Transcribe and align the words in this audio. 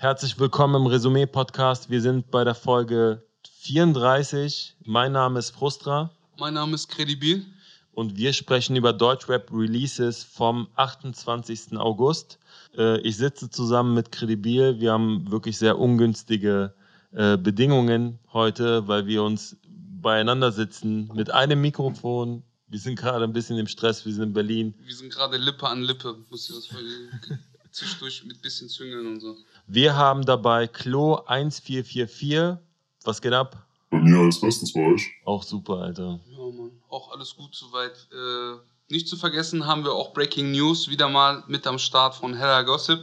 Herzlich 0.00 0.38
willkommen 0.38 0.76
im 0.76 0.86
Resümee-Podcast. 0.86 1.90
Wir 1.90 2.00
sind 2.00 2.30
bei 2.30 2.44
der 2.44 2.54
Folge 2.54 3.26
34. 3.62 4.76
Mein 4.84 5.10
Name 5.10 5.40
ist 5.40 5.50
Frustra. 5.50 6.12
Mein 6.38 6.54
Name 6.54 6.76
ist 6.76 6.86
Credibil. 6.86 7.44
Und 7.90 8.16
wir 8.16 8.32
sprechen 8.32 8.76
über 8.76 8.92
Deutschrap-Releases 8.92 10.22
vom 10.22 10.68
28. 10.76 11.76
August. 11.78 12.38
Äh, 12.76 13.00
ich 13.00 13.16
sitze 13.16 13.50
zusammen 13.50 13.94
mit 13.94 14.12
Credibil. 14.12 14.78
Wir 14.78 14.92
haben 14.92 15.28
wirklich 15.32 15.58
sehr 15.58 15.80
ungünstige 15.80 16.74
äh, 17.10 17.36
Bedingungen 17.36 18.20
heute, 18.32 18.86
weil 18.86 19.06
wir 19.06 19.24
uns 19.24 19.56
beieinander 20.00 20.52
sitzen 20.52 21.10
mit 21.12 21.32
einem 21.32 21.60
Mikrofon. 21.60 22.44
Wir 22.68 22.78
sind 22.78 23.00
gerade 23.00 23.24
ein 23.24 23.32
bisschen 23.32 23.58
im 23.58 23.66
Stress, 23.66 24.06
wir 24.06 24.12
sind 24.12 24.22
in 24.22 24.32
Berlin. 24.32 24.74
Wir 24.84 24.94
sind 24.94 25.12
gerade 25.12 25.38
Lippe 25.38 25.66
an 25.66 25.82
Lippe, 25.82 26.16
muss 26.30 26.48
ich 26.48 26.54
das 26.54 26.68
zwischendurch 27.72 28.24
mit 28.24 28.40
bisschen 28.42 28.68
züngeln 28.68 29.06
und 29.06 29.20
so. 29.20 29.36
Wir 29.70 29.96
haben 29.96 30.24
dabei 30.24 30.66
Klo 30.66 31.16
1444. 31.26 32.56
Was 33.04 33.20
geht 33.20 33.34
ab? 33.34 33.66
Bei 33.90 33.98
mir 33.98 34.18
alles 34.18 34.40
bestens 34.40 34.72
bei 34.72 34.80
euch. 34.80 35.10
Auch 35.26 35.42
super, 35.42 35.74
Alter. 35.82 36.18
Ja, 36.26 36.38
Mann. 36.38 36.70
Auch 36.88 37.12
alles 37.12 37.36
gut 37.36 37.54
soweit. 37.54 37.92
Äh, 38.10 38.56
nicht 38.88 39.08
zu 39.08 39.18
vergessen 39.18 39.66
haben 39.66 39.84
wir 39.84 39.92
auch 39.92 40.14
Breaking 40.14 40.52
News 40.52 40.88
wieder 40.88 41.10
mal 41.10 41.44
mit 41.48 41.66
am 41.66 41.78
Start 41.78 42.14
von 42.14 42.32
Hella 42.32 42.62
Gossip. 42.62 43.00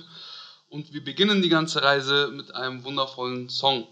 Und 0.68 0.92
wir 0.92 1.04
beginnen 1.04 1.44
die 1.44 1.50
ganze 1.50 1.84
Reise 1.84 2.32
mit 2.36 2.56
einem 2.56 2.84
wundervollen 2.84 3.48
Song. 3.48 3.86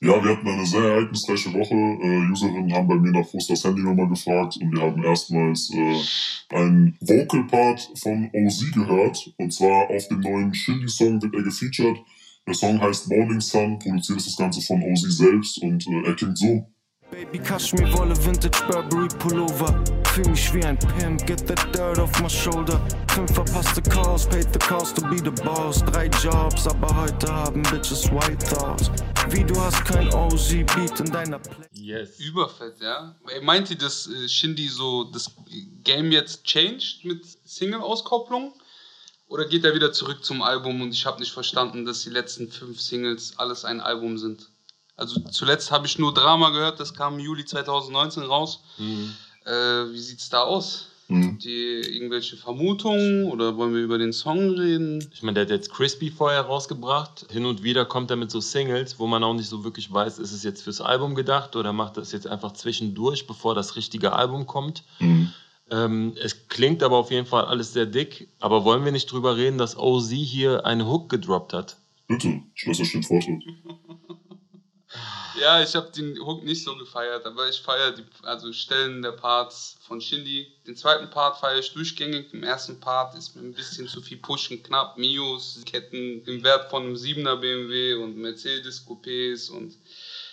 Ja, 0.00 0.22
wir 0.22 0.36
hatten 0.36 0.48
eine 0.48 0.66
sehr 0.66 0.82
ereignisreiche 0.82 1.52
Woche. 1.52 1.74
Äh, 1.74 2.30
Userinnen 2.30 2.72
haben 2.72 2.86
bei 2.86 2.94
mir 2.94 3.12
nach 3.12 3.26
das 3.32 3.64
Handynummer 3.64 4.08
gefragt 4.08 4.58
und 4.60 4.72
wir 4.72 4.82
haben 4.82 5.02
erstmals 5.02 5.70
äh, 5.72 6.56
einen 6.56 6.96
Vocal-Part 7.00 7.88
von 8.00 8.30
OZ 8.32 8.72
gehört. 8.72 9.32
Und 9.38 9.52
zwar 9.52 9.90
auf 9.90 10.06
dem 10.08 10.20
neuen 10.20 10.54
Shindy-Song 10.54 11.20
wird 11.20 11.34
er 11.34 11.42
gefeatured. 11.42 11.98
Der 12.46 12.54
Song 12.54 12.80
heißt 12.80 13.08
Morning 13.08 13.40
Sun, 13.40 13.78
produziert 13.78 14.18
ist 14.18 14.26
das 14.26 14.36
Ganze 14.36 14.60
von 14.62 14.82
OZ 14.82 15.02
selbst 15.16 15.58
und 15.62 15.86
äh, 15.86 16.08
er 16.08 16.14
klingt 16.16 16.36
so. 16.36 16.66
Baby 17.12 17.38
Kashmir 17.38 17.92
Wolle 17.92 18.16
Vintage 18.24 18.58
Burberry 18.66 19.06
Pullover 19.18 19.84
Fühl 20.12 20.28
mich 20.28 20.52
wie 20.52 20.64
ein 20.64 20.78
Pimp, 20.78 21.24
get 21.26 21.40
the 21.46 21.54
dirt 21.72 21.98
off 22.00 22.20
my 22.20 22.28
shoulder 22.28 22.80
Fünf 23.14 23.32
verpasste 23.32 23.80
Calls, 23.82 24.26
paid 24.26 24.48
the 24.52 24.58
cost 24.58 24.96
to 24.96 25.02
be 25.08 25.18
the 25.18 25.30
boss 25.44 25.84
Drei 25.84 26.08
Jobs, 26.22 26.66
aber 26.66 27.02
heute 27.02 27.32
haben 27.32 27.62
Bitches 27.64 28.10
white 28.10 28.44
thoughts 28.44 28.90
Wie 29.28 29.44
du 29.44 29.54
hast 29.60 29.84
kein 29.84 30.12
OZ-Beat 30.12 30.98
in 30.98 31.12
deiner 31.12 31.38
Play 31.38 31.66
Yes. 31.72 32.18
Überfett, 32.18 32.80
ja. 32.80 33.14
Meint 33.42 33.70
ihr, 33.70 33.76
dass 33.78 34.08
äh, 34.08 34.26
Shindy 34.28 34.66
so 34.68 35.04
das 35.04 35.30
Game 35.84 36.10
jetzt 36.10 36.44
changed 36.44 37.04
mit 37.04 37.24
Single-Auskopplung? 37.44 38.52
Oder 39.32 39.46
geht 39.46 39.64
er 39.64 39.74
wieder 39.74 39.94
zurück 39.94 40.22
zum 40.22 40.42
Album 40.42 40.82
und 40.82 40.92
ich 40.92 41.06
habe 41.06 41.18
nicht 41.18 41.32
verstanden, 41.32 41.86
dass 41.86 42.02
die 42.02 42.10
letzten 42.10 42.50
fünf 42.50 42.78
Singles 42.82 43.38
alles 43.38 43.64
ein 43.64 43.80
Album 43.80 44.18
sind? 44.18 44.50
Also 44.94 45.20
zuletzt 45.20 45.70
habe 45.70 45.86
ich 45.86 45.98
nur 45.98 46.12
Drama 46.12 46.50
gehört, 46.50 46.78
das 46.80 46.92
kam 46.92 47.14
im 47.14 47.20
Juli 47.20 47.46
2019 47.46 48.24
raus. 48.24 48.62
Mhm. 48.76 49.14
Äh, 49.46 49.90
wie 49.90 50.00
sieht's 50.00 50.28
da 50.28 50.42
aus? 50.42 50.88
Mhm. 51.08 51.32
Habt 51.32 51.46
ihr 51.46 51.88
irgendwelche 51.88 52.36
Vermutungen 52.36 53.24
oder 53.24 53.56
wollen 53.56 53.74
wir 53.74 53.80
über 53.80 53.96
den 53.96 54.12
Song 54.12 54.50
reden? 54.50 55.08
Ich 55.14 55.22
meine, 55.22 55.36
der 55.36 55.44
hat 55.44 55.50
jetzt 55.50 55.72
Crispy 55.72 56.10
vorher 56.10 56.42
rausgebracht. 56.42 57.24
Hin 57.30 57.46
und 57.46 57.62
wieder 57.62 57.86
kommt 57.86 58.10
er 58.10 58.18
mit 58.18 58.30
so 58.30 58.40
Singles, 58.40 58.98
wo 58.98 59.06
man 59.06 59.24
auch 59.24 59.32
nicht 59.32 59.48
so 59.48 59.64
wirklich 59.64 59.90
weiß, 59.90 60.18
ist 60.18 60.32
es 60.32 60.42
jetzt 60.42 60.62
fürs 60.62 60.82
Album 60.82 61.14
gedacht 61.14 61.56
oder 61.56 61.72
macht 61.72 61.96
das 61.96 62.12
jetzt 62.12 62.26
einfach 62.26 62.52
zwischendurch, 62.52 63.26
bevor 63.26 63.54
das 63.54 63.76
richtige 63.76 64.12
Album 64.12 64.46
kommt. 64.46 64.82
Mhm. 64.98 65.32
Ähm, 65.70 66.14
es 66.22 66.48
klingt 66.48 66.82
aber 66.82 66.96
auf 66.96 67.10
jeden 67.10 67.26
Fall 67.26 67.44
alles 67.44 67.72
sehr 67.72 67.86
dick. 67.86 68.28
Aber 68.40 68.64
wollen 68.64 68.84
wir 68.84 68.92
nicht 68.92 69.10
drüber 69.10 69.36
reden, 69.36 69.58
dass 69.58 69.76
OZ 69.76 70.10
hier 70.10 70.66
eine 70.66 70.86
Hook 70.86 71.08
gedroppt 71.08 71.52
hat? 71.52 71.76
Bitte, 72.08 72.42
ich 72.54 72.66
lasse 72.66 72.82
euch 72.82 72.92
den 72.92 73.02
Vortritt. 73.02 73.42
Ja, 75.40 75.62
ich 75.62 75.74
habe 75.74 75.90
den 75.90 76.18
Hook 76.18 76.44
nicht 76.44 76.62
so 76.62 76.76
gefeiert, 76.76 77.24
aber 77.24 77.48
ich 77.48 77.60
feiere 77.62 77.92
die 77.92 78.04
also 78.22 78.52
Stellen 78.52 79.02
der 79.02 79.12
Parts 79.12 79.78
von 79.80 80.00
Shindy. 80.00 80.46
Den 80.66 80.76
zweiten 80.76 81.08
Part 81.10 81.38
feiere 81.38 81.58
ich 81.58 81.72
durchgängig. 81.72 82.32
Im 82.32 82.42
ersten 82.42 82.78
Part 82.78 83.16
ist 83.16 83.34
mir 83.34 83.42
ein 83.42 83.54
bisschen 83.54 83.88
zu 83.88 84.02
viel 84.02 84.18
Pushen, 84.18 84.62
knapp 84.62 84.98
Mios, 84.98 85.60
Ketten 85.64 86.22
im 86.26 86.44
Wert 86.44 86.70
von 86.70 86.84
einem 86.84 86.94
7er 86.94 87.36
BMW 87.36 87.94
und 87.94 88.18
Mercedes 88.18 88.86
Coupés 88.86 89.50
und 89.50 89.74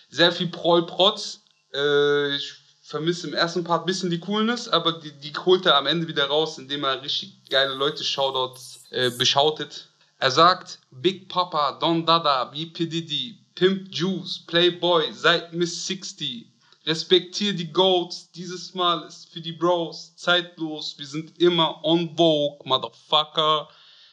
sehr 0.09 0.31
viel 0.31 0.47
Proll-Protz. 0.47 1.41
Äh, 1.73 2.35
ich 2.35 2.53
vermisse 2.89 3.27
im 3.27 3.33
ersten 3.35 3.63
Part 3.63 3.83
ein 3.83 3.85
bisschen 3.85 4.09
die 4.09 4.19
Coolness, 4.19 4.67
aber 4.67 4.93
die, 4.93 5.11
die 5.11 5.31
holt 5.45 5.65
er 5.67 5.77
am 5.77 5.85
Ende 5.85 6.07
wieder 6.07 6.25
raus, 6.25 6.57
indem 6.57 6.83
er 6.83 7.03
richtig 7.03 7.47
geile 7.49 7.75
Leute 7.75 8.03
Shoutouts 8.03 8.83
äh, 8.89 9.11
beschautet. 9.11 9.89
Er 10.17 10.31
sagt, 10.31 10.79
Big 10.89 11.29
Papa, 11.29 11.73
Don 11.73 12.05
Dada, 12.05 12.51
wie 12.51 12.65
P. 12.65 12.87
Diddy, 12.87 13.37
Pimp 13.53 13.93
Juice, 13.93 14.43
Playboy, 14.47 15.13
seit 15.13 15.53
Miss 15.53 15.85
60. 15.85 16.47
Respektier 16.85 17.53
die 17.53 17.71
Goats, 17.71 18.31
dieses 18.31 18.73
Mal 18.73 19.05
ist 19.07 19.31
für 19.31 19.41
die 19.41 19.53
Bros 19.53 20.15
zeitlos. 20.15 20.95
Wir 20.97 21.05
sind 21.05 21.39
immer 21.39 21.83
on 21.83 22.15
Vogue, 22.17 22.59
Motherfucker. 22.65 23.69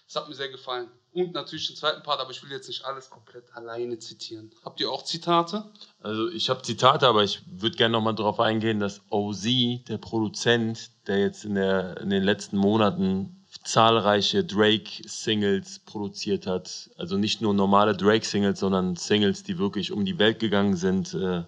Das 0.06 0.16
hat 0.16 0.28
mir 0.28 0.34
sehr 0.34 0.50
gefallen. 0.50 0.90
Und 1.16 1.32
natürlich 1.32 1.68
den 1.68 1.76
zweiten 1.76 2.02
Part, 2.02 2.20
aber 2.20 2.30
ich 2.30 2.42
will 2.42 2.50
jetzt 2.50 2.68
nicht 2.68 2.84
alles 2.84 3.08
komplett 3.08 3.44
alleine 3.56 3.98
zitieren. 3.98 4.50
Habt 4.62 4.82
ihr 4.82 4.90
auch 4.90 5.02
Zitate? 5.02 5.64
Also 6.02 6.28
ich 6.28 6.50
habe 6.50 6.60
Zitate, 6.60 7.08
aber 7.08 7.24
ich 7.24 7.40
würde 7.46 7.74
gerne 7.74 7.92
nochmal 7.92 8.14
darauf 8.14 8.38
eingehen, 8.38 8.80
dass 8.80 9.00
OZ, 9.08 9.46
der 9.88 9.96
Produzent, 9.96 10.90
der 11.06 11.20
jetzt 11.20 11.46
in, 11.46 11.54
der, 11.54 12.02
in 12.02 12.10
den 12.10 12.22
letzten 12.22 12.58
Monaten 12.58 13.42
zahlreiche 13.64 14.44
Drake-Singles 14.44 15.78
produziert 15.86 16.46
hat. 16.46 16.90
Also 16.98 17.16
nicht 17.16 17.40
nur 17.40 17.54
normale 17.54 17.96
Drake-Singles, 17.96 18.60
sondern 18.60 18.96
Singles, 18.96 19.42
die 19.42 19.56
wirklich 19.56 19.92
um 19.92 20.04
die 20.04 20.18
Welt 20.18 20.38
gegangen 20.38 20.76
sind, 20.76 21.14
äh, 21.14 21.44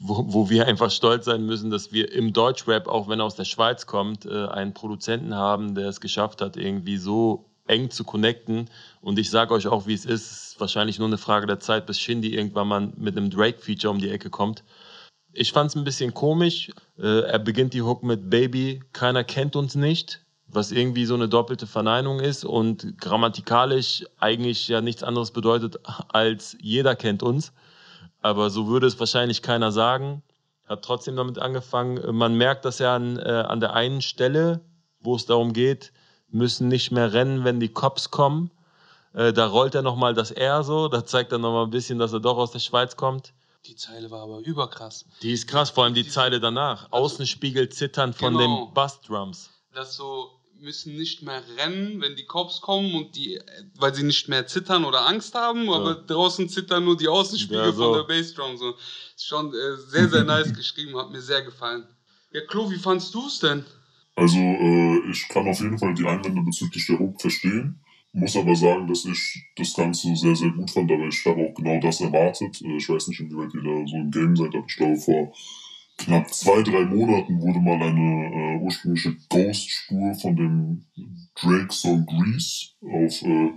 wo, 0.00 0.24
wo, 0.32 0.50
wir 0.50 0.66
einfach 0.66 0.90
stolz 0.90 1.26
sein 1.26 1.46
müssen, 1.46 1.70
dass 1.70 1.92
wir 1.92 2.10
im 2.10 2.32
Deutschrap, 2.32 2.88
auch 2.88 3.06
wenn 3.06 3.20
er 3.20 3.26
aus 3.26 3.36
der 3.36 3.44
Schweiz 3.44 3.86
kommt, 3.86 4.26
äh, 4.26 4.48
einen 4.48 4.74
Produzenten 4.74 5.36
haben, 5.36 5.76
der 5.76 5.90
es 5.90 6.00
geschafft 6.00 6.40
hat, 6.40 6.56
irgendwie 6.56 6.96
so 6.96 7.44
eng 7.66 7.90
zu 7.90 8.04
connecten. 8.04 8.68
Und 9.00 9.18
ich 9.18 9.30
sage 9.30 9.54
euch 9.54 9.66
auch, 9.66 9.86
wie 9.86 9.94
es 9.94 10.04
ist. 10.04 10.30
Es 10.30 10.48
ist 10.52 10.60
wahrscheinlich 10.60 10.98
nur 10.98 11.08
eine 11.08 11.18
Frage 11.18 11.46
der 11.46 11.60
Zeit, 11.60 11.86
bis 11.86 11.98
Shindy 11.98 12.34
irgendwann 12.34 12.68
mal 12.68 12.92
mit 12.96 13.16
einem 13.16 13.30
Drake-Feature 13.30 13.92
um 13.92 14.00
die 14.00 14.10
Ecke 14.10 14.30
kommt. 14.30 14.64
Ich 15.32 15.52
fand 15.52 15.70
es 15.70 15.76
ein 15.76 15.84
bisschen 15.84 16.14
komisch. 16.14 16.70
Äh, 16.98 17.20
er 17.20 17.38
beginnt 17.38 17.74
die 17.74 17.82
Hook 17.82 18.02
mit 18.02 18.30
Baby, 18.30 18.82
keiner 18.92 19.24
kennt 19.24 19.54
uns 19.54 19.74
nicht 19.74 20.20
was 20.48 20.72
irgendwie 20.72 21.04
so 21.04 21.14
eine 21.14 21.28
doppelte 21.28 21.66
Verneinung 21.66 22.20
ist 22.20 22.44
und 22.44 22.98
grammatikalisch 22.98 24.04
eigentlich 24.18 24.68
ja 24.68 24.80
nichts 24.80 25.02
anderes 25.02 25.30
bedeutet 25.30 25.78
als 26.08 26.56
jeder 26.60 26.94
kennt 26.94 27.22
uns. 27.22 27.52
Aber 28.22 28.50
so 28.50 28.68
würde 28.68 28.86
es 28.86 28.98
wahrscheinlich 28.98 29.42
keiner 29.42 29.72
sagen. 29.72 30.22
Hat 30.66 30.82
trotzdem 30.82 31.16
damit 31.16 31.38
angefangen. 31.38 32.16
Man 32.16 32.34
merkt 32.36 32.64
das 32.64 32.78
ja 32.78 32.96
an, 32.96 33.18
äh, 33.18 33.22
an 33.22 33.60
der 33.60 33.74
einen 33.74 34.02
Stelle, 34.02 34.60
wo 35.00 35.14
es 35.14 35.26
darum 35.26 35.52
geht, 35.52 35.92
müssen 36.28 36.68
nicht 36.68 36.90
mehr 36.90 37.12
rennen, 37.12 37.44
wenn 37.44 37.60
die 37.60 37.68
Cops 37.68 38.10
kommen. 38.10 38.50
Äh, 39.12 39.32
da 39.32 39.46
rollt 39.46 39.74
er 39.74 39.82
nochmal 39.82 40.14
das 40.14 40.30
R 40.30 40.62
so, 40.62 40.88
da 40.88 41.04
zeigt 41.04 41.32
er 41.32 41.38
nochmal 41.38 41.64
ein 41.64 41.70
bisschen, 41.70 41.98
dass 41.98 42.12
er 42.12 42.20
doch 42.20 42.36
aus 42.36 42.52
der 42.52 42.58
Schweiz 42.58 42.96
kommt. 42.96 43.32
Die 43.66 43.76
Zeile 43.76 44.10
war 44.10 44.22
aber 44.22 44.38
überkrass. 44.40 45.06
Die 45.22 45.32
ist 45.32 45.48
krass, 45.48 45.70
vor 45.70 45.84
allem 45.84 45.94
die, 45.94 46.04
die 46.04 46.10
Zeile 46.10 46.38
danach. 46.38 46.84
Also, 46.84 47.14
Außenspiegel 47.14 47.68
zittern 47.68 48.12
von 48.12 48.36
genau. 48.36 48.66
den 48.66 48.74
Bassdrums. 48.74 49.50
Das 49.74 49.96
so, 49.96 50.30
müssen 50.60 50.96
nicht 50.96 51.22
mehr 51.22 51.42
rennen, 51.56 52.00
wenn 52.00 52.16
die 52.16 52.26
Cops 52.26 52.60
kommen 52.60 52.94
und 52.94 53.16
die, 53.16 53.40
weil 53.76 53.94
sie 53.94 54.02
nicht 54.02 54.28
mehr 54.28 54.46
zittern 54.46 54.84
oder 54.84 55.06
Angst 55.06 55.34
haben, 55.34 55.66
ja. 55.66 55.74
aber 55.74 55.94
draußen 55.94 56.48
zittern 56.48 56.84
nur 56.84 56.96
die 56.96 57.08
Außenspiegel 57.08 57.66
ja, 57.66 57.72
so. 57.72 57.84
von 57.84 57.94
der 57.94 58.14
Bassdrum. 58.14 58.56
So. 58.56 58.74
Ist 59.14 59.26
schon 59.26 59.52
äh, 59.52 59.76
sehr, 59.76 60.08
sehr 60.08 60.24
nice 60.24 60.52
geschrieben, 60.56 60.96
hat 60.96 61.10
mir 61.10 61.20
sehr 61.20 61.42
gefallen. 61.42 61.86
Ja, 62.32 62.42
Klo, 62.42 62.70
wie 62.70 62.78
fandst 62.78 63.14
du 63.14 63.26
es 63.26 63.38
denn? 63.38 63.64
Also, 64.16 64.38
äh, 64.38 65.10
ich 65.10 65.28
kann 65.28 65.46
auf 65.46 65.60
jeden 65.60 65.78
Fall 65.78 65.94
die 65.94 66.06
Einwände 66.06 66.42
bezüglich 66.42 66.86
der 66.86 66.98
Hook 66.98 67.20
verstehen. 67.20 67.78
Muss 68.12 68.34
aber 68.34 68.56
sagen, 68.56 68.86
dass 68.88 69.04
ich 69.04 69.44
das 69.56 69.74
Ganze 69.74 70.16
sehr, 70.16 70.34
sehr 70.34 70.50
gut 70.50 70.70
fand, 70.70 70.90
aber 70.90 71.06
ich 71.06 71.22
habe 71.26 71.48
auch 71.48 71.54
genau 71.54 71.78
das 71.80 72.00
erwartet. 72.00 72.62
Äh, 72.62 72.76
ich 72.78 72.88
weiß 72.88 73.08
nicht, 73.08 73.20
inwieweit 73.20 73.52
ihr 73.54 73.62
da 73.62 73.86
so 73.86 73.96
im 73.96 74.10
Game 74.10 74.34
seid, 74.34 74.54
aber 74.54 74.64
ich 74.66 74.76
glaube, 74.76 74.96
vor 74.96 75.32
knapp 75.98 76.32
zwei, 76.32 76.62
drei 76.62 76.86
Monaten 76.86 77.40
wurde 77.42 77.60
mal 77.60 77.82
eine 77.82 78.56
äh, 78.56 78.58
ursprüngliche 78.62 79.16
Ghost-Spur 79.28 80.14
von 80.14 80.34
dem 80.34 80.84
Drake-Song 81.34 82.06
Grease 82.06 82.68
auf 82.80 83.22
äh, 83.22 83.50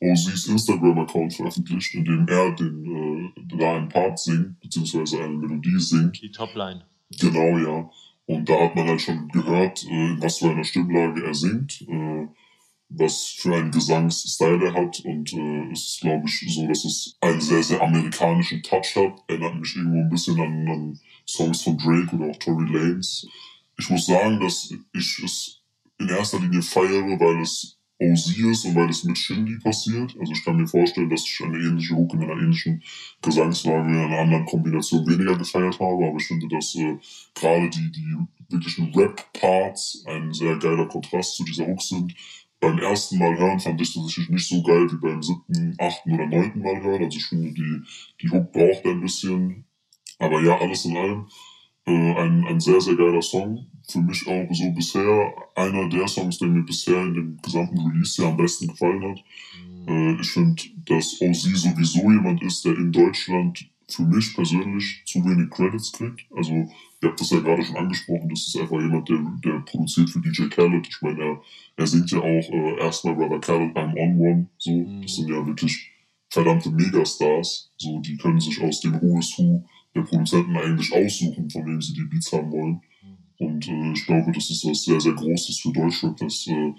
OZs 0.00 0.46
Instagram-Account 0.46 1.34
veröffentlicht, 1.34 1.94
in 1.94 2.04
dem 2.06 2.26
er 2.26 2.54
den, 2.54 3.32
äh, 3.36 3.56
da 3.58 3.76
einen 3.76 3.88
Part 3.90 4.18
singt, 4.18 4.60
beziehungsweise 4.60 5.22
eine 5.22 5.36
Melodie 5.36 5.78
singt. 5.78 6.22
Die 6.22 6.30
Topline. 6.30 6.84
Genau, 7.20 7.58
ja. 7.58 7.90
Und 8.26 8.48
da 8.48 8.60
hat 8.60 8.74
man 8.74 8.88
halt 8.88 9.00
schon 9.00 9.28
gehört, 9.28 9.84
äh, 9.84 9.88
in 9.88 10.22
was 10.22 10.38
für 10.38 10.50
einer 10.50 10.64
Stimmlage 10.64 11.24
er 11.24 11.34
singt, 11.34 11.82
äh, 11.82 12.26
was 12.88 13.26
für 13.38 13.54
einen 13.54 13.70
Gesangsstil 13.70 14.62
er 14.62 14.74
hat. 14.74 15.00
Und 15.00 15.32
äh, 15.32 15.72
es 15.72 15.90
ist, 15.90 16.00
glaube 16.00 16.26
ich, 16.26 16.54
so, 16.54 16.66
dass 16.66 16.84
es 16.84 17.16
einen 17.20 17.40
sehr, 17.40 17.62
sehr 17.62 17.80
amerikanischen 17.80 18.62
Touch 18.62 18.96
hat. 18.96 19.22
Erinnert 19.28 19.56
mich 19.56 19.76
irgendwo 19.76 20.00
ein 20.00 20.10
bisschen 20.10 20.40
an, 20.40 20.68
an 20.68 21.00
Songs 21.28 21.62
von 21.62 21.78
Drake 21.78 22.14
oder 22.16 22.30
auch 22.30 22.38
Tory 22.38 22.66
Lanez. 22.66 23.26
Ich 23.78 23.90
muss 23.90 24.06
sagen, 24.06 24.40
dass 24.40 24.72
ich 24.92 25.22
es 25.22 25.62
in 25.98 26.08
erster 26.08 26.40
Linie 26.40 26.62
feiere, 26.62 27.18
weil 27.20 27.42
es 27.42 27.75
Ist 27.98 28.66
und 28.66 28.74
weil 28.74 28.90
es 28.90 29.04
mit 29.04 29.16
Shindy 29.16 29.58
passiert. 29.58 30.14
Also 30.20 30.32
ich 30.32 30.44
kann 30.44 30.58
mir 30.58 30.66
vorstellen, 30.66 31.08
dass 31.08 31.24
ich 31.24 31.40
eine 31.42 31.56
ähnliche 31.56 31.94
Hook 31.94 32.12
in 32.12 32.22
einer 32.22 32.34
ähnlichen 32.34 32.82
Gesangslage 33.22 33.88
in 33.88 33.96
einer 33.96 34.18
anderen 34.18 34.44
Kombination 34.44 35.06
weniger 35.06 35.38
gefeiert 35.38 35.80
habe, 35.80 36.06
aber 36.06 36.16
ich 36.18 36.26
finde, 36.26 36.46
dass 36.48 36.74
äh, 36.74 36.98
gerade 37.34 37.70
die, 37.70 37.90
die 37.90 38.16
wirklichen 38.50 38.92
Rap-Parts 38.94 40.04
ein 40.06 40.30
sehr 40.34 40.56
geiler 40.58 40.86
Kontrast 40.86 41.36
zu 41.36 41.44
dieser 41.44 41.66
Hook 41.66 41.80
sind. 41.80 42.14
Beim 42.60 42.78
ersten 42.78 43.18
Mal 43.18 43.36
hören 43.38 43.60
fand 43.60 43.80
ich 43.80 43.94
tatsächlich 43.94 44.28
nicht 44.28 44.48
so 44.48 44.62
geil 44.62 44.90
wie 44.90 44.96
beim 44.96 45.22
siebten, 45.22 45.74
achten 45.78 46.12
oder 46.12 46.26
neunten 46.26 46.60
Mal 46.60 46.82
hören. 46.82 47.04
Also 47.04 47.16
ich 47.16 47.26
finde, 47.26 47.52
die, 47.52 47.82
die 48.20 48.30
Hook 48.30 48.52
braucht 48.52 48.84
ein 48.84 49.00
bisschen. 49.00 49.64
Aber 50.18 50.42
ja, 50.42 50.58
alles 50.58 50.84
in 50.84 50.96
allem 50.96 51.28
äh, 51.86 52.14
ein, 52.14 52.44
ein 52.46 52.60
sehr, 52.60 52.80
sehr 52.80 52.96
geiler 52.96 53.22
Song. 53.22 53.66
Für 53.88 54.00
mich 54.00 54.26
auch 54.26 54.48
so 54.52 54.70
bisher 54.72 55.32
einer 55.54 55.88
der 55.88 56.08
Songs, 56.08 56.38
der 56.38 56.48
mir 56.48 56.64
bisher 56.64 57.02
in 57.02 57.14
dem 57.14 57.36
gesamten 57.42 57.78
Release 57.78 58.20
ja 58.20 58.28
am 58.28 58.36
besten 58.36 58.68
gefallen 58.68 59.02
hat. 59.02 59.24
Mhm. 59.86 59.88
Äh, 59.88 60.20
ich 60.20 60.30
finde, 60.30 60.62
dass 60.86 61.20
OZ 61.20 61.42
sowieso 61.42 62.10
jemand 62.10 62.42
ist, 62.42 62.64
der 62.64 62.76
in 62.76 62.90
Deutschland 62.90 63.68
für 63.88 64.02
mich 64.02 64.34
persönlich 64.34 65.02
zu 65.06 65.24
wenig 65.24 65.50
Credits 65.50 65.92
kriegt. 65.92 66.26
Also, 66.34 66.52
ihr 66.52 67.08
habt 67.08 67.20
das 67.20 67.30
ja 67.30 67.40
gerade 67.40 67.62
schon 67.62 67.76
angesprochen, 67.76 68.28
das 68.28 68.46
ist 68.48 68.56
einfach 68.56 68.80
jemand, 68.80 69.08
der, 69.08 69.18
der 69.44 69.60
produziert 69.60 70.10
für 70.10 70.20
DJ 70.20 70.48
Khaled. 70.48 70.86
Ich 70.88 71.02
meine, 71.02 71.22
er, 71.22 71.42
er 71.76 71.86
singt 71.86 72.10
ja 72.10 72.18
auch 72.18 72.50
äh, 72.50 72.78
erstmal 72.80 73.14
Brother 73.14 73.40
Khaled 73.40 73.74
beim 73.74 73.94
On 73.94 74.18
One. 74.18 74.46
So, 74.58 74.72
mhm. 74.72 75.02
das 75.02 75.14
sind 75.14 75.28
ja 75.28 75.46
wirklich 75.46 75.90
verdammte 76.28 76.70
Megastars. 76.70 77.70
So, 77.76 78.00
die 78.00 78.16
können 78.16 78.40
sich 78.40 78.60
aus 78.60 78.80
dem 78.80 79.00
Who 79.00 79.18
is 79.18 79.38
Who 79.38 79.64
der 79.94 80.02
Produzenten 80.02 80.56
eigentlich 80.56 80.92
aussuchen, 80.92 81.48
von 81.48 81.66
wem 81.66 81.80
sie 81.80 81.94
die 81.94 82.04
Beats 82.04 82.32
haben 82.32 82.50
wollen. 82.50 82.82
Und 83.38 83.68
äh, 83.68 83.92
ich 83.92 84.06
glaube, 84.06 84.32
das 84.32 84.50
ist 84.50 84.64
was 84.66 84.84
sehr, 84.84 85.00
sehr 85.00 85.14
Großes 85.14 85.60
für 85.60 85.72
Deutschrap, 85.72 86.16
dass 86.16 86.46
äh, 86.46 86.72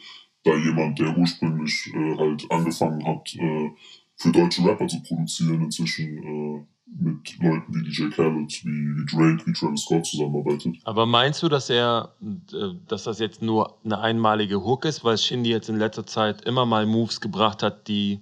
da 0.44 0.56
jemand, 0.56 1.00
der 1.00 1.18
ursprünglich 1.18 1.92
äh, 1.94 2.18
halt 2.18 2.50
angefangen 2.50 3.06
hat, 3.06 3.36
äh, 3.36 3.70
für 4.16 4.32
deutsche 4.32 4.64
Rapper 4.66 4.88
zu 4.88 5.02
produzieren, 5.04 5.62
inzwischen 5.62 6.18
äh, 6.18 6.66
mit 7.00 7.38
Leuten 7.40 7.74
wie 7.76 7.84
DJ 7.84 8.10
Khaled, 8.10 8.64
wie, 8.64 8.70
wie 8.70 9.06
Drake, 9.06 9.46
wie 9.46 9.54
Travis 9.54 9.82
Scott 9.82 10.06
zusammenarbeitet. 10.06 10.78
Aber 10.86 11.06
meinst 11.06 11.44
du, 11.44 11.50
dass 11.50 11.70
er, 11.70 12.16
äh, 12.22 12.74
dass 12.88 13.04
das 13.04 13.20
jetzt 13.20 13.42
nur 13.42 13.78
eine 13.84 14.00
einmalige 14.00 14.64
Hook 14.64 14.86
ist, 14.86 15.04
weil 15.04 15.18
Shindy 15.18 15.50
jetzt 15.52 15.70
in 15.70 15.78
letzter 15.78 16.06
Zeit 16.06 16.42
immer 16.46 16.66
mal 16.66 16.86
Moves 16.86 17.22
gebracht 17.22 17.62
hat, 17.62 17.88
die 17.88 18.22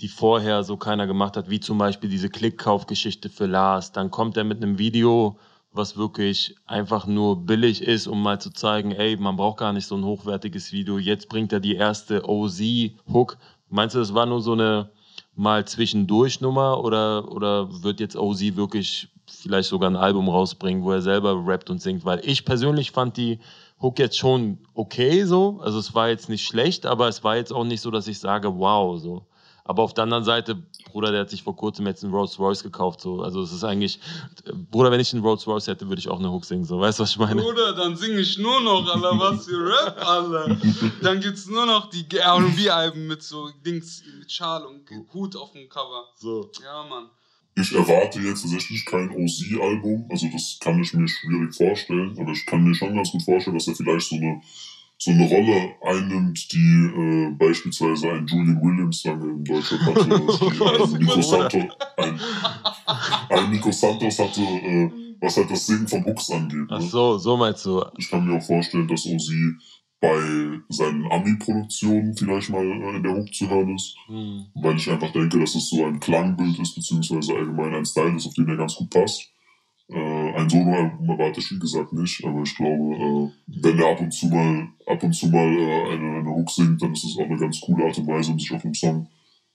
die 0.00 0.08
vorher 0.08 0.62
so 0.62 0.76
keiner 0.76 1.06
gemacht 1.06 1.36
hat, 1.36 1.48
wie 1.48 1.60
zum 1.60 1.78
Beispiel 1.78 2.10
diese 2.10 2.28
Klickkaufgeschichte 2.28 3.30
für 3.30 3.46
Lars. 3.46 3.92
Dann 3.92 4.10
kommt 4.10 4.36
er 4.36 4.44
mit 4.44 4.62
einem 4.62 4.78
Video, 4.78 5.38
was 5.76 5.96
wirklich 5.96 6.56
einfach 6.66 7.06
nur 7.06 7.36
billig 7.36 7.82
ist, 7.82 8.06
um 8.06 8.22
mal 8.22 8.40
zu 8.40 8.50
zeigen, 8.50 8.92
ey, 8.92 9.16
man 9.16 9.36
braucht 9.36 9.58
gar 9.58 9.72
nicht 9.72 9.86
so 9.86 9.96
ein 9.96 10.04
hochwertiges 10.04 10.72
Video. 10.72 10.98
Jetzt 10.98 11.28
bringt 11.28 11.52
er 11.52 11.60
die 11.60 11.74
erste 11.74 12.28
OZ-Hook. 12.28 13.36
Meinst 13.68 13.94
du, 13.94 13.98
das 13.98 14.14
war 14.14 14.26
nur 14.26 14.40
so 14.40 14.52
eine 14.52 14.90
mal 15.34 15.66
zwischendurch 15.66 16.40
Nummer 16.40 16.82
oder, 16.82 17.30
oder 17.30 17.82
wird 17.82 18.00
jetzt 18.00 18.16
OZ 18.16 18.56
wirklich 18.56 19.08
vielleicht 19.26 19.68
sogar 19.68 19.90
ein 19.90 19.96
Album 19.96 20.28
rausbringen, 20.28 20.82
wo 20.82 20.92
er 20.92 21.02
selber 21.02 21.46
rappt 21.46 21.68
und 21.68 21.82
singt? 21.82 22.04
Weil 22.04 22.20
ich 22.24 22.44
persönlich 22.44 22.90
fand 22.90 23.16
die 23.16 23.38
Hook 23.80 23.98
jetzt 23.98 24.16
schon 24.16 24.58
okay 24.74 25.24
so. 25.24 25.60
Also 25.62 25.78
es 25.78 25.94
war 25.94 26.08
jetzt 26.08 26.28
nicht 26.28 26.46
schlecht, 26.46 26.86
aber 26.86 27.08
es 27.08 27.22
war 27.22 27.36
jetzt 27.36 27.52
auch 27.52 27.64
nicht 27.64 27.82
so, 27.82 27.90
dass 27.90 28.08
ich 28.08 28.18
sage, 28.18 28.58
wow, 28.58 28.98
so. 28.98 29.26
Aber 29.68 29.82
auf 29.82 29.94
der 29.94 30.04
anderen 30.04 30.24
Seite, 30.24 30.62
Bruder, 30.92 31.10
der 31.10 31.22
hat 31.22 31.30
sich 31.30 31.42
vor 31.42 31.56
kurzem 31.56 31.86
jetzt 31.86 32.04
einen 32.04 32.14
Rolls 32.14 32.38
Royce 32.38 32.62
gekauft. 32.62 33.00
So. 33.00 33.20
Also 33.22 33.42
es 33.42 33.52
ist 33.52 33.64
eigentlich, 33.64 33.98
Bruder, 34.70 34.90
wenn 34.90 35.00
ich 35.00 35.12
einen 35.12 35.22
Rolls 35.22 35.46
Royce 35.46 35.66
hätte, 35.66 35.88
würde 35.88 35.98
ich 35.98 36.08
auch 36.08 36.20
eine 36.20 36.30
Hook 36.30 36.44
singen. 36.44 36.64
So. 36.64 36.78
Weißt 36.80 36.98
du, 36.98 37.02
was 37.02 37.10
ich 37.10 37.18
meine? 37.18 37.42
Bruder, 37.42 37.74
dann 37.74 37.96
singe 37.96 38.20
ich 38.20 38.38
nur 38.38 38.60
noch, 38.60 38.86
Alter, 38.94 39.18
was 39.18 39.46
für 39.46 39.68
Rap, 39.68 40.06
Alter. 40.06 40.56
Dann 41.02 41.20
gibt's 41.20 41.46
nur 41.46 41.66
noch 41.66 41.90
die 41.90 42.06
R&B-Alben 42.16 43.06
mit 43.06 43.22
so 43.22 43.50
Dings, 43.64 44.02
mit 44.18 44.30
Schal 44.30 44.64
und 44.64 44.88
Hut 45.12 45.36
auf 45.36 45.52
dem 45.52 45.68
Cover. 45.68 46.04
So. 46.16 46.50
Ja, 46.62 46.84
Mann. 46.88 47.10
Ich 47.58 47.74
erwarte 47.74 48.20
jetzt 48.20 48.42
tatsächlich 48.42 48.84
kein 48.84 49.08
OC-Album, 49.10 50.08
also 50.10 50.26
das 50.30 50.58
kann 50.60 50.78
ich 50.78 50.92
mir 50.92 51.08
schwierig 51.08 51.54
vorstellen, 51.54 52.14
aber 52.20 52.32
ich 52.32 52.44
kann 52.44 52.62
mir 52.62 52.74
schon 52.74 52.94
ganz 52.94 53.10
gut 53.10 53.22
vorstellen, 53.22 53.56
dass 53.56 53.66
er 53.66 53.74
vielleicht 53.74 54.10
so 54.10 54.16
eine 54.16 54.42
so 54.98 55.10
eine 55.10 55.28
Rolle 55.28 55.74
einnimmt, 55.82 56.52
die 56.52 56.90
äh, 56.96 57.30
beispielsweise 57.38 58.10
ein 58.12 58.26
Julian 58.26 58.60
Williams 58.62 59.04
lange 59.04 59.30
in 59.30 59.44
Deutschland 59.44 59.84
hatte, 59.84 60.10
ein 60.94 60.98
Nico, 60.98 61.20
Santos, 61.20 61.76
ein, 61.96 62.20
ein 63.28 63.50
Nico 63.50 63.70
Santos 63.70 64.18
hatte, 64.18 64.40
äh, 64.40 64.90
was 65.20 65.36
halt 65.36 65.50
das 65.50 65.66
Singen 65.66 65.86
von 65.86 66.04
Hooks 66.04 66.30
angeht. 66.30 66.58
Ne? 66.58 66.66
Ach 66.70 66.80
so, 66.80 67.18
so 67.18 67.36
meinst 67.36 67.66
du. 67.66 67.84
Ich 67.98 68.08
kann 68.08 68.26
mir 68.26 68.38
auch 68.38 68.42
vorstellen, 68.42 68.88
dass 68.88 69.06
Ozi 69.06 69.56
bei 70.00 70.60
seinen 70.68 71.10
Ami-Produktionen 71.10 72.16
vielleicht 72.16 72.50
mal 72.50 72.64
äh, 72.64 72.96
in 72.96 73.02
der 73.02 73.16
Hook 73.16 73.34
zu 73.34 73.48
hören 73.48 73.74
ist, 73.74 73.96
hm. 74.06 74.46
weil 74.54 74.76
ich 74.76 74.90
einfach 74.90 75.12
denke, 75.12 75.38
dass 75.38 75.54
es 75.54 75.70
so 75.70 75.84
ein 75.84 76.00
Klangbild 76.00 76.58
ist, 76.58 76.74
beziehungsweise 76.74 77.34
allgemein 77.34 77.74
ein 77.74 77.84
Style 77.84 78.16
ist, 78.16 78.26
auf 78.26 78.34
den 78.34 78.48
er 78.48 78.56
ganz 78.56 78.76
gut 78.76 78.90
passt. 78.90 79.30
Äh, 79.88 80.32
ein 80.34 80.50
Soloalbum 80.50 81.08
erwarte 81.08 81.40
ich 81.40 81.50
wie 81.52 81.58
gesagt 81.58 81.92
nicht, 81.92 82.24
aber 82.24 82.42
ich 82.42 82.56
glaube, 82.56 82.96
äh, 82.96 83.30
wenn 83.46 83.78
er 83.78 83.90
ab 83.90 84.00
und 84.00 84.12
zu 84.12 84.26
mal 84.26 84.68
ab 84.86 85.02
und 85.02 85.12
zu 85.12 85.28
mal 85.28 85.46
äh, 85.46 85.92
eine, 85.92 86.18
eine 86.18 86.30
Hook 86.30 86.50
singt, 86.50 86.82
dann 86.82 86.92
ist 86.92 87.04
das 87.04 87.16
auch 87.18 87.28
eine 87.28 87.38
ganz 87.38 87.60
coole 87.60 87.84
Art 87.84 87.96
und 87.98 88.06
Weise, 88.08 88.32
um 88.32 88.38
sich 88.38 88.52
auf 88.52 88.64
einem 88.64 88.74
Song 88.74 89.08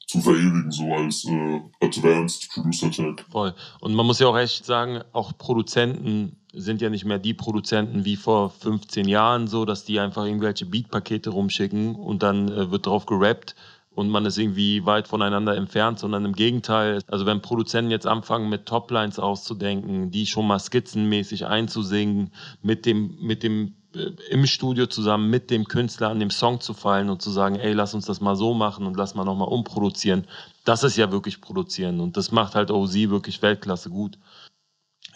zu 0.07 0.21
verewigen, 0.21 0.71
so 0.71 0.85
als 0.93 1.25
äh, 1.25 1.61
Advanced 1.81 2.49
Producer 2.51 2.91
Tag. 2.91 3.25
Voll. 3.29 3.53
Und 3.79 3.93
man 3.93 4.05
muss 4.05 4.19
ja 4.19 4.27
auch 4.27 4.37
echt 4.37 4.65
sagen, 4.65 5.01
auch 5.13 5.37
Produzenten 5.37 6.37
sind 6.53 6.81
ja 6.81 6.89
nicht 6.89 7.05
mehr 7.05 7.19
die 7.19 7.33
Produzenten 7.33 8.03
wie 8.03 8.17
vor 8.17 8.49
15 8.49 9.07
Jahren, 9.07 9.47
so 9.47 9.65
dass 9.65 9.85
die 9.85 9.99
einfach 9.99 10.25
irgendwelche 10.25 10.65
Beatpakete 10.65 11.29
rumschicken 11.29 11.95
und 11.95 12.23
dann 12.23 12.49
äh, 12.49 12.71
wird 12.71 12.85
drauf 12.85 13.05
gerappt 13.05 13.55
und 13.93 14.09
man 14.09 14.25
ist 14.25 14.37
irgendwie 14.37 14.85
weit 14.85 15.07
voneinander 15.07 15.55
entfernt, 15.55 15.99
sondern 15.99 16.23
im 16.23 16.33
Gegenteil. 16.33 17.01
Also 17.07 17.25
wenn 17.25 17.41
Produzenten 17.41 17.91
jetzt 17.91 18.07
anfangen, 18.07 18.49
mit 18.49 18.65
Toplines 18.65 19.19
auszudenken, 19.19 20.11
die 20.11 20.25
schon 20.25 20.47
mal 20.47 20.59
skizzenmäßig 20.59 21.45
einzusingen, 21.45 22.31
mit 22.61 22.85
dem, 22.85 23.17
mit 23.19 23.43
dem 23.43 23.75
äh, 23.93 24.11
im 24.29 24.45
Studio 24.45 24.87
zusammen 24.87 25.29
mit 25.29 25.51
dem 25.51 25.65
Künstler 25.65 26.09
an 26.09 26.19
dem 26.19 26.29
Song 26.29 26.61
zu 26.61 26.73
fallen 26.73 27.09
und 27.09 27.21
zu 27.21 27.31
sagen, 27.31 27.55
ey, 27.55 27.73
lass 27.73 27.93
uns 27.93 28.05
das 28.05 28.21
mal 28.21 28.35
so 28.35 28.53
machen 28.53 28.85
und 28.85 28.95
lass 28.95 29.15
mal 29.15 29.25
nochmal 29.25 29.49
umproduzieren. 29.49 30.25
Das 30.63 30.83
ist 30.83 30.97
ja 30.97 31.11
wirklich 31.11 31.41
produzieren 31.41 31.99
und 31.99 32.15
das 32.15 32.31
macht 32.31 32.55
halt 32.55 32.71
OZ 32.71 32.93
wirklich 33.09 33.41
Weltklasse 33.41 33.89
gut. 33.89 34.17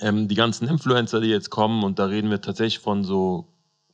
Ähm, 0.02 0.28
die 0.28 0.36
ganzen 0.36 0.68
Influencer, 0.68 1.22
die 1.22 1.30
jetzt 1.30 1.50
kommen 1.50 1.84
und 1.84 2.00
da 2.00 2.06
reden 2.08 2.30
wir 2.30 2.42
tatsächlich 2.42 2.80
von 2.80 3.06
so 3.06 3.48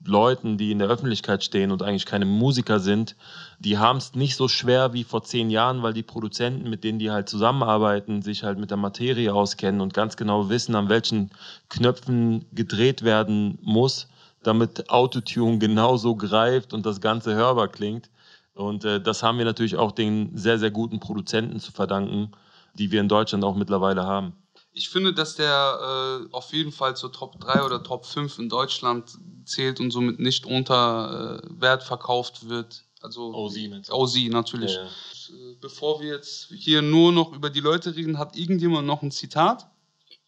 Leuten, 0.06 0.58
die 0.58 0.72
in 0.72 0.80
der 0.80 0.88
Öffentlichkeit 0.88 1.44
stehen 1.44 1.72
und 1.72 1.84
eigentlich 1.84 2.06
keine 2.06 2.26
Musiker 2.26 2.80
sind, 2.80 3.16
die 3.60 3.78
haben 3.78 3.98
es 3.98 4.16
nicht 4.16 4.36
so 4.36 4.48
schwer 4.48 4.94
wie 4.94 5.04
vor 5.04 5.24
zehn 5.24 5.50
Jahren, 5.50 5.84
weil 5.84 5.94
die 5.94 6.04
Produzenten, 6.04 6.70
mit 6.70 6.84
denen 6.84 7.00
die 7.00 7.12
halt 7.12 7.30
zusammenarbeiten, 7.30 8.22
sich 8.22 8.44
halt 8.44 8.58
mit 8.58 8.72
der 8.72 8.78
Materie 8.78 9.34
auskennen 9.34 9.82
und 9.82 9.94
ganz 9.94 10.18
genau 10.18 10.50
wissen, 10.50 10.76
an 10.76 10.90
welchen 10.90 11.30
Knöpfen 11.70 12.46
gedreht 12.52 13.04
werden 13.04 13.60
muss, 13.62 14.08
damit 14.44 14.90
Autotune 14.90 15.60
genauso 15.60 16.16
greift 16.16 16.74
und 16.74 16.86
das 16.86 17.00
Ganze 17.00 17.36
hörbar 17.36 17.68
klingt. 17.68 18.10
Und 18.56 18.84
äh, 18.86 19.00
das 19.00 19.24
haben 19.24 19.38
wir 19.38 19.46
natürlich 19.46 19.76
auch 19.76 19.92
den 19.92 20.36
sehr, 20.36 20.58
sehr 20.58 20.72
guten 20.72 21.00
Produzenten 21.00 21.60
zu 21.60 21.72
verdanken, 21.72 22.32
die 22.74 22.92
wir 22.92 23.02
in 23.02 23.08
Deutschland 23.08 23.44
auch 23.44 23.56
mittlerweile 23.56 24.04
haben. 24.04 24.34
Ich 24.74 24.90
finde, 24.90 25.14
dass 25.14 25.36
der 25.36 26.24
äh, 26.30 26.34
auf 26.34 26.54
jeden 26.54 26.72
Fall 26.72 26.96
zur 26.96 27.12
Top 27.12 27.40
3 27.42 27.64
oder 27.64 27.84
Top 27.84 28.06
5 28.06 28.40
in 28.40 28.50
Deutschland 28.50 29.18
zählt 29.46 29.80
und 29.80 29.92
somit 29.92 30.20
nicht 30.20 30.46
unter 30.46 31.42
äh, 31.44 31.62
Wert 31.62 31.84
verkauft 31.84 32.48
wird. 32.48 32.86
Also 33.02 33.34
OZ, 33.34 33.90
OZ 33.90 34.16
natürlich. 34.30 34.76
Ja, 34.76 34.84
ja. 34.84 34.88
Äh, 34.88 35.56
bevor 35.60 36.02
wir 36.02 36.14
jetzt 36.16 36.54
hier 36.56 36.82
nur 36.82 37.12
noch 37.12 37.34
über 37.34 37.50
die 37.50 37.60
Leute 37.60 37.96
reden, 37.96 38.18
hat 38.18 38.38
irgendjemand 38.38 38.88
noch 38.88 39.02
ein 39.02 39.12
Zitat? 39.12 39.68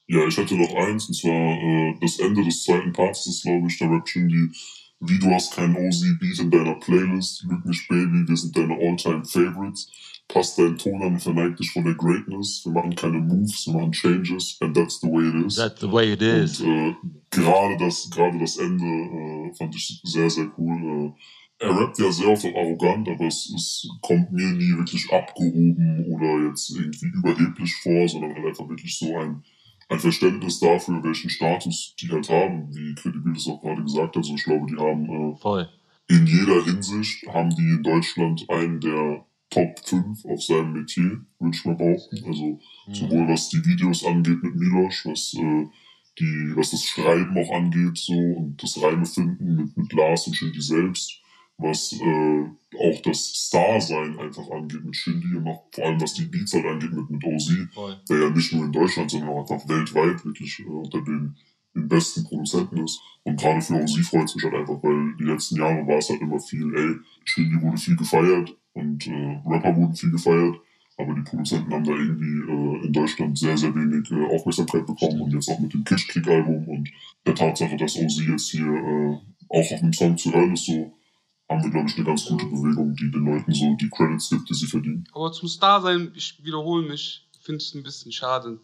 Ja, 0.08 0.28
ich 0.28 0.38
hatte 0.38 0.56
noch 0.56 0.74
eins, 0.76 1.08
und 1.08 1.14
zwar 1.14 1.32
äh, 1.32 1.96
das 2.02 2.20
Ende 2.20 2.44
des 2.44 2.64
zweiten 2.64 2.92
Parts 2.92 3.26
ist, 3.28 3.44
glaube 3.44 3.68
ich, 3.68 3.78
der 3.78 3.90
Rap 3.90 4.06
die 4.06 4.52
wie 5.06 5.20
du 5.20 5.30
hast 5.32 5.54
keinen 5.54 5.76
OZ-Beat 5.76 6.40
in 6.40 6.52
deiner 6.52 6.76
Playlist, 6.76 7.44
Lüg 7.44 7.66
nicht 7.66 7.88
Baby, 7.90 8.26
wir 8.28 8.38
sind 8.38 8.56
deine 8.56 8.74
All-Time-Favorites 8.74 9.92
passt 10.28 10.58
deinen 10.58 10.78
Ton 10.78 11.02
an, 11.02 11.20
verneig 11.20 11.58
dich 11.58 11.72
von 11.72 11.84
der 11.84 11.96
Greatness. 11.96 12.62
Wir 12.66 12.74
machen 12.74 12.96
keine 12.96 13.20
Moves, 13.20 13.68
wir 13.68 13.74
machen 13.74 13.92
Changes, 13.92 14.58
and 14.62 14.76
that's 14.76 15.00
the 15.00 15.08
way 15.08 15.28
it 15.28 15.46
is. 15.46 15.56
That's 15.56 15.82
the 15.82 15.92
way 15.92 16.14
it 16.14 16.22
is. 16.22 16.60
Und 16.62 16.70
äh, 16.70 16.96
gerade 17.30 17.78
das, 17.78 18.10
gerade 18.10 18.40
das 18.40 18.58
Ende 18.58 18.86
äh, 18.86 19.54
fand 19.56 19.76
ich 19.76 20.02
sehr, 20.04 20.30
sehr 20.30 20.52
cool. 20.58 21.14
Äh, 21.60 21.66
er 21.66 21.80
rappt 21.80 22.00
ja 22.00 22.12
sehr 22.12 22.30
oft 22.30 22.46
arrogant, 22.46 23.08
aber 23.08 23.28
es, 23.28 23.50
es 23.56 23.88
kommt 24.02 24.32
mir 24.32 24.52
nie 24.52 24.76
wirklich 24.78 25.10
abgehoben 25.12 26.06
oder 26.10 26.48
jetzt 26.48 26.72
irgendwie 26.72 27.06
überheblich 27.08 27.74
vor, 27.78 28.08
sondern 28.08 28.36
halt 28.36 28.48
einfach 28.48 28.68
wirklich 28.68 28.98
so 28.98 29.16
ein, 29.16 29.44
ein 29.90 30.00
Verständnis 30.00 30.60
dafür, 30.60 31.04
welchen 31.04 31.30
Status 31.30 31.96
die 32.00 32.10
halt 32.10 32.30
haben, 32.30 32.74
wie 32.76 32.96
Credibil 32.96 33.34
das 33.34 33.48
auch 33.48 33.62
gerade 33.62 33.84
gesagt 33.84 34.16
hat. 34.16 34.18
Also 34.18 34.34
ich 34.34 34.44
glaube, 34.44 34.66
die 34.66 34.78
haben 34.78 35.38
äh, 35.40 35.66
in 36.10 36.28
jeder 36.28 36.64
Hinsicht 36.66 37.26
haben 37.28 37.50
die 37.52 37.62
in 37.62 37.84
Deutschland 37.84 38.46
einen 38.50 38.82
der 38.82 39.26
Top 39.54 39.80
5 39.86 40.26
auf 40.26 40.42
seinem 40.42 40.74
Metier, 40.74 41.22
würde 41.40 41.56
ich 41.56 41.66
mal 41.66 41.76
behaupten. 41.76 42.26
Also 42.26 42.60
mhm. 42.88 42.94
sowohl 42.94 43.28
was 43.28 43.50
die 43.50 43.64
Videos 43.64 44.04
angeht 44.04 44.42
mit 44.42 44.56
Milosch, 44.56 45.06
was 45.06 45.34
äh, 45.36 45.68
die, 46.20 46.54
was 46.56 46.72
das 46.72 46.84
Schreiben 46.84 47.38
auch 47.38 47.52
angeht, 47.52 47.98
so 47.98 48.14
und 48.14 48.62
das 48.62 48.82
Reime 48.82 49.06
finden 49.06 49.56
mit, 49.56 49.78
mit 49.78 49.94
Lars 49.94 50.28
und 50.28 50.36
Shindy 50.36 50.62
selbst. 50.62 51.20
was 51.58 51.94
äh, 51.94 52.46
auch 52.80 53.02
das 53.04 53.26
Star-Sein 53.26 54.18
einfach 54.18 54.50
angeht 54.50 54.84
mit 54.84 54.96
Shindy 54.96 55.36
und 55.36 55.48
auch 55.48 55.66
vor 55.72 55.86
allem 55.86 56.02
was 56.02 56.16
die 56.16 56.26
Beats 56.26 56.54
halt 56.54 56.66
angeht 56.66 56.92
mit, 56.92 57.10
mit 57.12 57.24
OZ, 57.24 57.52
Voll. 57.74 58.02
der 58.10 58.20
ja 58.22 58.30
nicht 58.32 58.54
nur 58.54 58.66
in 58.66 58.72
Deutschland, 58.72 59.12
sondern 59.12 59.30
auch 59.30 59.42
einfach 59.42 59.70
weltweit 59.70 60.26
wirklich 60.26 60.60
äh, 60.60 60.64
unter 60.64 61.02
den, 61.02 61.36
den 61.76 61.88
besten 61.88 62.24
Produzenten 62.24 62.84
ist. 62.84 63.00
Und 63.22 63.40
gerade 63.40 63.62
für 63.62 63.76
OZ 63.76 64.00
freut 64.08 64.26
es 64.26 64.36
mich 64.36 64.44
halt 64.46 64.56
einfach, 64.56 64.82
weil 64.82 65.16
die 65.20 65.26
letzten 65.26 65.58
Jahre 65.58 65.86
war 65.88 66.00
es 66.00 66.10
halt 66.10 66.22
immer 66.22 66.40
viel, 66.40 66.76
ey, 66.76 66.96
Shindy 67.24 67.62
wurde 67.62 67.78
viel 67.78 67.96
gefeiert 67.96 68.58
und 68.74 69.08
äh, 69.08 69.42
Rapper 69.46 69.76
wurden 69.76 69.96
viel 69.96 70.12
gefeiert. 70.12 70.56
Aber 70.98 71.16
die 71.16 71.22
Produzenten 71.22 71.74
haben 71.74 71.84
da 71.84 71.92
irgendwie 71.92 72.52
äh, 72.52 72.86
in 72.86 72.94
Deutschland 72.94 73.38
sehr, 73.38 73.58
sehr 73.58 73.74
wenig 73.74 74.12
äh, 74.12 74.36
Aufmerksamkeit 74.36 74.86
bekommen 74.86 75.22
und 75.22 75.34
jetzt 75.34 75.50
auch 75.50 75.60
mit 75.60 75.74
dem 75.74 75.84
Kitschkrieg-Album 75.84 76.68
und 76.68 76.90
der 77.26 77.34
Tatsache, 77.34 77.76
dass 77.78 77.98
OZ 77.98 78.22
jetzt 78.28 78.52
hier 78.52 78.66
äh, 78.66 79.18
auch 79.50 79.72
auf 79.72 79.80
dem 79.80 79.94
Song 79.94 80.18
zu 80.18 80.32
hören 80.32 80.54
ist, 80.54 80.66
so 80.66 80.94
haben 81.50 81.64
wir, 81.64 81.72
glaube 81.72 81.90
ich, 81.90 81.96
eine 81.96 82.06
ganz 82.06 82.26
gute 82.26 82.46
Bewegung, 82.46 82.96
die 82.96 83.12
den 83.12 83.26
Leuten 83.26 83.52
so 83.54 83.76
die 83.76 83.90
Credits 83.90 84.30
gibt, 84.30 84.50
die 84.50 84.54
sie 84.54 84.68
verdienen. 84.68 85.08
Aber 85.14 85.32
zum 85.32 85.50
Star 85.50 85.82
sein, 85.82 86.12
ich 86.16 86.44
wiederhole 86.44 86.88
mich, 86.88 87.28
finde 87.42 87.58
es 87.58 87.74
ein 87.74 87.84
bisschen 87.84 88.12
schade. 88.12 88.60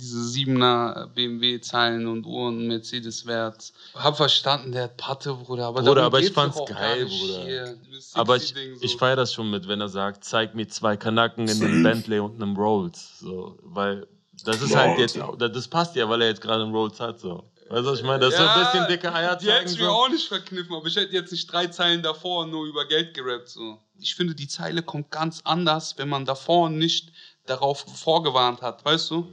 Diese 0.00 0.18
7er 0.18 1.08
BMW-Zeilen 1.08 2.06
und 2.06 2.24
Uhren, 2.24 2.66
Mercedes-Wert. 2.66 3.72
Hab 3.94 4.16
verstanden, 4.16 4.72
der 4.72 4.84
hat 4.84 4.96
Patte, 4.96 5.34
Bruder. 5.34 5.66
Aber, 5.66 5.82
Bruder, 5.82 6.04
aber 6.04 6.20
ich 6.20 6.30
fand's 6.32 6.58
geil, 6.66 7.06
Bruder. 7.06 7.74
Aber 8.14 8.36
ich, 8.36 8.42
Sexy-Ding 8.48 8.76
so. 8.76 8.82
ich 8.84 8.96
feiere 8.96 9.16
das 9.16 9.34
schon 9.34 9.50
mit, 9.50 9.68
wenn 9.68 9.80
er 9.80 9.88
sagt, 9.88 10.24
zeig 10.24 10.54
mir 10.54 10.66
zwei 10.68 10.96
Kanaken 10.96 11.48
in 11.48 11.62
einem 11.62 11.82
Bentley 11.82 12.18
und 12.18 12.42
einem 12.42 12.56
Rolls. 12.56 13.18
So, 13.20 13.58
weil 13.62 14.06
das 14.44 14.62
ist 14.62 14.74
halt 14.74 14.98
jetzt, 14.98 15.18
das 15.38 15.68
passt 15.68 15.94
ja, 15.96 16.08
weil 16.08 16.22
er 16.22 16.28
jetzt 16.28 16.40
gerade 16.40 16.62
einen 16.62 16.74
Rolls 16.74 16.98
hat. 16.98 17.20
So. 17.20 17.44
Weißt 17.68 17.84
du, 17.84 17.90
was 17.92 17.98
ich 18.00 18.04
meine? 18.06 18.20
Das 18.20 18.32
ist 18.32 18.38
so 18.40 18.46
ein 18.46 18.64
bisschen 18.64 18.88
dicke 18.88 19.12
Eier 19.14 19.36
Die 19.36 19.46
hätte 19.46 19.58
zeigen. 19.58 19.70
ich 19.72 19.78
mir 19.78 19.84
So. 19.84 19.90
auch 19.92 20.08
nicht 20.08 20.26
verkniffen, 20.26 20.74
aber 20.74 20.86
ich 20.86 20.96
hätte 20.96 21.12
jetzt 21.12 21.30
nicht 21.30 21.52
drei 21.52 21.66
Zeilen 21.66 22.02
davor 22.02 22.46
nur 22.46 22.66
über 22.66 22.86
Geld 22.86 23.14
gerappt. 23.14 23.48
So. 23.50 23.78
Ich 23.98 24.14
finde, 24.14 24.34
die 24.34 24.48
Zeile 24.48 24.82
kommt 24.82 25.10
ganz 25.10 25.40
anders, 25.44 25.98
wenn 25.98 26.08
man 26.08 26.24
davor 26.24 26.70
nicht 26.70 27.12
darauf 27.46 27.80
vorgewarnt 27.80 28.62
hat, 28.62 28.84
weißt 28.84 29.10
du? 29.10 29.28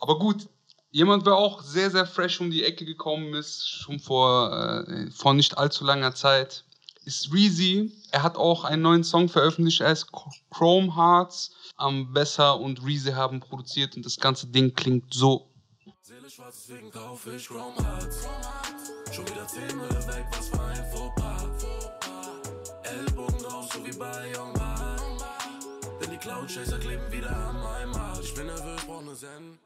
Aber 0.00 0.18
gut, 0.18 0.48
jemand, 0.90 1.26
der 1.26 1.34
auch 1.34 1.62
sehr, 1.62 1.90
sehr 1.90 2.06
fresh 2.06 2.40
um 2.40 2.50
die 2.50 2.64
Ecke 2.64 2.84
gekommen 2.84 3.34
ist, 3.34 3.68
schon 3.68 3.98
vor, 3.98 4.86
äh, 4.88 5.10
vor 5.10 5.34
nicht 5.34 5.58
allzu 5.58 5.84
langer 5.84 6.14
Zeit, 6.14 6.64
ist 7.04 7.32
Reezy. 7.32 7.92
Er 8.10 8.22
hat 8.22 8.36
auch 8.36 8.64
einen 8.64 8.82
neuen 8.82 9.04
Song 9.04 9.28
veröffentlicht, 9.28 9.80
er 9.80 9.88
heißt 9.88 10.08
Chrome 10.50 10.94
Hearts. 10.94 11.52
Am 11.76 12.12
Besser 12.12 12.58
und 12.58 12.84
Reezy 12.84 13.12
haben 13.12 13.40
produziert 13.40 13.96
und 13.96 14.04
das 14.04 14.18
ganze 14.18 14.46
Ding 14.48 14.74
klingt 14.74 15.14
so. 15.14 15.50
Seele 16.02 16.30
schwarz, 16.30 16.66
deswegen 16.66 16.90
kauf 16.90 17.26
ich 17.26 17.46
Chrome 17.46 17.76
Hearts. 17.76 18.26
Schon 19.12 19.26
wieder 19.26 19.46
10 19.46 19.76
Mülle 19.76 20.06
weg, 20.08 20.26
was 20.32 20.52
war 20.52 20.68
ein 20.68 20.84
Fauxpas? 20.90 21.66
Ellbogen 22.82 23.44
raus, 23.44 23.68
so 23.72 23.84
wie 23.84 23.96
bei 23.96 24.32
Young 24.36 24.52
Man. 24.54 24.77
Die 26.18 26.26
Cloud 26.26 26.48
Chaser 26.48 26.78
kleben 26.78 27.12
wieder 27.12 27.30
an 27.30 27.60
meinem 27.62 27.94
Arsch. 27.94 28.20
Ich 28.24 28.34
bin 28.34 28.46
nervös, 28.46 28.84
brauch 28.86 29.02
ne 29.02 29.14
Zen. 29.14 29.58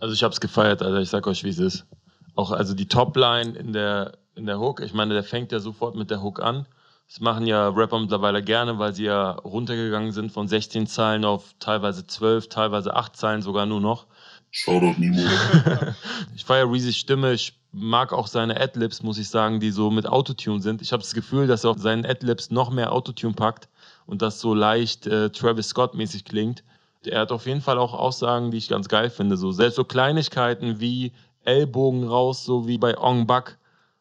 Also 0.00 0.14
ich 0.14 0.22
hab's 0.22 0.40
gefeiert, 0.40 0.80
Alter. 0.80 1.00
Ich 1.00 1.10
sag 1.10 1.26
euch, 1.26 1.44
wie 1.44 1.50
es 1.50 1.58
ist. 1.58 1.84
Auch 2.34 2.50
also 2.50 2.72
die 2.74 2.88
Topline 2.88 3.52
in 3.58 3.74
der, 3.74 4.12
in 4.34 4.46
der 4.46 4.58
Hook. 4.58 4.80
Ich 4.80 4.94
meine, 4.94 5.12
der 5.12 5.22
fängt 5.22 5.52
ja 5.52 5.58
sofort 5.58 5.94
mit 5.94 6.10
der 6.10 6.22
Hook 6.22 6.40
an. 6.40 6.66
Das 7.08 7.20
machen 7.20 7.46
ja 7.46 7.68
Rapper 7.68 8.00
mittlerweile 8.00 8.42
gerne, 8.42 8.78
weil 8.78 8.94
sie 8.94 9.04
ja 9.04 9.32
runtergegangen 9.32 10.12
sind 10.12 10.32
von 10.32 10.48
16 10.48 10.86
Zeilen 10.86 11.26
auf 11.26 11.54
teilweise 11.58 12.06
12, 12.06 12.48
teilweise 12.48 12.96
8 12.96 13.14
Zeilen 13.14 13.42
sogar 13.42 13.66
nur 13.66 13.80
noch. 13.80 14.06
Shoutout 14.50 14.98
Nemo. 14.98 15.20
Ich 16.34 16.46
feiere 16.46 16.72
Reezys 16.72 16.96
Stimme. 16.96 17.32
Ich 17.34 17.60
mag 17.70 18.14
auch 18.14 18.28
seine 18.28 18.58
Adlibs, 18.58 19.02
muss 19.02 19.18
ich 19.18 19.28
sagen, 19.28 19.60
die 19.60 19.70
so 19.70 19.90
mit 19.90 20.06
Autotune 20.06 20.62
sind. 20.62 20.80
Ich 20.80 20.92
habe 20.92 21.02
das 21.02 21.12
Gefühl, 21.12 21.46
dass 21.46 21.64
er 21.64 21.70
auf 21.70 21.78
seinen 21.78 22.06
Adlibs 22.06 22.50
noch 22.50 22.70
mehr 22.70 22.92
Autotune 22.92 23.34
packt 23.34 23.68
und 24.06 24.22
das 24.22 24.40
so 24.40 24.54
leicht 24.54 25.06
äh, 25.06 25.30
Travis 25.30 25.68
Scott-mäßig 25.68 26.24
klingt. 26.24 26.62
Er 27.04 27.20
hat 27.20 27.32
auf 27.32 27.46
jeden 27.46 27.60
Fall 27.60 27.78
auch 27.78 27.94
Aussagen, 27.94 28.50
die 28.50 28.58
ich 28.58 28.68
ganz 28.68 28.88
geil 28.88 29.10
finde. 29.10 29.36
So, 29.36 29.52
selbst 29.52 29.76
so 29.76 29.84
Kleinigkeiten 29.84 30.80
wie 30.80 31.12
Ellbogen 31.44 32.06
raus, 32.06 32.44
so 32.44 32.68
wie 32.68 32.78
bei 32.78 32.96
Ong 32.96 33.26
Bak, 33.26 33.58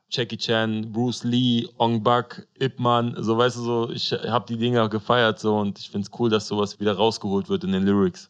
Jackie 0.10 0.38
Chan, 0.38 0.92
Bruce 0.92 1.24
Lee, 1.24 1.68
Ong 1.78 2.04
Bak, 2.04 2.48
Ip 2.60 2.80
Man. 2.80 3.16
So, 3.24 3.38
weißt 3.38 3.58
du, 3.58 3.62
so, 3.62 3.90
ich 3.90 4.12
habe 4.12 4.46
die 4.48 4.58
Dinger 4.58 4.90
gefeiert 4.90 5.40
so 5.40 5.58
und 5.58 5.80
ich 5.80 5.90
finde 5.90 6.06
es 6.06 6.20
cool, 6.20 6.30
dass 6.30 6.48
sowas 6.48 6.80
wieder 6.80 6.94
rausgeholt 6.94 7.50
wird 7.50 7.64
in 7.64 7.72
den 7.72 7.84
Lyrics. 7.84 8.30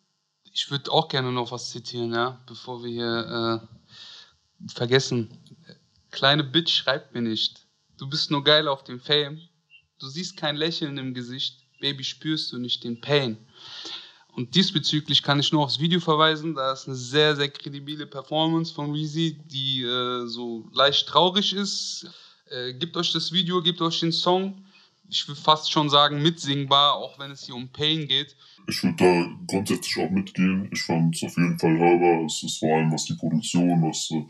Ich 0.53 0.69
würde 0.69 0.91
auch 0.91 1.07
gerne 1.07 1.31
noch 1.31 1.51
was 1.51 1.71
zitieren, 1.71 2.13
ja, 2.13 2.39
bevor 2.45 2.83
wir 2.83 2.89
hier 2.89 3.61
äh, 3.61 4.69
vergessen. 4.73 5.29
Kleine 6.11 6.43
Bitch 6.43 6.71
schreibt 6.71 7.13
mir 7.13 7.21
nicht. 7.21 7.65
Du 7.97 8.07
bist 8.09 8.31
nur 8.31 8.43
geil 8.43 8.67
auf 8.67 8.83
dem 8.83 8.99
Fame. 8.99 9.39
Du 9.99 10.07
siehst 10.07 10.35
kein 10.37 10.55
Lächeln 10.55 10.97
im 10.97 11.13
Gesicht. 11.13 11.60
Baby, 11.81 12.03
spürst 12.05 12.53
du 12.53 12.57
nicht 12.57 12.83
den 12.85 13.01
Pain. 13.01 13.37
Und 14.33 14.55
diesbezüglich 14.55 15.23
kann 15.23 15.39
ich 15.39 15.51
nur 15.51 15.63
aufs 15.63 15.79
Video 15.79 15.99
verweisen. 15.99 16.55
Da 16.55 16.71
ist 16.71 16.87
eine 16.87 16.95
sehr, 16.95 17.35
sehr 17.35 17.49
kredibile 17.49 18.05
Performance 18.05 18.73
von 18.73 18.91
Reezy, 18.91 19.37
die 19.45 19.81
äh, 19.81 20.25
so 20.27 20.69
leicht 20.71 21.07
traurig 21.07 21.53
ist. 21.53 22.07
Äh, 22.49 22.73
gebt 22.73 22.95
euch 22.95 23.11
das 23.11 23.33
Video, 23.33 23.61
gebt 23.61 23.81
euch 23.81 23.99
den 23.99 24.13
Song. 24.13 24.63
Ich 25.09 25.27
will 25.27 25.35
fast 25.35 25.69
schon 25.69 25.89
sagen 25.89 26.21
mitsingbar, 26.21 26.93
auch 26.95 27.19
wenn 27.19 27.31
es 27.31 27.45
hier 27.45 27.55
um 27.55 27.67
Pain 27.67 28.07
geht. 28.07 28.37
Ich 28.69 28.81
würde 28.81 28.95
da 28.95 29.37
grundsätzlich 29.47 29.97
auch 29.97 30.09
mitgehen. 30.09 30.69
Ich 30.71 30.83
fand 30.83 31.13
es 31.13 31.23
auf 31.23 31.35
jeden 31.35 31.59
Fall 31.59 31.77
hörbar. 31.77 32.25
Es 32.25 32.41
ist 32.41 32.59
vor 32.59 32.77
allem, 32.77 32.93
was 32.93 33.05
die 33.05 33.15
Produktion, 33.15 33.81
was 33.81 34.09
äh, 34.11 34.23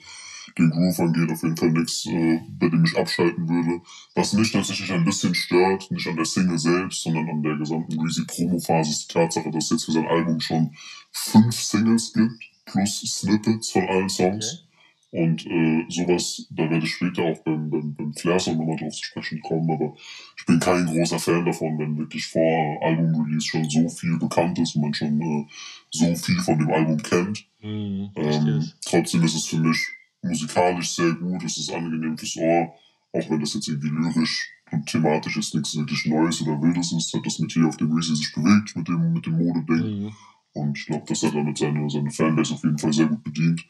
den 0.57 0.69
Groove 0.69 0.99
angeht, 0.99 1.31
auf 1.31 1.43
jeden 1.43 1.57
Fall 1.57 1.71
nichts, 1.71 2.05
äh, 2.05 2.39
bei 2.59 2.69
dem 2.69 2.83
ich 2.85 2.97
abschalten 2.97 3.47
würde. 3.47 3.81
Was 4.15 4.33
mich 4.33 4.51
tatsächlich 4.51 4.91
ein 4.91 5.05
bisschen 5.05 5.33
stört, 5.35 5.89
nicht 5.91 6.07
an 6.07 6.15
der 6.15 6.25
Single 6.25 6.59
selbst, 6.59 7.03
sondern 7.03 7.29
an 7.29 7.43
der 7.43 7.55
gesamten 7.57 7.99
Reezy-Promo-Phase, 7.99 8.91
ist 8.91 9.09
die 9.09 9.13
Tatsache, 9.13 9.51
dass 9.51 9.65
es 9.65 9.71
jetzt 9.71 9.85
für 9.85 9.91
sein 9.93 10.07
Album 10.07 10.39
schon 10.39 10.73
fünf 11.11 11.55
Singles 11.55 12.13
gibt, 12.13 12.43
plus 12.65 13.01
Snippets 13.01 13.71
von 13.71 13.87
allen 13.87 14.09
Songs. 14.09 14.65
Und 15.13 15.45
äh, 15.45 15.83
sowas, 15.89 16.47
da 16.51 16.69
werde 16.69 16.85
ich 16.85 16.93
später 16.93 17.23
auch 17.23 17.37
beim, 17.43 17.69
beim, 17.69 17.93
beim 17.95 18.13
Flair-Song 18.13 18.55
nochmal 18.57 18.77
drauf 18.77 18.93
zu 18.93 19.03
sprechen 19.03 19.41
kommen, 19.41 19.69
aber 19.69 19.93
ich 20.37 20.45
bin 20.45 20.57
kein 20.57 20.85
großer 20.85 21.19
Fan 21.19 21.45
davon, 21.45 21.77
wenn 21.77 21.97
wirklich 21.97 22.25
vor 22.27 22.79
Album-Release 22.81 23.45
schon 23.45 23.69
so 23.69 23.89
viel 23.89 24.17
bekannt 24.17 24.57
ist 24.59 24.73
und 24.77 24.83
man 24.83 24.93
schon 24.93 25.21
äh, 25.21 25.45
so 25.89 26.15
viel 26.15 26.39
von 26.39 26.59
dem 26.59 26.71
Album 26.71 26.97
kennt. 27.03 27.45
Mhm, 27.61 28.09
Ähm, 28.15 28.71
trotzdem 28.85 29.23
ist 29.23 29.35
es 29.35 29.47
für 29.47 29.57
mich 29.57 29.77
musikalisch 30.21 30.91
sehr 30.91 31.13
gut, 31.13 31.43
es 31.43 31.57
ist 31.57 31.71
angenehm 31.71 32.17
fürs 32.17 32.37
Ohr, 32.37 32.73
auch 33.13 33.29
wenn 33.29 33.39
das 33.39 33.53
jetzt 33.53 33.67
irgendwie 33.67 33.89
lyrisch 33.89 34.49
und 34.71 34.85
thematisch 34.85 35.35
jetzt 35.35 35.53
nichts 35.53 35.75
wirklich 35.75 36.05
Neues 36.05 36.41
oder 36.41 36.61
Wildes 36.61 36.91
ist, 36.93 37.13
hat 37.13 37.25
das 37.25 37.39
mit 37.39 37.51
hier 37.51 37.67
auf 37.67 37.77
dem 37.77 37.91
Reezy 37.91 38.15
sich 38.15 38.33
bewegt, 38.33 38.75
mit 38.75 38.87
dem, 38.87 39.13
mit 39.13 39.25
dem 39.25 39.37
Modeding. 39.37 40.03
Mhm. 40.03 40.13
Und 40.53 40.77
ich 40.77 40.85
glaube, 40.85 41.05
das 41.07 41.23
hat 41.23 41.33
damit 41.33 41.57
seine, 41.57 41.89
seine 41.89 42.11
Fanbase 42.11 42.53
auf 42.53 42.63
jeden 42.63 42.77
Fall 42.77 42.93
sehr 42.93 43.07
gut 43.07 43.23
bedient. 43.23 43.65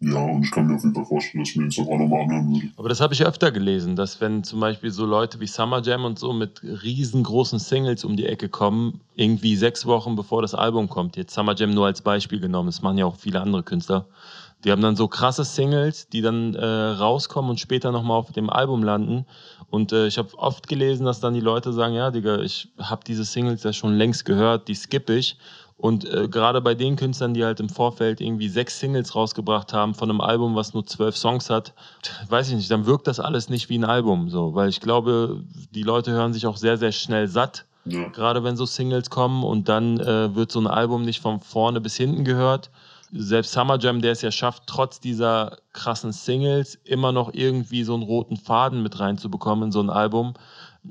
Ja, 0.00 0.22
und 0.22 0.42
ich 0.42 0.50
kann 0.50 0.66
mir 0.66 0.74
auf 0.74 0.82
jeden 0.82 0.94
Fall 0.94 1.04
vorstellen, 1.04 1.42
dass 1.42 1.50
ich 1.50 1.56
mir 1.56 1.62
den 1.62 1.70
Song 1.70 1.88
auch 1.88 1.98
nochmal 1.98 2.22
anhören 2.24 2.52
würde. 2.52 2.70
Aber 2.76 2.88
das 2.88 3.00
habe 3.00 3.14
ich 3.14 3.24
öfter 3.24 3.50
gelesen, 3.52 3.96
dass 3.96 4.20
wenn 4.20 4.44
zum 4.44 4.60
Beispiel 4.60 4.90
so 4.90 5.06
Leute 5.06 5.40
wie 5.40 5.46
Summer 5.46 5.80
Jam 5.82 6.04
und 6.04 6.18
so 6.18 6.32
mit 6.32 6.62
riesengroßen 6.62 7.58
Singles 7.58 8.04
um 8.04 8.16
die 8.16 8.26
Ecke 8.26 8.48
kommen, 8.48 9.00
irgendwie 9.14 9.56
sechs 9.56 9.86
Wochen 9.86 10.16
bevor 10.16 10.42
das 10.42 10.54
Album 10.54 10.88
kommt, 10.88 11.16
jetzt 11.16 11.32
Summer 11.32 11.54
Jam 11.54 11.70
nur 11.70 11.86
als 11.86 12.02
Beispiel 12.02 12.40
genommen, 12.40 12.68
das 12.68 12.82
machen 12.82 12.98
ja 12.98 13.06
auch 13.06 13.16
viele 13.16 13.40
andere 13.40 13.62
Künstler, 13.62 14.06
die 14.64 14.72
haben 14.72 14.82
dann 14.82 14.96
so 14.96 15.08
krasse 15.08 15.44
Singles, 15.44 16.08
die 16.08 16.22
dann 16.22 16.54
äh, 16.54 16.64
rauskommen 16.64 17.50
und 17.50 17.60
später 17.60 17.92
nochmal 17.92 18.18
auf 18.18 18.32
dem 18.32 18.48
Album 18.48 18.82
landen. 18.82 19.26
Und 19.70 19.92
äh, 19.92 20.06
ich 20.06 20.18
habe 20.18 20.36
oft 20.38 20.68
gelesen, 20.68 21.04
dass 21.04 21.20
dann 21.20 21.34
die 21.34 21.40
Leute 21.40 21.72
sagen, 21.72 21.94
ja, 21.94 22.10
Digga, 22.10 22.40
ich 22.40 22.68
habe 22.78 23.02
diese 23.06 23.24
Singles 23.24 23.62
ja 23.62 23.72
schon 23.72 23.96
längst 23.96 24.24
gehört, 24.24 24.68
die 24.68 24.74
skippe 24.74 25.14
ich. 25.14 25.36
Und 25.76 26.04
äh, 26.08 26.28
gerade 26.28 26.60
bei 26.60 26.74
den 26.74 26.96
Künstlern, 26.96 27.34
die 27.34 27.44
halt 27.44 27.60
im 27.60 27.68
Vorfeld 27.68 28.20
irgendwie 28.20 28.48
sechs 28.48 28.78
Singles 28.78 29.14
rausgebracht 29.14 29.72
haben 29.72 29.94
von 29.94 30.08
einem 30.08 30.20
Album, 30.20 30.54
was 30.54 30.72
nur 30.72 30.86
zwölf 30.86 31.16
Songs 31.16 31.50
hat, 31.50 31.74
weiß 32.28 32.48
ich 32.48 32.54
nicht, 32.54 32.70
dann 32.70 32.86
wirkt 32.86 33.06
das 33.06 33.20
alles 33.20 33.48
nicht 33.48 33.68
wie 33.68 33.78
ein 33.78 33.84
Album. 33.84 34.30
So, 34.30 34.54
weil 34.54 34.68
ich 34.68 34.80
glaube, 34.80 35.42
die 35.74 35.82
Leute 35.82 36.12
hören 36.12 36.32
sich 36.32 36.46
auch 36.46 36.56
sehr, 36.56 36.78
sehr 36.78 36.92
schnell 36.92 37.26
satt, 37.28 37.66
Ja, 37.84 38.08
gerade 38.08 38.44
wenn 38.44 38.56
so 38.56 38.64
Singles 38.64 39.10
kommen 39.10 39.42
und 39.42 39.68
dann 39.68 39.98
äh, 39.98 40.34
wird 40.34 40.52
so 40.52 40.60
ein 40.60 40.68
Album 40.68 41.02
nicht 41.02 41.20
von 41.20 41.40
vorne 41.40 41.80
bis 41.80 41.96
hinten 41.96 42.24
gehört. 42.24 42.70
Selbst 43.16 43.52
Summer 43.52 43.78
Jam, 43.78 44.02
der 44.02 44.10
es 44.10 44.22
ja 44.22 44.32
schafft, 44.32 44.64
trotz 44.66 44.98
dieser 44.98 45.58
krassen 45.72 46.10
Singles 46.10 46.74
immer 46.82 47.12
noch 47.12 47.32
irgendwie 47.32 47.84
so 47.84 47.94
einen 47.94 48.02
roten 48.02 48.36
Faden 48.36 48.82
mit 48.82 48.98
reinzubekommen 48.98 49.66
in 49.66 49.72
so 49.72 49.80
ein 49.80 49.88
Album, 49.88 50.34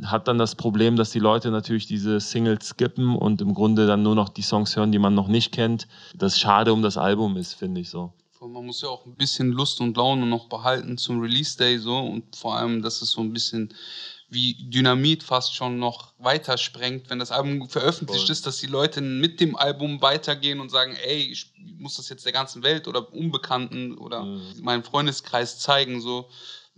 hat 0.04 0.30
dann 0.30 0.38
das 0.38 0.56
Problem, 0.56 0.96
dass 0.96 1.12
die 1.12 1.20
Leute 1.20 1.52
natürlich 1.52 1.86
diese 1.86 2.22
Singles 2.22 2.70
skippen 2.70 3.18
und 3.18 3.42
im 3.42 3.54
Grunde 3.54 3.88
dann 3.88 4.04
nur 4.04 4.16
noch 4.16 4.30
die 4.30 4.42
Songs 4.42 4.78
hören, 4.78 4.94
die 4.94 5.00
man 5.00 5.14
noch 5.14 5.28
nicht 5.28 5.52
kennt. 5.52 5.90
Das 6.16 6.40
schade 6.40 6.72
um 6.72 6.82
das 6.82 6.98
Album 6.98 7.36
ist, 7.36 7.56
finde 7.56 7.82
ich 7.82 7.90
so. 7.90 8.14
Man 8.40 8.66
muss 8.66 8.82
ja 8.82 8.90
auch 8.90 9.06
ein 9.06 9.16
bisschen 9.16 9.52
Lust 9.52 9.80
und 9.82 9.96
Laune 9.96 10.26
noch 10.26 10.48
behalten 10.48 10.98
zum 10.98 11.20
Release 11.20 11.58
Day 11.58 11.78
so 11.78 11.98
und 11.98 12.36
vor 12.36 12.58
allem, 12.58 12.82
dass 12.82 13.02
es 13.02 13.12
so 13.12 13.22
ein 13.22 13.32
bisschen 13.34 13.74
wie 14.34 14.56
Dynamit 14.70 15.24
fast 15.24 15.56
schon 15.56 15.78
noch 15.80 16.14
weiter 16.18 16.58
sprengt, 16.58 17.10
wenn 17.10 17.20
das 17.20 17.32
Album 17.32 17.70
veröffentlicht 17.70 18.26
Voll. 18.26 18.32
ist, 18.32 18.46
dass 18.48 18.58
die 18.58 18.68
Leute 18.68 19.02
mit 19.02 19.40
dem 19.40 19.56
Album 19.56 20.02
weitergehen 20.02 20.60
und 20.60 20.70
sagen, 20.70 20.96
ey, 21.06 21.22
ich 21.32 21.52
muss 21.78 21.98
das 21.98 22.10
jetzt 22.10 22.26
der 22.26 22.32
ganzen 22.34 22.64
Welt 22.64 22.88
oder 22.88 23.14
Unbekannten 23.14 23.98
oder 23.98 24.24
Mhm. 24.24 24.42
meinem 24.62 24.84
Freundeskreis 24.84 25.60
zeigen, 25.60 26.02
so. 26.02 26.30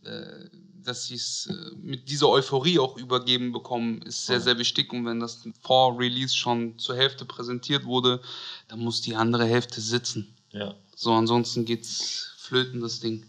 Äh, 0.04 0.50
dass 0.84 1.08
sie 1.08 1.16
es 1.16 1.48
äh, 1.48 1.76
mit 1.82 2.10
dieser 2.10 2.30
Euphorie 2.30 2.78
auch 2.78 2.96
übergeben 2.96 3.52
bekommen, 3.52 4.04
ist 4.04 4.28
sehr, 4.28 4.40
sehr 4.40 4.60
wichtig. 4.60 4.94
Und 4.94 5.06
wenn 5.08 5.20
das 5.20 5.42
vor 5.62 5.98
Release 5.98 6.36
schon 6.36 6.78
zur 6.78 6.96
Hälfte 6.96 7.26
präsentiert 7.26 7.86
wurde, 7.86 8.22
dann 8.68 8.80
muss 8.82 9.02
die 9.02 9.16
andere 9.16 9.46
Hälfte 9.48 9.82
sitzen. 9.82 10.36
Ja. 10.52 10.76
So, 10.96 11.12
ansonsten 11.14 11.66
geht's 11.66 12.34
flöten, 12.38 12.82
das 12.82 13.00
Ding. 13.00 13.26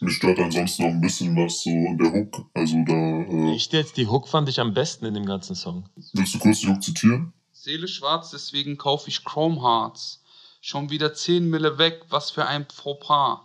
Mich 0.00 0.16
stört 0.16 0.38
ansonsten 0.38 0.82
noch 0.84 0.90
ein 0.90 1.00
bisschen 1.00 1.36
was 1.36 1.62
so 1.62 1.70
in 1.70 1.98
der 1.98 2.12
Hook. 2.12 2.46
Also 2.54 2.76
da, 2.86 2.92
äh, 2.92 3.54
Ich 3.54 3.70
jetzt, 3.70 3.96
die 3.98 4.06
Hook 4.06 4.28
fand 4.28 4.48
ich 4.48 4.58
am 4.58 4.72
besten 4.72 5.04
in 5.04 5.14
dem 5.14 5.26
ganzen 5.26 5.54
Song. 5.54 5.88
willst 6.14 6.34
du 6.34 6.38
kurz 6.38 6.60
die 6.60 6.68
Hook 6.68 6.82
zitieren? 6.82 7.32
Seele 7.52 7.86
schwarz, 7.86 8.30
deswegen 8.30 8.78
kaufe 8.78 9.10
ich 9.10 9.24
Chrome 9.24 9.60
Hearts. 9.60 10.22
Schon 10.62 10.88
wieder 10.88 11.12
10 11.12 11.48
Mille 11.50 11.76
weg, 11.78 12.02
was 12.08 12.30
für 12.30 12.46
ein 12.46 12.66
Fauxpas. 12.72 13.40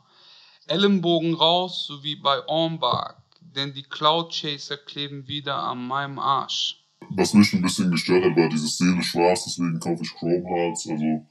Ellenbogen 0.68 1.34
raus, 1.34 1.86
so 1.88 2.04
wie 2.04 2.16
bei 2.16 2.46
Ornberg. 2.48 3.22
Denn 3.42 3.74
die 3.74 3.84
Cloud 3.84 4.34
Chaser 4.34 4.78
kleben 4.78 5.28
wieder 5.28 5.58
an 5.58 5.86
meinem 5.86 6.20
Arsch. 6.20 6.82
Was 7.10 7.34
mich 7.34 7.54
ein 7.54 7.62
bisschen 7.62 7.92
gestört 7.92 8.24
hat, 8.24 8.36
war 8.36 8.50
dieses 8.50 8.78
Seele 8.78 9.04
schwarz, 9.04 9.44
deswegen 9.46 9.80
kaufe 9.80 10.04
ich 10.04 10.14
Chrome 10.14 10.44
Hearts. 10.48 10.88
Also 10.90 11.26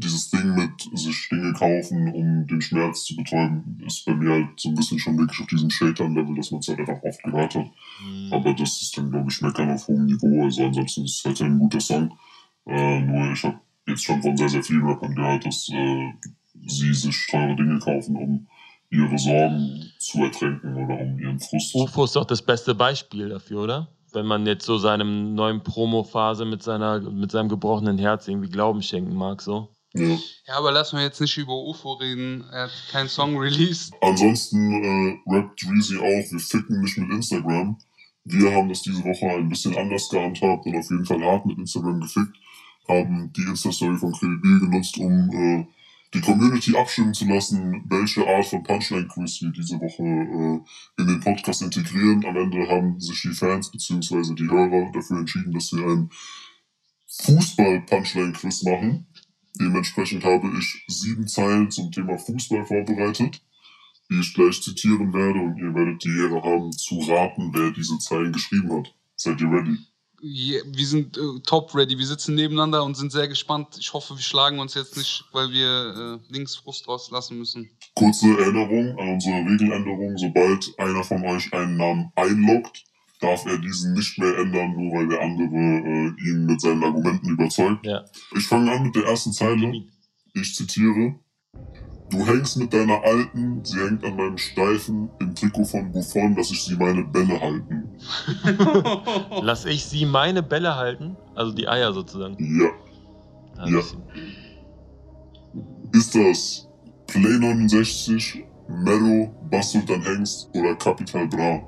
dieses 0.00 0.30
Ding 0.30 0.54
mit 0.54 0.98
sich 0.98 1.28
Dinge 1.28 1.52
kaufen, 1.52 2.12
um 2.12 2.46
den 2.46 2.60
Schmerz 2.60 3.04
zu 3.04 3.16
betäuben, 3.16 3.82
ist 3.86 4.04
bei 4.04 4.14
mir 4.14 4.30
halt 4.30 4.48
so 4.58 4.70
ein 4.70 4.74
bisschen 4.74 4.98
schon 4.98 5.18
wirklich 5.18 5.40
auf 5.40 5.46
diesem 5.46 5.70
Shakedown-Level, 5.70 6.34
dass 6.34 6.50
man 6.50 6.60
es 6.60 6.68
halt 6.68 6.80
einfach 6.80 7.02
oft 7.02 7.22
gehört 7.22 7.54
hat. 7.54 7.66
Mhm. 8.04 8.32
Aber 8.32 8.54
das 8.54 8.82
ist 8.82 8.96
dann, 8.96 9.10
glaube 9.10 9.30
ich, 9.30 9.40
Meckern 9.40 9.70
auf 9.70 9.86
hohem 9.86 10.06
Niveau. 10.06 10.44
Also 10.44 10.64
ansonsten 10.64 11.04
ist 11.04 11.18
es 11.18 11.24
halt 11.24 11.40
ein 11.42 11.58
guter 11.58 11.80
Song. 11.80 12.12
Äh, 12.66 13.00
nur 13.02 13.32
ich 13.32 13.42
habe 13.44 13.60
jetzt 13.86 14.04
schon 14.04 14.22
von 14.22 14.36
sehr, 14.36 14.48
sehr 14.48 14.62
vielen 14.62 14.86
Rappern 14.86 15.14
gehört, 15.14 15.46
dass 15.46 15.68
äh, 15.68 16.12
sie 16.66 16.92
sich 16.92 17.26
teure 17.30 17.56
Dinge 17.56 17.78
kaufen, 17.78 18.16
um 18.16 18.46
ihre 18.90 19.18
Sorgen 19.18 19.92
zu 19.98 20.24
ertränken 20.24 20.74
oder 20.74 21.00
um 21.00 21.18
ihren 21.18 21.38
Frust. 21.38 21.74
UFO 21.74 22.04
ist 22.04 22.16
doch 22.16 22.24
das 22.24 22.42
beste 22.42 22.74
Beispiel 22.74 23.28
dafür, 23.28 23.62
oder? 23.62 23.88
Wenn 24.12 24.26
man 24.26 24.44
jetzt 24.46 24.66
so 24.66 24.76
seinem 24.76 25.34
neuen 25.34 25.62
Promo-Phase 25.62 26.44
mit, 26.44 26.62
seiner, 26.62 26.98
mit 27.00 27.30
seinem 27.30 27.48
gebrochenen 27.48 27.98
Herz 27.98 28.26
irgendwie 28.26 28.48
Glauben 28.48 28.82
schenken 28.82 29.14
mag, 29.14 29.40
so. 29.40 29.68
Ja. 29.92 30.18
Ja, 30.46 30.56
aber 30.56 30.70
lass 30.70 30.92
mal 30.92 31.02
jetzt 31.02 31.20
nicht 31.20 31.36
über 31.36 31.54
UFO 31.54 31.94
reden. 31.94 32.44
Er 32.52 32.64
hat 32.64 32.70
keinen 32.90 33.08
Song 33.08 33.36
released. 33.36 33.92
Ansonsten 34.00 34.84
äh, 34.84 35.18
rappt 35.26 35.64
Reezy 35.68 35.96
auch, 35.96 36.30
wir 36.30 36.38
ficken 36.38 36.80
nicht 36.80 36.96
mit 36.96 37.10
Instagram. 37.10 37.76
Wir 38.24 38.52
haben 38.52 38.68
das 38.68 38.82
diese 38.82 39.02
Woche 39.02 39.26
ein 39.26 39.48
bisschen 39.48 39.76
anders 39.76 40.08
gehandhabt 40.08 40.66
und 40.66 40.76
auf 40.76 40.90
jeden 40.90 41.04
Fall 41.04 41.22
hart 41.24 41.46
mit 41.46 41.58
Instagram 41.58 42.00
gefickt. 42.00 42.36
Haben 42.86 43.32
die 43.32 43.42
Insta-Story 43.42 43.96
von 43.96 44.12
Credibil 44.12 44.60
genutzt, 44.60 44.96
um 44.98 45.30
äh, 45.30 45.66
die 46.12 46.20
Community 46.20 46.76
abstimmen 46.76 47.14
zu 47.14 47.24
lassen, 47.26 47.84
welche 47.88 48.26
Art 48.26 48.46
von 48.46 48.62
Punchline-Quiz 48.62 49.42
wir 49.42 49.50
diese 49.50 49.80
Woche 49.80 50.02
äh, 50.02 51.00
in 51.00 51.06
den 51.06 51.20
Podcast 51.20 51.62
integrieren. 51.62 52.24
Am 52.26 52.36
Ende 52.36 52.68
haben 52.68 53.00
sich 53.00 53.22
die 53.22 53.32
Fans 53.32 53.70
bzw. 53.70 54.34
die 54.34 54.48
Hörer 54.48 54.90
dafür 54.92 55.18
entschieden, 55.18 55.52
dass 55.52 55.72
wir 55.72 55.86
ein 55.86 56.10
Fußball-Punchline-Quiz 57.22 58.62
machen. 58.64 59.06
Dementsprechend 59.58 60.24
habe 60.24 60.50
ich 60.58 60.84
sieben 60.88 61.26
Zeilen 61.26 61.70
zum 61.70 61.90
Thema 61.90 62.16
Fußball 62.18 62.64
vorbereitet, 62.66 63.42
die 64.10 64.20
ich 64.20 64.34
gleich 64.34 64.62
zitieren 64.62 65.12
werde 65.12 65.40
und 65.40 65.58
ihr 65.58 65.74
werdet 65.74 66.02
die 66.04 66.08
Ehre 66.18 66.42
haben 66.42 66.72
zu 66.72 66.98
raten, 67.00 67.50
wer 67.54 67.70
diese 67.70 67.98
Zeilen 67.98 68.32
geschrieben 68.32 68.72
hat. 68.72 68.94
Seid 69.16 69.40
ihr 69.40 69.50
ready? 69.50 69.76
Je- 70.22 70.62
Wir 70.66 70.86
sind 70.86 71.16
äh, 71.16 71.40
top 71.46 71.74
ready. 71.74 71.96
Wir 71.98 72.06
sitzen 72.06 72.34
nebeneinander 72.34 72.84
und 72.84 72.94
sind 72.96 73.10
sehr 73.10 73.26
gespannt. 73.28 73.76
Ich 73.78 73.92
hoffe, 73.92 74.14
wir 74.16 74.22
schlagen 74.22 74.58
uns 74.58 74.74
jetzt 74.74 74.96
nicht, 74.96 75.24
weil 75.32 75.50
wir 75.50 76.20
äh, 76.28 76.32
links 76.32 76.56
Frust 76.56 76.86
rauslassen 76.88 77.38
müssen. 77.38 77.70
Kurze 77.94 78.26
Erinnerung 78.38 78.98
an 78.98 79.08
unsere 79.14 79.36
Regeländerung. 79.36 80.16
Sobald 80.18 80.78
einer 80.78 81.02
von 81.04 81.24
euch 81.24 81.52
einen 81.54 81.76
Namen 81.76 82.12
einloggt, 82.16 82.84
darf 83.20 83.44
er 83.46 83.58
diesen 83.58 83.92
nicht 83.94 84.18
mehr 84.18 84.36
ändern, 84.38 84.74
nur 84.76 84.94
weil 84.94 85.08
der 85.08 85.20
andere 85.20 85.54
äh, 85.56 86.28
ihn 86.28 86.46
mit 86.46 86.60
seinen 86.60 86.82
Argumenten 86.82 87.28
überzeugt. 87.28 87.84
Ja. 87.86 88.02
Ich 88.36 88.46
fange 88.46 88.70
an 88.72 88.84
mit 88.84 88.94
der 88.96 89.04
ersten 89.04 89.32
Zeile. 89.32 89.72
Ich 90.34 90.54
zitiere. 90.54 91.14
Du 92.10 92.26
hängst 92.26 92.56
mit 92.56 92.72
deiner 92.72 93.00
Alten, 93.04 93.64
sie 93.64 93.78
hängt 93.78 94.04
an 94.04 94.16
meinem 94.16 94.36
Steifen, 94.36 95.08
im 95.20 95.32
Trikot 95.34 95.64
von 95.64 95.92
Buffon, 95.92 96.34
dass 96.34 96.50
ich 96.50 96.64
sie 96.64 96.74
meine 96.74 97.04
Bälle 97.04 97.40
halten. 97.40 97.88
Lass 99.42 99.64
ich 99.64 99.84
sie 99.84 100.06
meine 100.06 100.42
Bälle 100.42 100.74
halten? 100.74 101.16
Also 101.36 101.52
die 101.52 101.68
Eier 101.68 101.92
sozusagen. 101.92 102.36
Ja. 102.40 102.68
Ah, 103.58 103.68
Ja. 103.68 103.80
Ist 105.92 106.14
das 106.14 106.68
Play 107.06 107.38
69, 107.38 108.44
Mello, 108.68 109.32
Basultan 109.50 110.02
Hengst 110.02 110.48
oder 110.54 110.74
Capital 110.76 111.26
Bra? 111.28 111.60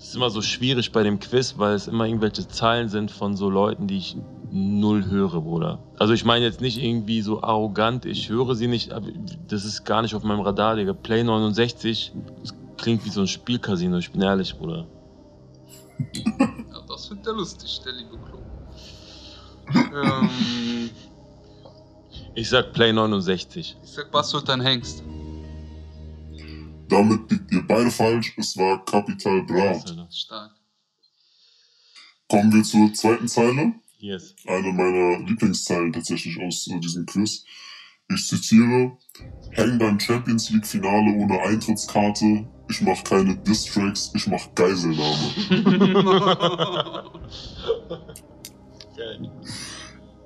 Das 0.00 0.08
ist 0.08 0.14
immer 0.14 0.30
so 0.30 0.40
schwierig 0.40 0.92
bei 0.92 1.02
dem 1.02 1.20
Quiz, 1.20 1.56
weil 1.58 1.74
es 1.74 1.86
immer 1.86 2.06
irgendwelche 2.06 2.48
Zahlen 2.48 2.88
sind 2.88 3.10
von 3.10 3.36
so 3.36 3.50
Leuten, 3.50 3.86
die 3.86 3.98
ich 3.98 4.16
null 4.50 5.04
höre, 5.04 5.42
Bruder. 5.42 5.78
Also 5.98 6.14
ich 6.14 6.24
meine 6.24 6.46
jetzt 6.46 6.62
nicht 6.62 6.82
irgendwie 6.82 7.20
so 7.20 7.42
arrogant, 7.42 8.06
ich 8.06 8.30
höre 8.30 8.54
sie 8.54 8.66
nicht, 8.66 8.92
aber 8.92 9.08
das 9.48 9.66
ist 9.66 9.84
gar 9.84 10.00
nicht 10.00 10.14
auf 10.14 10.22
meinem 10.22 10.40
Radar, 10.40 10.76
Digga. 10.76 10.94
Play 10.94 11.22
69, 11.22 12.12
das 12.40 12.54
klingt 12.78 13.04
wie 13.04 13.10
so 13.10 13.20
ein 13.20 13.26
Spielcasino, 13.26 13.98
ich 13.98 14.10
bin 14.10 14.22
ehrlich, 14.22 14.56
Bruder. 14.56 14.86
Ja, 16.38 16.80
das 16.88 17.06
findet 17.06 17.26
er 17.26 17.34
lustig, 17.34 17.78
der 17.84 17.92
liebe 17.92 18.16
Klo. 18.16 18.38
ähm, 20.02 20.90
Ich 22.34 22.48
sag 22.48 22.72
Play 22.72 22.90
69. 22.94 23.76
ich 23.84 23.90
sag 23.90 24.10
Basultan 24.10 24.62
Hengst. 24.62 25.04
Damit 26.90 27.30
liegt 27.30 27.52
ihr 27.52 27.64
beide 27.66 27.90
falsch, 27.90 28.34
es 28.36 28.56
war 28.56 28.84
Capital 28.84 29.42
Bra. 29.44 29.80
Stark. 30.10 30.50
Kommen 32.28 32.52
wir 32.52 32.64
zur 32.64 32.92
zweiten 32.92 33.28
Zeile. 33.28 33.74
Yes. 33.98 34.34
Eine 34.46 34.72
meiner 34.72 35.20
Lieblingszeilen 35.20 35.92
tatsächlich 35.92 36.40
aus 36.42 36.66
äh, 36.68 36.80
diesem 36.80 37.06
Quiz. 37.06 37.44
Ich 38.12 38.26
zitiere, 38.26 38.96
häng 39.50 39.78
beim 39.78 40.00
Champions 40.00 40.50
League 40.50 40.66
Finale 40.66 41.14
ohne 41.14 41.40
Eintrittskarte. 41.42 42.48
Ich 42.68 42.80
mach 42.82 43.04
keine 43.04 43.36
Distracks, 43.36 44.10
ich 44.14 44.26
mach 44.26 44.52
Geiselnahme. 44.54 45.34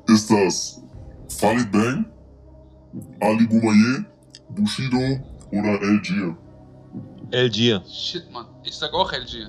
Ist 0.07 0.31
das 0.31 0.83
Farid 1.39 1.71
Bang, 1.73 2.07
Ali 3.21 3.47
Boumaier, 3.47 4.05
Bushido 4.51 5.21
oder 5.51 5.83
LG? 5.83 6.37
Algier. 7.35 7.83
Shit, 7.91 8.31
Mann. 8.31 8.47
Ich 8.63 8.77
sag 8.77 8.93
auch 8.95 9.13
LG. 9.13 9.49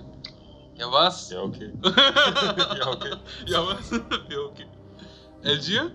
Ja, 0.78 0.92
was? 0.92 1.32
Ja, 1.32 1.42
okay. 1.42 1.72
ja, 1.84 2.88
okay. 2.88 3.12
Ja, 3.48 3.66
was? 3.68 3.92
ja, 4.30 4.40
okay. 4.50 4.66
LG? 5.44 5.92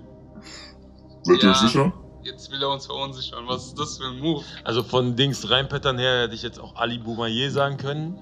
Seid 1.23 1.37
ihr 1.37 1.43
Ja. 1.43 1.51
euch 1.51 1.57
sicher? 1.59 1.93
Jetzt 2.23 2.51
will 2.51 2.63
er 2.63 2.71
uns 2.71 2.87
verunsichern. 2.87 3.45
Was 3.47 3.67
ist 3.69 3.79
das 3.79 3.99
für 3.99 4.05
ein 4.07 4.19
Move? 4.21 4.45
Also 4.65 4.83
von 4.83 5.17
Dings 5.17 5.49
reinpattern 5.51 5.99
her 5.99 6.23
hätte 6.23 6.35
ich 6.35 6.43
jetzt 6.43 6.61
auch 6.61 6.77
Ali 6.77 6.99
Boumaier 6.99 7.51
sagen 7.51 7.77
können. 7.77 8.19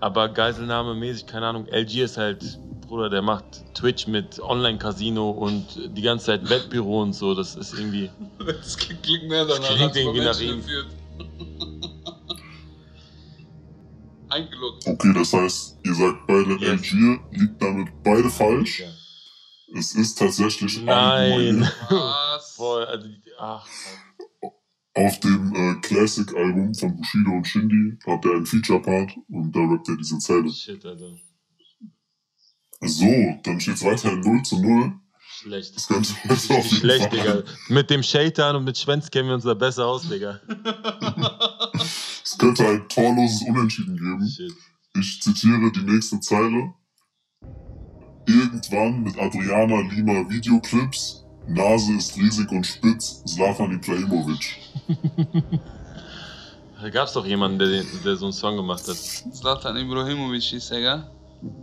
Aber 0.00 0.28
Geiselnahme 0.28 0.94
mäßig, 0.94 1.26
keine 1.26 1.46
Ahnung. 1.46 1.66
LG 1.68 2.02
ist 2.02 2.16
halt, 2.16 2.58
Bruder, 2.88 3.08
der 3.08 3.22
macht 3.22 3.44
Twitch 3.74 4.06
mit 4.08 4.40
Online-Casino 4.40 5.30
und 5.30 5.66
die 5.96 6.02
ganze 6.02 6.26
Zeit 6.26 6.48
Wettbüro 6.50 7.02
und 7.02 7.12
so. 7.12 7.34
Das 7.34 7.54
ist 7.54 7.72
irgendwie. 7.74 8.10
Das 8.38 8.76
klingt 8.76 9.28
mehr 9.28 9.44
danach. 9.44 9.68
klingt 9.68 9.82
als 9.82 9.96
irgendwie 9.96 10.20
nach 10.20 10.40
ihm. 10.40 10.62
Eingeloggt. 14.32 14.86
Okay, 14.86 15.12
das 15.14 15.32
heißt, 15.32 15.78
ihr 15.84 15.94
sagt 15.94 16.26
beide 16.26 16.56
Yes. 16.56 16.80
LG, 16.80 17.20
liegt 17.32 17.62
damit 17.62 17.88
beide 18.02 18.30
falsch. 18.30 18.80
Ja. 18.80 18.88
Es 19.78 19.94
ist 19.94 20.18
tatsächlich 20.18 20.82
Nein. 20.82 21.60
Was? 21.88 22.52
Voll, 22.56 22.84
also, 22.84 23.08
ach. 23.38 23.66
Auf 24.94 25.20
dem 25.20 25.54
äh, 25.54 25.80
Classic-Album 25.80 26.74
von 26.74 26.96
Bushido 26.96 27.30
und 27.30 27.46
Shindy 27.46 27.98
hat 28.06 28.24
er 28.26 28.32
einen 28.32 28.46
Feature-Part 28.46 29.16
und 29.28 29.52
da 29.56 29.60
rappt 29.60 29.88
er 29.88 29.96
diese 29.96 30.18
Zeile. 30.18 30.50
shit, 30.52 30.84
Alter. 30.84 31.16
So, 32.82 33.06
dann 33.44 33.60
steht's 33.60 33.84
weiter 33.84 34.14
0 34.16 34.42
zu 34.42 34.60
0. 34.60 34.92
Schlecht. 35.42 35.74
Das 35.76 35.86
könnte 35.88 36.08
besser 36.28 36.54
auf 36.54 36.64
Richtig 36.64 36.78
schlecht, 36.78 37.08
Fall. 37.14 37.18
Digga. 37.18 37.42
Mit 37.68 37.90
dem 37.90 38.02
Shaitan 38.02 38.56
und 38.56 38.64
mit 38.64 38.78
Schwänz 38.78 39.10
kennen 39.10 39.28
wir 39.28 39.34
uns 39.34 39.44
da 39.44 39.54
besser 39.54 39.86
aus, 39.86 40.08
Digga. 40.08 40.40
Es 42.24 42.38
könnte 42.38 42.66
ein 42.66 42.88
torloses 42.88 43.42
Unentschieden 43.48 43.96
geben. 43.96 44.28
Shit. 44.28 44.52
Ich 44.98 45.20
zitiere 45.20 45.70
die 45.72 45.82
nächste 45.82 46.20
Zeile. 46.20 46.72
Irgendwann 48.26 49.02
mit 49.02 49.18
Adriana 49.18 49.80
Lima 49.90 50.28
Videoclips. 50.30 51.24
Nase 51.48 51.94
ist 51.94 52.16
riesig 52.16 52.48
und 52.52 52.64
spitz. 52.64 53.24
Zlatan 53.24 53.72
Ibrahimovic. 53.72 54.58
Da 56.80 56.88
gab's 56.90 57.12
doch 57.14 57.26
jemanden, 57.26 57.58
der, 57.58 57.68
den- 57.68 57.86
der 58.04 58.16
so 58.16 58.26
einen 58.26 58.32
Song 58.32 58.56
gemacht 58.56 58.86
hat. 58.86 58.96
Zlatan 58.96 59.76
Ibrahimovic 59.76 60.42
hieß 60.42 60.70
er, 60.70 60.80
gell? 60.80 61.10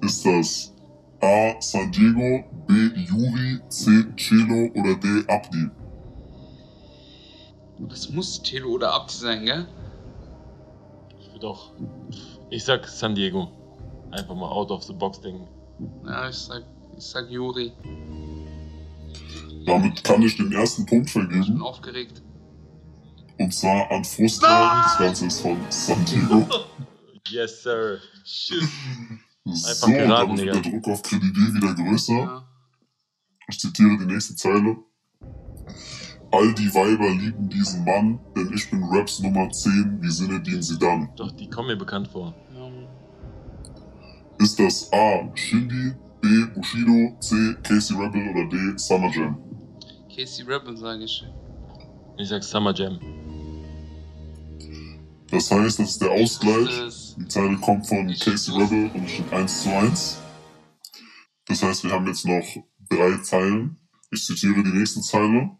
Ist 0.01 0.25
das 0.25 0.73
A. 1.21 1.59
San 1.61 1.91
Diego, 1.91 2.43
B. 2.67 2.73
Juri, 2.95 3.59
C. 3.69 4.05
Celo 4.17 4.71
oder 4.75 4.95
D. 4.95 5.23
Abdi? 5.27 5.69
Das 7.89 8.09
muss 8.09 8.41
Telo 8.41 8.69
oder 8.69 8.93
Abdi 8.93 9.13
sein, 9.15 9.45
gell? 9.45 9.67
Doch. 11.39 11.71
Ich 12.49 12.65
sag 12.65 12.85
San 12.87 13.15
Diego. 13.15 13.47
Einfach 14.11 14.35
mal 14.35 14.49
out 14.49 14.71
of 14.71 14.83
the 14.83 14.93
box 14.93 15.21
denken. 15.21 15.47
Ja, 16.05 16.27
ich 16.29 16.35
sag, 16.35 16.63
ich 16.97 17.03
sag 17.05 17.29
Juri. 17.29 17.71
Damit 19.65 20.03
kann 20.03 20.21
ich 20.21 20.35
den 20.35 20.51
ersten 20.51 20.85
Punkt 20.85 21.07
Ich 21.07 21.13
bin 21.13 21.29
vergeben. 21.29 21.61
aufgeregt. 21.61 22.21
Und 23.37 23.53
zwar 23.53 23.89
an 23.91 24.03
Frustra. 24.03 24.83
Das 24.83 24.97
Ganze 24.97 25.25
ist 25.27 25.41
von 25.41 25.57
San 25.69 26.03
Diego. 26.05 26.45
Yes, 27.29 27.61
sir. 27.61 27.99
Shit. 28.25 28.63
So, 29.53 29.87
geraten, 29.87 30.09
damit 30.09 30.37
wird 30.37 30.55
der 30.55 30.61
Digga. 30.61 30.77
Druck 30.79 30.93
auf 30.93 31.01
Kredit 31.01 31.35
wieder 31.35 31.73
größer. 31.73 32.13
Ja. 32.13 32.43
Ich 33.49 33.59
zitiere 33.59 33.97
die 33.97 34.05
nächste 34.05 34.35
Zeile. 34.35 34.77
All 36.31 36.53
die 36.53 36.73
Weiber 36.75 37.09
lieben 37.09 37.49
diesen 37.49 37.83
Mann, 37.83 38.19
denn 38.35 38.51
ich 38.53 38.69
bin 38.69 38.83
Raps 38.83 39.19
Nummer 39.19 39.49
10 39.49 39.97
wie 40.01 40.09
Sinedin 40.09 40.61
Sidan. 40.61 41.09
Doch, 41.15 41.31
die 41.31 41.49
kommen 41.49 41.69
mir 41.69 41.77
bekannt 41.77 42.07
vor. 42.07 42.35
Ja. 42.53 42.69
Ist 44.37 44.59
das 44.59 44.91
A. 44.93 45.27
Shindy, 45.35 45.93
B. 46.21 46.27
Bushido, 46.53 47.17
C. 47.19 47.55
Casey 47.63 47.97
Rebel 47.97 48.29
oder 48.29 48.47
D. 48.49 48.77
Summer 48.77 49.09
Jam? 49.11 49.37
Casey 50.15 50.45
Rebel, 50.45 50.77
sage 50.77 51.03
ich. 51.03 51.25
Ich 52.17 52.29
sag 52.29 52.43
Summer 52.43 52.73
Jam. 52.73 52.99
Das 55.31 55.51
heißt, 55.51 55.79
das 55.79 55.91
ist 55.91 56.01
der 56.01 56.11
Ausgleich. 56.11 57.15
Die 57.17 57.27
Zeile 57.27 57.57
kommt 57.57 57.87
von 57.87 58.07
Casey 58.07 58.53
Rebel 58.55 58.89
und 58.93 59.09
steht 59.09 59.31
1 59.31 59.63
zu 59.63 59.69
1. 59.69 60.17
Das 61.45 61.63
heißt, 61.63 61.83
wir 61.83 61.91
haben 61.91 62.07
jetzt 62.07 62.25
noch 62.25 62.45
drei 62.89 63.17
Zeilen. 63.21 63.77
Ich 64.11 64.25
zitiere 64.25 64.63
die 64.63 64.77
nächste 64.77 65.01
Zeile. 65.01 65.51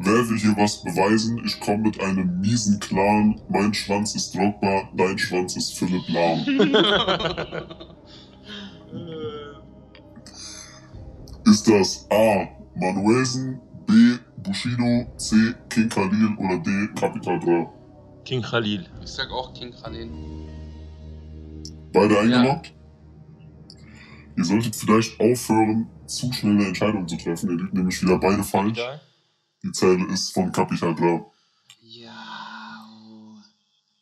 Wer 0.00 0.28
will 0.28 0.38
hier 0.38 0.56
was 0.56 0.82
beweisen? 0.82 1.42
Ich 1.44 1.58
komme 1.60 1.78
mit 1.78 2.00
einem 2.00 2.40
miesen 2.40 2.78
Clan. 2.78 3.40
Mein 3.48 3.74
Schwanz 3.74 4.14
ist 4.14 4.34
Drogba, 4.34 4.88
dein 4.96 5.18
Schwanz 5.18 5.56
ist 5.56 5.76
Philipp 5.76 6.08
Lahm. 6.08 6.44
Ist 11.44 11.66
das 11.66 12.06
A. 12.10 12.46
Manuelsen, 12.74 13.60
B. 13.86 14.18
Bushido, 14.36 15.06
C. 15.16 15.54
King 15.70 15.88
Khalil 15.88 16.36
oder 16.36 16.58
D. 16.58 16.88
Capital 16.94 17.38
Bra? 17.38 17.77
King 18.28 18.42
Khalil. 18.42 18.84
ich 19.02 19.08
sag 19.10 19.30
auch 19.30 19.54
King 19.54 19.72
Khalil. 19.72 20.10
Beide 21.94 22.20
eingeloggt? 22.20 22.74
Ihr 24.36 24.44
solltet 24.44 24.76
vielleicht 24.76 25.18
aufhören, 25.18 25.88
zu 26.06 26.30
schnelle 26.34 26.66
Entscheidungen 26.66 27.08
zu 27.08 27.16
treffen. 27.16 27.48
Ihr 27.48 27.56
liegt 27.56 27.72
nämlich 27.72 28.02
wieder 28.02 28.18
beide 28.18 28.44
falsch. 28.44 28.76
Egal. 28.76 29.00
Die 29.62 29.72
Zeile 29.72 30.04
ist 30.12 30.34
von 30.34 30.52
Capital 30.52 30.94
Bra. 30.94 31.24
Ja. 31.80 32.84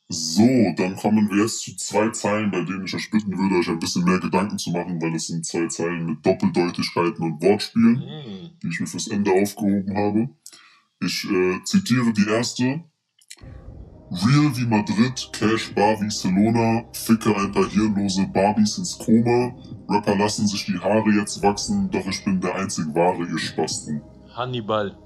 So, 0.09 0.75
dann 0.77 0.97
kommen 0.97 1.31
wir 1.31 1.43
jetzt 1.43 1.61
zu 1.61 1.77
zwei 1.77 2.11
Zeilen, 2.11 2.51
bei 2.51 2.63
denen 2.63 2.85
ich 2.85 2.95
euch 2.97 3.09
bitten 3.09 3.39
würde, 3.39 3.61
euch 3.61 3.69
ein 3.69 3.79
bisschen 3.79 4.03
mehr 4.03 4.19
Gedanken 4.19 4.59
zu 4.59 4.71
machen, 4.73 5.01
weil 5.01 5.15
es 5.15 5.29
sind 5.29 5.47
zwei 5.47 5.69
Zeilen 5.69 6.05
mit 6.05 6.27
Doppeldeutigkeiten 6.27 7.25
und 7.25 7.41
Wortspielen, 7.41 8.01
Hm. 8.01 8.51
die 8.61 8.69
ich 8.71 8.81
mir 8.81 8.89
fürs 8.89 9.07
Ende 9.07 9.31
aufgehoben 9.31 9.97
habe. 9.97 10.29
Ich 11.01 11.25
äh, 11.31 11.63
zitiere 11.63 12.13
die 12.13 12.27
erste. 12.29 12.83
Real 14.11 14.57
wie 14.57 14.67
Madrid, 14.67 15.29
Cash 15.33 15.75
Bar 15.75 15.97
wie 16.01 16.05
Barcelona, 16.05 16.85
ficke 16.93 17.35
ein 17.37 17.51
paar 17.51 17.69
hirnlose 17.69 18.27
Barbies 18.33 18.79
ins 18.79 18.97
Koma, 18.99 19.53
Rapper 19.89 20.17
lassen 20.17 20.47
sich 20.47 20.65
die 20.67 20.79
Haare 20.79 21.11
jetzt 21.19 21.43
wachsen, 21.43 21.91
doch 21.91 22.07
ich 22.07 22.25
bin 22.25 22.41
der 22.41 22.55
einzig 22.55 22.85
wahre, 22.95 23.25
ihr 23.27 23.39
Spasten. 23.39 24.01
Hannibal. 24.35 24.97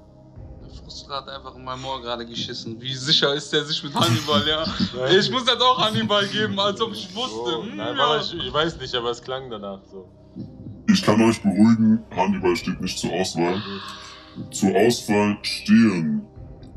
Der 0.61 0.69
Frustra 0.83 1.15
hat 1.17 1.29
einfach 1.29 1.55
in 1.55 1.63
meinem 1.63 1.83
Ohr 1.83 1.99
gerade 2.01 2.25
geschissen. 2.27 2.79
Wie 2.79 2.93
sicher 2.93 3.33
ist 3.33 3.51
der 3.51 3.65
sich 3.65 3.83
mit 3.83 3.93
Hannibal, 3.95 4.47
ja? 4.47 4.65
Ich 5.09 5.31
muss 5.31 5.47
jetzt 5.47 5.61
auch 5.61 5.79
Hannibal 5.83 6.27
geben, 6.27 6.59
als 6.59 6.79
ob 6.79 6.91
ich 6.93 7.13
wusste. 7.15 7.57
Oh, 7.59 7.63
Hm, 7.63 7.75
nein, 7.77 7.95
ja. 7.97 8.03
aber 8.03 8.21
ich, 8.21 8.33
ich 8.35 8.53
weiß 8.53 8.77
nicht, 8.79 8.93
aber 8.93 9.09
es 9.09 9.21
klang 9.21 9.49
danach 9.49 9.79
so. 9.91 10.07
Ich 10.87 11.01
kann 11.01 11.19
euch 11.21 11.41
beruhigen, 11.41 12.03
Hannibal 12.15 12.55
steht 12.55 12.79
nicht 12.81 12.99
zur 12.99 13.11
Auswahl. 13.13 13.61
Zur 14.51 14.75
Auswahl 14.75 15.37
stehen 15.41 16.21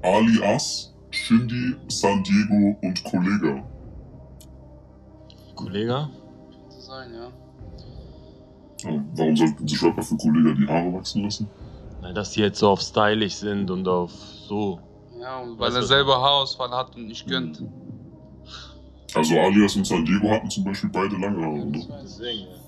Alias, 0.02 0.93
Shindy, 1.14 1.76
San 1.88 2.22
Diego 2.24 2.76
und 2.82 3.04
Kollega. 3.04 3.62
Kollege? 5.54 6.08
Könnte 6.50 6.80
sein, 6.80 7.14
ja. 7.14 7.30
Warum 9.16 9.36
sollten 9.36 9.66
sich 9.66 9.82
Rapper 9.82 10.02
für 10.02 10.16
Kollega 10.16 10.52
die 10.52 10.66
Haare 10.66 10.92
wachsen 10.92 11.22
lassen? 11.22 11.48
Nein, 12.02 12.14
dass 12.14 12.32
die 12.32 12.40
jetzt 12.40 12.58
so 12.58 12.68
auf 12.68 12.80
stylisch 12.80 13.36
sind 13.36 13.70
und 13.70 13.88
auf 13.88 14.12
so. 14.12 14.78
Ja, 15.18 15.40
und 15.40 15.58
weil 15.58 15.74
er 15.74 15.82
selber 15.82 16.20
Haarausfall 16.20 16.70
hat 16.70 16.94
und 16.96 17.06
nicht 17.06 17.26
gönnt. 17.26 17.62
Also 19.14 19.38
Alias 19.38 19.76
und 19.76 19.86
San 19.86 20.04
Diego 20.04 20.28
hatten 20.28 20.50
zum 20.50 20.64
Beispiel 20.64 20.90
beide 20.90 21.16
lange 21.16 21.40
Haare, 21.40 21.66
oder? 21.66 22.00
Deswegen, 22.02 22.40
ja. 22.40 22.64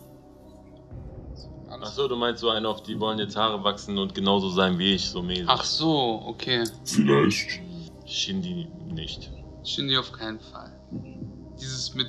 Achso, 1.68 2.08
du 2.08 2.16
meinst 2.16 2.40
so 2.40 2.48
einen 2.48 2.64
auf 2.64 2.82
die 2.82 2.98
wollen 2.98 3.18
jetzt 3.18 3.36
Haare 3.36 3.62
wachsen 3.62 3.98
und 3.98 4.14
genauso 4.14 4.48
sein 4.48 4.78
wie 4.78 4.94
ich, 4.94 5.10
so 5.10 5.22
mäßig. 5.22 5.44
Ach 5.48 5.64
so, 5.64 6.22
okay. 6.26 6.64
Vielleicht. 6.84 7.60
Shindy 8.06 8.68
nicht. 8.86 9.30
Shindy 9.64 9.96
auf 9.96 10.12
keinen 10.12 10.40
Fall. 10.40 10.72
Dieses 11.60 11.94
mit 11.94 12.08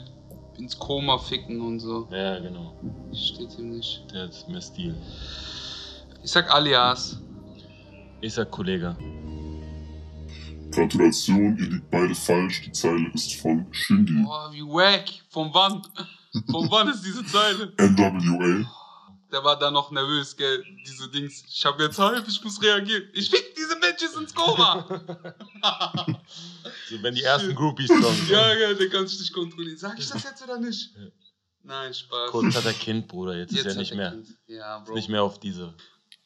ins 0.58 0.78
Koma 0.78 1.18
ficken 1.18 1.62
und 1.62 1.80
so. 1.80 2.08
Ja, 2.12 2.40
genau. 2.40 2.78
Steht 3.14 3.58
ihm 3.58 3.70
nicht. 3.72 4.06
Der 4.14 4.24
hat 4.24 4.50
mehr 4.50 4.62
Stil. 4.62 4.96
Ich 6.24 6.32
sag 6.32 6.54
Alias. 6.54 7.20
Ich 8.22 8.34
sag 8.34 8.50
Kollege. 8.52 8.96
Gratulation, 10.72 11.58
ihr 11.58 11.70
liegt 11.70 11.90
beide 11.90 12.14
falsch. 12.14 12.64
Die 12.64 12.72
Zeile 12.72 13.10
ist 13.14 13.36
von 13.36 13.66
Shindy. 13.72 14.24
Boah, 14.24 14.52
wie 14.52 14.64
wack. 14.64 15.10
Von 15.30 15.50
wann? 15.54 15.82
Von 16.52 16.70
wann 16.70 16.90
ist 16.90 17.04
diese 17.04 17.26
Zeile? 17.26 17.74
NWA. 17.80 18.70
Der 19.32 19.44
war 19.44 19.60
da 19.60 19.70
noch 19.72 19.92
nervös, 19.92 20.36
gell? 20.38 20.64
Diese 20.86 21.10
Dings. 21.10 21.44
Ich 21.48 21.66
hab 21.66 21.80
jetzt 21.80 22.00
halb, 22.00 22.26
ich 22.28 22.42
muss 22.44 22.62
reagieren. 22.62 23.04
Ich 23.14 23.30
fick 23.30 23.54
diese 23.56 23.76
Bitches 23.80 24.16
ins 24.16 24.34
Koma. 24.34 24.86
So, 26.90 27.02
wenn 27.02 27.16
die 27.16 27.24
ersten 27.24 27.54
Groupies 27.56 27.90
kommen. 27.90 28.28
ja, 28.30 28.54
ja, 28.54 28.74
der 28.74 28.90
kann 28.90 29.06
sich 29.08 29.20
nicht 29.20 29.34
kontrollieren. 29.34 29.78
Sag 29.78 30.00
ich 30.00 30.08
das 30.10 30.24
jetzt 30.24 30.42
oder 30.44 30.58
nicht? 30.60 30.94
Nein, 31.64 31.94
Spaß. 31.94 32.32
Kurz 32.32 32.56
hat 32.56 32.66
er 32.66 32.74
Kind, 32.74 33.08
Bruder. 33.08 33.36
Jetzt, 33.38 33.52
Jetzt 33.54 33.66
ist 33.66 33.74
er 33.76 33.80
nicht 33.80 33.92
er 33.92 33.98
mehr. 33.98 34.12
Kind. 34.12 34.28
Ja, 34.48 34.78
Ist 34.78 34.86
Bro. 34.86 34.96
nicht 34.96 35.10
mehr 35.10 35.24
auf 35.24 35.40
diese. 35.40 35.74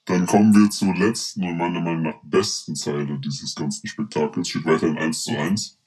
Dann 0.06 0.26
kommen 0.28 0.54
wir 0.54 0.70
zur 0.70 0.94
letzten 0.96 1.44
und 1.44 1.58
meiner 1.58 1.80
Meinung 1.80 2.04
nach 2.04 2.16
besten 2.24 2.76
Zeile 2.76 3.20
dieses 3.20 3.56
ganzen 3.56 3.88
Spektakels. 3.88 4.48
Steht 4.50 4.66
weiterhin 4.66 4.98
1 4.98 5.24
zu 5.24 5.32
1. 5.32 5.80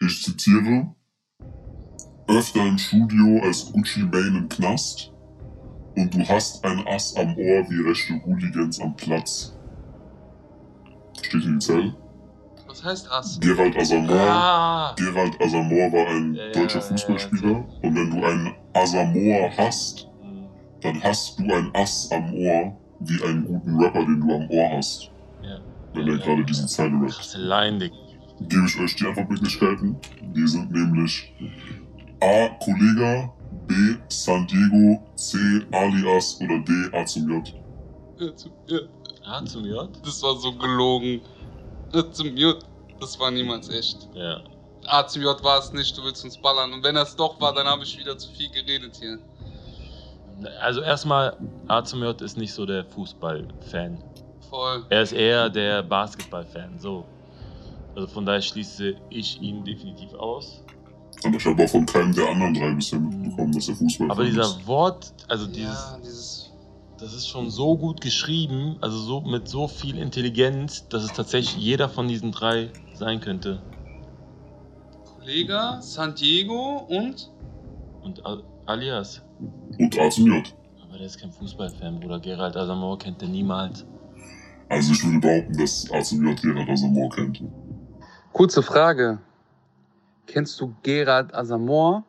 Ich 0.00 0.22
zitiere. 0.22 0.94
Öfter 2.28 2.66
im 2.66 2.78
Studio 2.78 3.42
als 3.42 3.66
Gucci 3.72 4.00
Mane 4.00 4.38
im 4.38 4.48
Knast. 4.48 5.11
Und 5.96 6.14
du 6.14 6.20
hast 6.28 6.64
ein 6.64 6.86
Ass 6.86 7.14
am 7.16 7.28
Ohr 7.36 7.66
wie 7.68 7.88
rechte 7.88 8.14
Hooligans 8.24 8.80
am 8.80 8.94
Platz. 8.96 9.52
Steht 11.22 11.44
in 11.44 11.58
die 11.58 11.66
Zeile. 11.66 11.94
Was 12.66 12.82
heißt 12.84 13.10
Ass? 13.12 13.38
Gerald 13.40 13.76
Asamoah. 13.76 14.16
Ah! 14.18 14.94
Gerald 14.96 15.38
Asamoah 15.40 15.92
war 15.92 16.06
ein 16.08 16.34
Ja, 16.34 16.50
deutscher 16.52 16.78
ja, 16.80 16.84
Fußballspieler. 16.86 17.50
ja, 17.50 17.56
Und 17.82 17.94
wenn 17.94 18.10
du 18.10 18.24
einen 18.24 18.54
Asamoah 18.72 19.50
hast, 19.58 20.08
dann 20.80 21.02
hast 21.02 21.38
du 21.38 21.44
ein 21.54 21.70
Ass 21.74 22.08
am 22.10 22.32
Ohr 22.34 22.76
wie 23.00 23.22
einen 23.24 23.44
guten 23.44 23.78
Rapper, 23.78 24.00
den 24.04 24.20
du 24.20 24.34
am 24.34 24.48
Ohr 24.50 24.76
hast. 24.76 25.10
Ja. 25.42 25.58
Wenn 25.94 26.08
er 26.08 26.18
gerade 26.18 26.44
diese 26.44 26.66
Zeile 26.66 26.94
rappt. 27.00 27.12
Krasse 27.12 27.38
Line. 27.38 27.90
Gebe 28.40 28.64
ich 28.66 28.80
euch 28.80 28.96
die 28.96 29.06
Antwortmöglichkeiten. 29.06 29.96
Die 30.34 30.46
sind 30.48 30.72
nämlich 30.72 31.32
A. 32.20 32.48
Kollega, 32.64 33.30
B. 33.66 33.74
San 34.08 34.46
Diego, 34.46 35.00
C. 35.16 35.38
Alias 35.72 36.38
oder 36.40 36.58
D. 36.60 36.96
A 36.96 37.04
zum 37.06 37.28
J. 37.30 37.54
Ja, 38.18 38.34
zum- 38.36 38.52
ja, 38.66 38.78
A 39.24 39.44
zum 39.44 39.64
J? 39.64 39.88
Das 40.04 40.22
war 40.22 40.36
so 40.36 40.52
gelogen. 40.52 41.20
Ja, 41.92 42.10
Zum 42.12 42.36
J. 42.36 42.58
Das 43.00 43.18
war 43.18 43.30
niemals 43.30 43.68
echt. 43.68 44.08
Ja. 44.14 44.40
A 44.86 45.06
zum 45.06 45.22
J 45.22 45.42
war 45.44 45.58
es 45.58 45.72
nicht, 45.72 45.96
du 45.96 46.02
willst 46.04 46.24
uns 46.24 46.36
ballern. 46.38 46.72
Und 46.72 46.82
wenn 46.84 46.94
das 46.94 47.14
doch 47.16 47.40
war, 47.40 47.52
dann 47.54 47.66
habe 47.66 47.82
ich 47.82 47.98
wieder 47.98 48.16
zu 48.18 48.30
viel 48.30 48.50
geredet 48.50 48.96
hier. 49.00 49.18
Also 50.60 50.80
erstmal, 50.80 51.36
A 51.68 51.84
zum 51.84 52.02
J 52.02 52.20
ist 52.20 52.36
nicht 52.36 52.52
so 52.52 52.66
der 52.66 52.84
Fußball-Fan. 52.86 54.02
Voll. 54.50 54.84
Er 54.90 55.02
ist 55.02 55.12
eher 55.12 55.48
der 55.50 55.82
Basketball-Fan. 55.82 56.78
So. 56.78 57.04
Also 57.94 58.08
von 58.08 58.24
daher 58.26 58.40
schließe 58.42 58.94
ich 59.10 59.40
ihn 59.40 59.64
definitiv 59.64 60.14
aus. 60.14 60.64
Aber 61.24 61.36
ich 61.36 61.44
habe 61.46 61.64
auch 61.64 61.68
von 61.68 61.86
keinem 61.86 62.14
der 62.14 62.28
anderen 62.28 62.54
drei 62.54 62.72
bisher 62.72 62.98
mitbekommen, 62.98 63.52
dass 63.52 63.68
er 63.68 63.74
Fußball 63.76 64.10
Aber 64.10 64.22
ist. 64.24 64.30
dieser 64.30 64.66
Wort, 64.66 65.12
also 65.28 65.46
dieses, 65.46 65.62
ja, 65.62 65.98
dieses. 66.02 66.50
das 66.98 67.14
ist 67.14 67.28
schon 67.28 67.50
so 67.50 67.76
gut 67.76 68.00
geschrieben, 68.00 68.76
also 68.80 68.98
so 68.98 69.20
mit 69.20 69.48
so 69.48 69.68
viel 69.68 69.98
Intelligenz, 69.98 70.86
dass 70.88 71.04
es 71.04 71.12
tatsächlich 71.12 71.56
jeder 71.62 71.88
von 71.88 72.08
diesen 72.08 72.32
drei 72.32 72.70
sein 72.94 73.20
könnte. 73.20 73.62
Kollege, 75.18 75.78
San 75.80 76.14
Diego 76.14 76.86
und. 76.88 77.30
Und 78.02 78.24
Al- 78.26 78.42
alias. 78.66 79.22
Und 79.78 79.98
A 79.98 80.10
zum 80.10 80.26
J. 80.26 80.52
Aber 80.82 80.98
der 80.98 81.06
ist 81.06 81.20
kein 81.20 81.32
Fußballfan, 81.32 82.00
Bruder. 82.00 82.18
Gerald 82.20 82.56
Asamoah 82.56 82.98
kennt 82.98 83.22
er 83.22 83.28
niemals. 83.28 83.84
Also 84.68 84.92
ich 84.92 85.04
würde 85.04 85.20
behaupten, 85.20 85.56
dass 85.58 85.88
A 85.92 86.02
zum 86.02 86.26
J 86.26 86.40
Gerald 86.40 86.68
Asamoah 86.68 87.10
kennt. 87.10 87.42
Kurze 88.32 88.62
Frage. 88.62 89.18
Kennst 90.32 90.58
du 90.62 90.74
Gerard 90.82 91.34
Asamoah? 91.34 92.04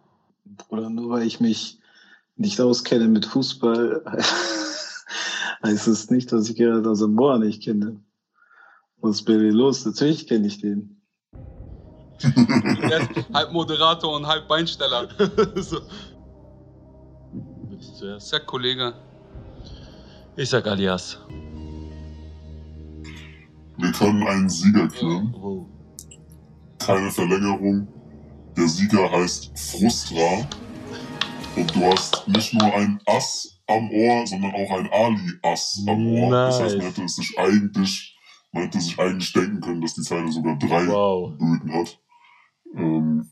Bruder, 0.46 0.90
nur 0.90 1.10
weil 1.10 1.28
ich 1.28 1.42
mich 1.42 1.82
nicht 2.38 2.62
auskenne 2.62 3.10
mit 3.10 3.26
Fußball, 3.26 4.02
heißt 5.64 5.88
es 5.90 6.10
nicht, 6.10 6.32
dass 6.32 6.50
ich 6.50 6.56
Gerard 6.56 6.88
Asamoah 6.88 7.38
nicht 7.40 7.64
kenne. 7.64 8.00
Was 9.02 9.18
ist 9.18 9.26
bei 9.26 9.34
dir 9.34 9.52
los? 9.52 9.86
Natürlich 9.86 10.26
kenne 10.26 10.48
ich 10.48 10.62
den. 10.62 11.02
Er 12.22 13.02
ist 13.02 13.10
halb 13.34 13.52
Moderator 13.52 14.16
und 14.16 14.26
halb 14.26 14.48
Beinsteller. 14.48 15.10
so. 15.58 15.82
Willst 17.68 17.90
du 17.90 17.94
zuerst? 17.96 18.30
Sag 18.30 18.46
Kollege. 18.46 18.94
Ich 20.38 20.50
sag 20.50 20.66
Alias. 20.66 21.18
Wir 23.78 23.92
können 23.92 24.26
einen 24.26 24.50
Sieger. 24.50 24.88
Wow. 25.34 25.68
Keine 26.80 27.12
Verlängerung. 27.12 27.93
Der 28.56 28.68
Sieger 28.68 29.12
heißt 29.12 29.52
Frustra. 29.58 30.48
Und 31.56 31.76
du 31.76 31.86
hast 31.86 32.28
nicht 32.28 32.54
nur 32.54 32.74
ein 32.74 33.00
Ass 33.06 33.60
am 33.68 33.90
Ohr, 33.92 34.26
sondern 34.28 34.52
auch 34.54 34.72
ein 34.72 34.90
Ali-Ass 34.92 35.84
am 35.88 36.08
Ohr. 36.08 36.30
Das 36.32 36.60
heißt, 36.60 36.78
man 36.78 36.86
Nice. 36.86 36.94
hätte 36.98 37.04
es 37.06 37.16
sich 37.16 37.38
eigentlich, 37.38 38.18
man 38.52 38.64
hätte 38.64 38.82
sich 38.82 38.98
eigentlich 39.00 39.32
denken 39.34 39.62
können, 39.62 39.82
dass 39.82 39.94
die 39.94 40.02
Zeile 40.02 40.32
sogar 40.32 40.58
drei 40.58 40.88
Wow. 40.88 41.32
Böden 41.38 41.74
hat. 41.74 42.00
Ähm, 42.76 43.32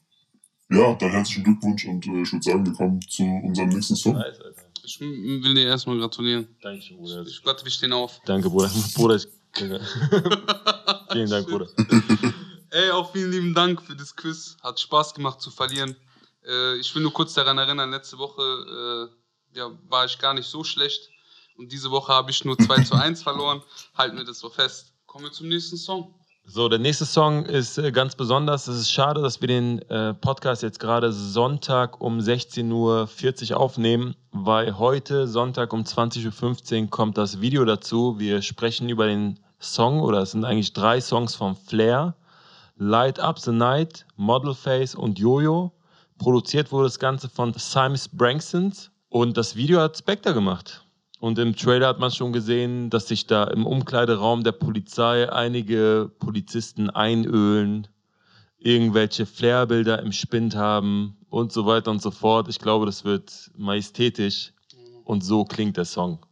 ja, 0.69 0.93
dann 0.93 1.11
herzlichen 1.11 1.43
Glückwunsch 1.43 1.85
und 1.85 2.05
äh, 2.07 2.21
ich 2.21 2.31
würde 2.31 2.43
sagen, 2.43 2.65
wir 2.65 2.73
kommen 2.73 3.01
zu 3.01 3.23
unserem 3.23 3.69
nächsten 3.69 3.95
Song. 3.95 4.13
Nice. 4.13 4.39
Ich 4.83 4.99
will 4.99 5.53
dir 5.53 5.65
erstmal 5.67 5.97
gratulieren. 5.99 6.47
Dankeschön, 6.61 6.97
Bruder. 6.97 7.23
Ich 7.27 7.41
warte, 7.43 7.63
wir 7.65 7.71
stehen 7.71 7.93
auf. 7.93 8.19
Danke, 8.25 8.49
Bruder. 8.49 8.71
Bruder, 8.95 9.15
ich. 9.15 9.27
Vielen 11.11 11.29
Dank, 11.29 11.47
Bruder. 11.47 11.67
Ey, 12.73 12.89
auch 12.91 13.11
vielen 13.11 13.31
lieben 13.31 13.53
Dank 13.53 13.81
für 13.81 13.97
das 13.97 14.15
Quiz. 14.15 14.55
Hat 14.63 14.79
Spaß 14.79 15.13
gemacht 15.13 15.41
zu 15.41 15.51
verlieren. 15.51 15.93
Äh, 16.47 16.77
ich 16.77 16.95
will 16.95 17.01
nur 17.01 17.11
kurz 17.11 17.33
daran 17.33 17.57
erinnern, 17.57 17.91
letzte 17.91 18.17
Woche 18.17 18.41
äh, 18.41 19.57
ja, 19.57 19.71
war 19.89 20.05
ich 20.05 20.17
gar 20.19 20.33
nicht 20.33 20.47
so 20.47 20.63
schlecht. 20.63 21.09
Und 21.57 21.73
diese 21.73 21.91
Woche 21.91 22.13
habe 22.13 22.31
ich 22.31 22.45
nur 22.45 22.57
2 22.57 22.83
zu 22.83 22.95
1 22.95 23.23
verloren. 23.23 23.61
Halten 23.97 24.15
wir 24.15 24.23
das 24.23 24.39
so 24.39 24.49
fest. 24.49 24.93
Kommen 25.05 25.25
wir 25.25 25.33
zum 25.33 25.49
nächsten 25.49 25.75
Song. 25.75 26.15
So, 26.45 26.69
der 26.69 26.79
nächste 26.79 27.05
Song 27.05 27.45
ist 27.45 27.77
äh, 27.77 27.91
ganz 27.91 28.15
besonders. 28.15 28.69
Es 28.69 28.77
ist 28.77 28.91
schade, 28.93 29.21
dass 29.21 29.41
wir 29.41 29.49
den 29.49 29.79
äh, 29.89 30.13
Podcast 30.13 30.63
jetzt 30.63 30.79
gerade 30.79 31.11
Sonntag 31.11 31.99
um 31.99 32.19
16.40 32.19 33.51
Uhr 33.51 33.59
aufnehmen, 33.59 34.15
weil 34.31 34.77
heute 34.77 35.27
Sonntag 35.27 35.73
um 35.73 35.81
20.15 35.81 36.83
Uhr 36.83 36.89
kommt 36.89 37.17
das 37.17 37.41
Video 37.41 37.65
dazu. 37.65 38.17
Wir 38.17 38.41
sprechen 38.41 38.87
über 38.87 39.07
den 39.07 39.41
Song, 39.59 39.99
oder 39.99 40.21
es 40.21 40.31
sind 40.31 40.45
eigentlich 40.45 40.71
drei 40.71 41.01
Songs 41.01 41.35
von 41.35 41.57
Flair. 41.57 42.15
Light 42.83 43.19
Up 43.19 43.37
the 43.37 43.51
Night, 43.51 44.07
Model 44.15 44.55
Face 44.55 44.95
und 44.95 45.19
Jojo. 45.19 45.71
Produziert 46.17 46.71
wurde 46.71 46.85
das 46.85 46.97
Ganze 46.97 47.29
von 47.29 47.53
Simes 47.53 48.09
Branksons 48.09 48.89
und 49.07 49.37
das 49.37 49.55
Video 49.55 49.79
hat 49.79 49.99
Spectre 49.99 50.33
gemacht. 50.33 50.83
Und 51.19 51.37
im 51.37 51.55
Trailer 51.55 51.89
hat 51.89 51.99
man 51.99 52.09
schon 52.09 52.33
gesehen, 52.33 52.89
dass 52.89 53.07
sich 53.07 53.27
da 53.27 53.43
im 53.43 53.67
Umkleideraum 53.67 54.43
der 54.43 54.53
Polizei 54.53 55.31
einige 55.31 56.09
Polizisten 56.17 56.89
einölen, 56.89 57.87
irgendwelche 58.57 59.27
Flairbilder 59.27 60.01
im 60.01 60.11
Spind 60.11 60.55
haben 60.55 61.17
und 61.29 61.51
so 61.51 61.67
weiter 61.67 61.91
und 61.91 62.01
so 62.01 62.09
fort. 62.09 62.49
Ich 62.49 62.57
glaube, 62.57 62.87
das 62.87 63.05
wird 63.05 63.51
majestätisch 63.55 64.53
und 65.05 65.23
so 65.23 65.45
klingt 65.45 65.77
der 65.77 65.85
Song. 65.85 66.25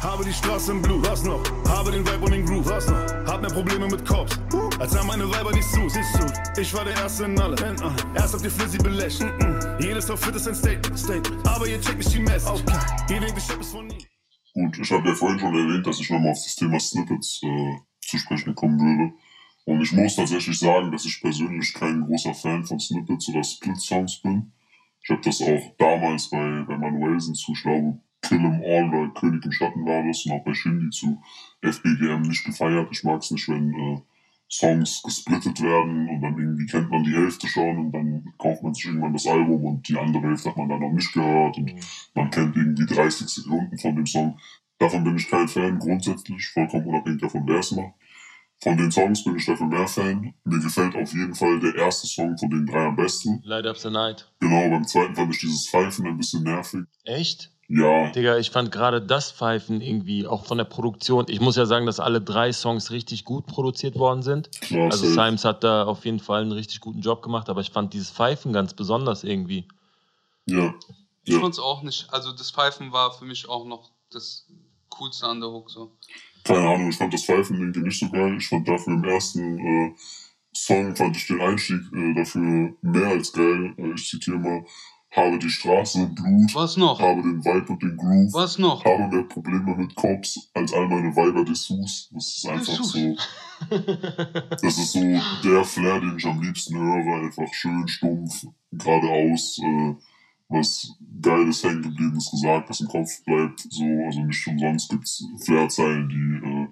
Habe 0.00 0.24
die 0.24 0.32
Straße 0.32 0.72
im 0.72 0.82
Blut, 0.82 1.08
was 1.08 1.22
noch? 1.22 1.40
Habe 1.68 1.92
den 1.92 2.04
Vibe 2.04 2.24
und 2.24 2.32
den 2.32 2.44
Groove, 2.44 2.66
was 2.68 2.88
noch? 2.88 3.32
Hab 3.32 3.40
mehr 3.42 3.50
Probleme 3.50 3.86
mit 3.86 4.04
Cops, 4.04 4.38
als 4.78 4.96
haben 4.96 5.08
meine 5.08 5.28
Weiber 5.30 5.52
nicht 5.52 5.68
zu, 5.68 5.88
siehst 5.88 6.14
du? 6.14 6.60
Ich 6.60 6.72
war 6.74 6.84
der 6.84 6.94
Erste 6.94 7.24
in 7.24 7.38
alle, 7.38 7.56
erst 8.14 8.34
habt 8.34 8.44
ihr 8.44 8.50
Flizzy 8.50 8.78
belässt, 8.78 9.22
mm 9.22 9.26
-mm. 9.26 9.82
jedes 9.82 10.06
Dorf 10.06 10.24
fit 10.24 10.34
ist 10.34 10.48
ein 10.48 10.54
State, 10.54 10.96
State, 10.96 11.30
aber 11.44 11.66
ihr 11.66 11.80
checkt 11.80 11.98
nicht 11.98 12.14
die 12.14 12.20
Message, 12.20 12.62
okay. 12.62 13.14
ihr 13.14 13.20
denkt, 13.20 13.38
ich 13.38 13.48
hab 13.50 13.60
es 13.60 13.70
von 13.70 13.86
nie. 13.86 14.06
Gut, 14.54 14.78
ich 14.78 14.90
habe 14.90 15.08
ja 15.08 15.14
vorhin 15.14 15.38
schon 15.38 15.54
erwähnt, 15.54 15.86
dass 15.86 16.00
ich 16.00 16.10
nochmal 16.10 16.32
auf 16.32 16.42
das 16.42 16.56
Thema 16.56 16.80
Snippets 16.80 17.40
äh, 17.42 17.76
zu 18.00 18.18
sprechen 18.18 18.54
kommen 18.54 18.80
würde. 18.80 19.14
Und 19.66 19.82
ich 19.82 19.92
muss 19.92 20.16
tatsächlich 20.16 20.58
sagen, 20.58 20.90
dass 20.90 21.04
ich 21.04 21.20
persönlich 21.20 21.74
kein 21.74 22.00
großer 22.00 22.34
Fan 22.34 22.64
von 22.64 22.80
Snippets 22.80 23.28
oder 23.28 23.44
Split-Songs 23.44 24.22
bin. 24.22 24.52
Ich 25.02 25.10
habe 25.10 25.20
das 25.22 25.40
auch 25.42 25.74
damals 25.78 26.30
bei, 26.30 26.64
bei 26.66 26.76
Manuelsen 26.76 27.34
zu, 27.34 27.52
ich 27.52 27.62
glaube, 27.62 28.00
Kill 28.22 28.38
'em 28.38 28.62
All 28.64 28.94
oder 28.94 29.12
König 29.14 29.44
im 29.44 29.52
Schatten 29.52 29.86
war 29.86 30.02
das 30.02 30.24
und 30.26 30.32
auch 30.32 30.44
bei 30.44 30.54
Shindy 30.54 30.90
zu 30.90 31.22
FBGM 31.62 32.22
nicht 32.22 32.44
gefeiert. 32.44 32.88
Ich 32.90 33.04
mag 33.04 33.22
es 33.22 33.30
nicht, 33.30 33.48
wenn 33.48 33.72
äh, 33.72 34.00
Songs 34.50 35.02
gesplittet 35.02 35.60
werden 35.60 36.08
und 36.08 36.22
dann 36.22 36.38
irgendwie 36.38 36.66
kennt 36.66 36.90
man 36.90 37.04
die 37.04 37.12
Hälfte 37.12 37.46
schon 37.46 37.78
und 37.78 37.92
dann 37.92 38.24
kauft 38.38 38.62
man 38.62 38.72
sich 38.72 38.86
irgendwann 38.86 39.12
das 39.12 39.26
Album 39.26 39.64
und 39.64 39.88
die 39.88 39.96
andere 39.96 40.22
Hälfte 40.22 40.48
hat 40.48 40.56
man 40.56 40.68
dann 40.68 40.80
noch 40.80 40.92
nicht 40.92 41.12
gehört 41.12 41.58
und 41.58 41.74
man 42.14 42.30
kennt 42.30 42.56
irgendwie 42.56 42.86
30 42.86 43.28
Sekunden 43.28 43.78
von 43.78 43.96
dem 43.96 44.06
Song. 44.06 44.38
Davon 44.78 45.04
bin 45.04 45.16
ich 45.16 45.28
kein 45.28 45.48
Fan, 45.48 45.78
grundsätzlich, 45.78 46.48
vollkommen 46.48 46.86
unabhängig 46.86 47.20
davon, 47.20 47.42
wer 47.46 47.58
es 47.58 47.72
macht. 47.72 47.92
Von 48.60 48.76
den 48.76 48.90
Songs 48.90 49.22
bin 49.22 49.36
ich 49.36 49.46
dafür 49.46 49.66
mehr 49.66 49.86
Fan. 49.86 50.34
Mir 50.44 50.58
gefällt 50.58 50.96
auf 50.96 51.12
jeden 51.12 51.34
Fall 51.34 51.60
der 51.60 51.76
erste 51.76 52.08
Song 52.08 52.36
von 52.36 52.50
den 52.50 52.66
drei 52.66 52.86
am 52.86 52.96
besten. 52.96 53.40
Light 53.44 53.66
Up 53.66 53.76
the 53.76 53.90
Night. 53.90 54.28
Genau, 54.40 54.68
beim 54.70 54.84
zweiten 54.84 55.14
fand 55.14 55.32
ich 55.32 55.40
dieses 55.40 55.68
Pfeifen 55.68 56.06
ein 56.06 56.16
bisschen 56.16 56.42
nervig. 56.42 56.84
Echt? 57.04 57.52
Ja, 57.70 58.10
Digga, 58.12 58.38
ich 58.38 58.50
fand 58.50 58.72
gerade 58.72 59.02
das 59.02 59.30
Pfeifen 59.30 59.82
irgendwie 59.82 60.26
auch 60.26 60.46
von 60.46 60.56
der 60.56 60.64
Produktion. 60.64 61.26
Ich 61.28 61.40
muss 61.40 61.56
ja 61.56 61.66
sagen, 61.66 61.84
dass 61.84 62.00
alle 62.00 62.22
drei 62.22 62.50
Songs 62.52 62.90
richtig 62.90 63.26
gut 63.26 63.46
produziert 63.46 63.96
worden 63.98 64.22
sind. 64.22 64.50
klar, 64.62 64.84
Also 64.90 65.04
safe. 65.04 65.28
Simes 65.28 65.44
hat 65.44 65.62
da 65.64 65.84
auf 65.84 66.06
jeden 66.06 66.18
Fall 66.18 66.40
einen 66.42 66.52
richtig 66.52 66.80
guten 66.80 67.00
Job 67.00 67.20
gemacht, 67.22 67.50
aber 67.50 67.60
ich 67.60 67.70
fand 67.70 67.92
dieses 67.92 68.10
Pfeifen 68.10 68.54
ganz 68.54 68.72
besonders 68.72 69.22
irgendwie. 69.22 69.68
Ja, 70.46 70.74
Ich 71.24 71.34
Ja. 71.34 71.40
fand's 71.40 71.58
auch 71.58 71.82
nicht. 71.82 72.06
Also 72.10 72.32
das 72.32 72.50
Pfeifen 72.50 72.90
war 72.92 73.12
für 73.12 73.26
mich 73.26 73.46
auch 73.50 73.66
noch 73.66 73.90
das 74.10 74.46
Coolste 74.88 75.26
an 75.26 75.40
der 75.40 75.50
Hook. 75.50 75.70
So. 75.70 75.92
keine 76.44 76.66
Ahnung, 76.66 76.88
ich 76.88 76.96
fand 76.96 77.12
das 77.12 77.24
Pfeifen 77.24 77.58
irgendwie 77.60 77.80
nicht 77.80 78.00
so 78.00 78.08
geil. 78.08 78.34
Ich 78.38 78.48
fand 78.48 78.66
dafür 78.66 78.94
im 78.94 79.04
ersten 79.04 79.58
äh, 79.58 79.94
Song, 80.54 80.96
fand 80.96 81.14
ich 81.18 81.26
den 81.26 81.40
Einstieg 81.42 81.80
äh, 81.92 82.14
dafür 82.14 82.72
mehr 82.80 83.08
als 83.08 83.30
geil. 83.30 83.74
Äh, 83.76 83.92
ich 83.92 84.08
zitiere 84.08 84.38
mal, 84.38 84.64
habe 85.10 85.38
die 85.38 85.48
Straße 85.48 86.00
im 86.00 86.14
Blut, 86.14 86.54
Was 86.54 86.76
noch? 86.76 87.00
habe 87.00 87.22
den 87.22 87.44
Vibe 87.44 87.72
und 87.72 87.82
den 87.82 87.96
Groove. 87.96 88.32
Was 88.34 88.58
noch? 88.58 88.84
habe 88.84 89.08
mehr 89.08 89.22
Probleme 89.24 89.74
mit 89.76 89.94
Cops 89.94 90.50
als 90.54 90.72
all 90.72 90.86
meine 90.88 91.14
Weiber 91.16 91.44
Dessous. 91.44 92.10
Das 92.12 92.36
ist 92.36 92.46
einfach 92.46 92.66
Dessous. 92.76 92.92
so. 92.92 93.16
Das 94.50 94.78
ist 94.78 94.92
so 94.92 95.00
der 95.44 95.64
Flair, 95.64 96.00
den 96.00 96.16
ich 96.16 96.26
am 96.26 96.40
liebsten 96.42 96.76
höre. 96.78 97.22
Einfach 97.24 97.52
schön 97.52 97.88
stumpf, 97.88 98.46
geradeaus, 98.72 99.58
äh, 99.62 99.94
was 100.48 100.94
Geiles 101.20 101.64
hängen 101.64 101.82
gebliebenes 101.82 102.30
gesagt, 102.30 102.70
was 102.70 102.80
im 102.80 102.88
Kopf 102.88 103.24
bleibt. 103.24 103.60
So, 103.70 103.84
also 104.04 104.20
nicht 104.20 104.46
umsonst 104.46 104.90
gibt's 104.90 105.24
Flair-Zeilen, 105.44 106.08
die 106.08 106.48
äh, 106.48 106.66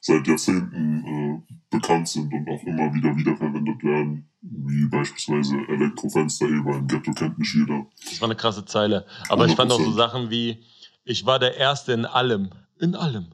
seit 0.00 0.26
Jahrzehnten 0.26 1.04
äh, 1.04 1.54
bekannt 1.70 2.08
sind 2.08 2.32
und 2.32 2.48
auch 2.48 2.62
immer 2.62 2.92
wieder 2.94 3.16
wiederverwendet 3.16 3.82
werden. 3.84 4.29
Wie 4.42 4.86
beispielsweise 4.86 5.56
Elektrofensterheber 5.68 6.76
im 6.76 6.86
Ghetto 6.86 7.12
kennt 7.12 7.38
nicht 7.38 7.54
jeder. 7.54 7.86
Das 8.08 8.20
war 8.20 8.28
eine 8.28 8.36
krasse 8.36 8.64
Zeile. 8.64 9.06
Aber 9.28 9.46
ich 9.46 9.54
fand 9.54 9.70
auch 9.70 9.78
so 9.78 9.90
100%. 9.90 9.94
Sachen 9.96 10.30
wie, 10.30 10.64
ich 11.04 11.26
war 11.26 11.38
der 11.38 11.56
Erste 11.56 11.92
in 11.92 12.06
allem. 12.06 12.50
In 12.80 12.94
allem. 12.94 13.26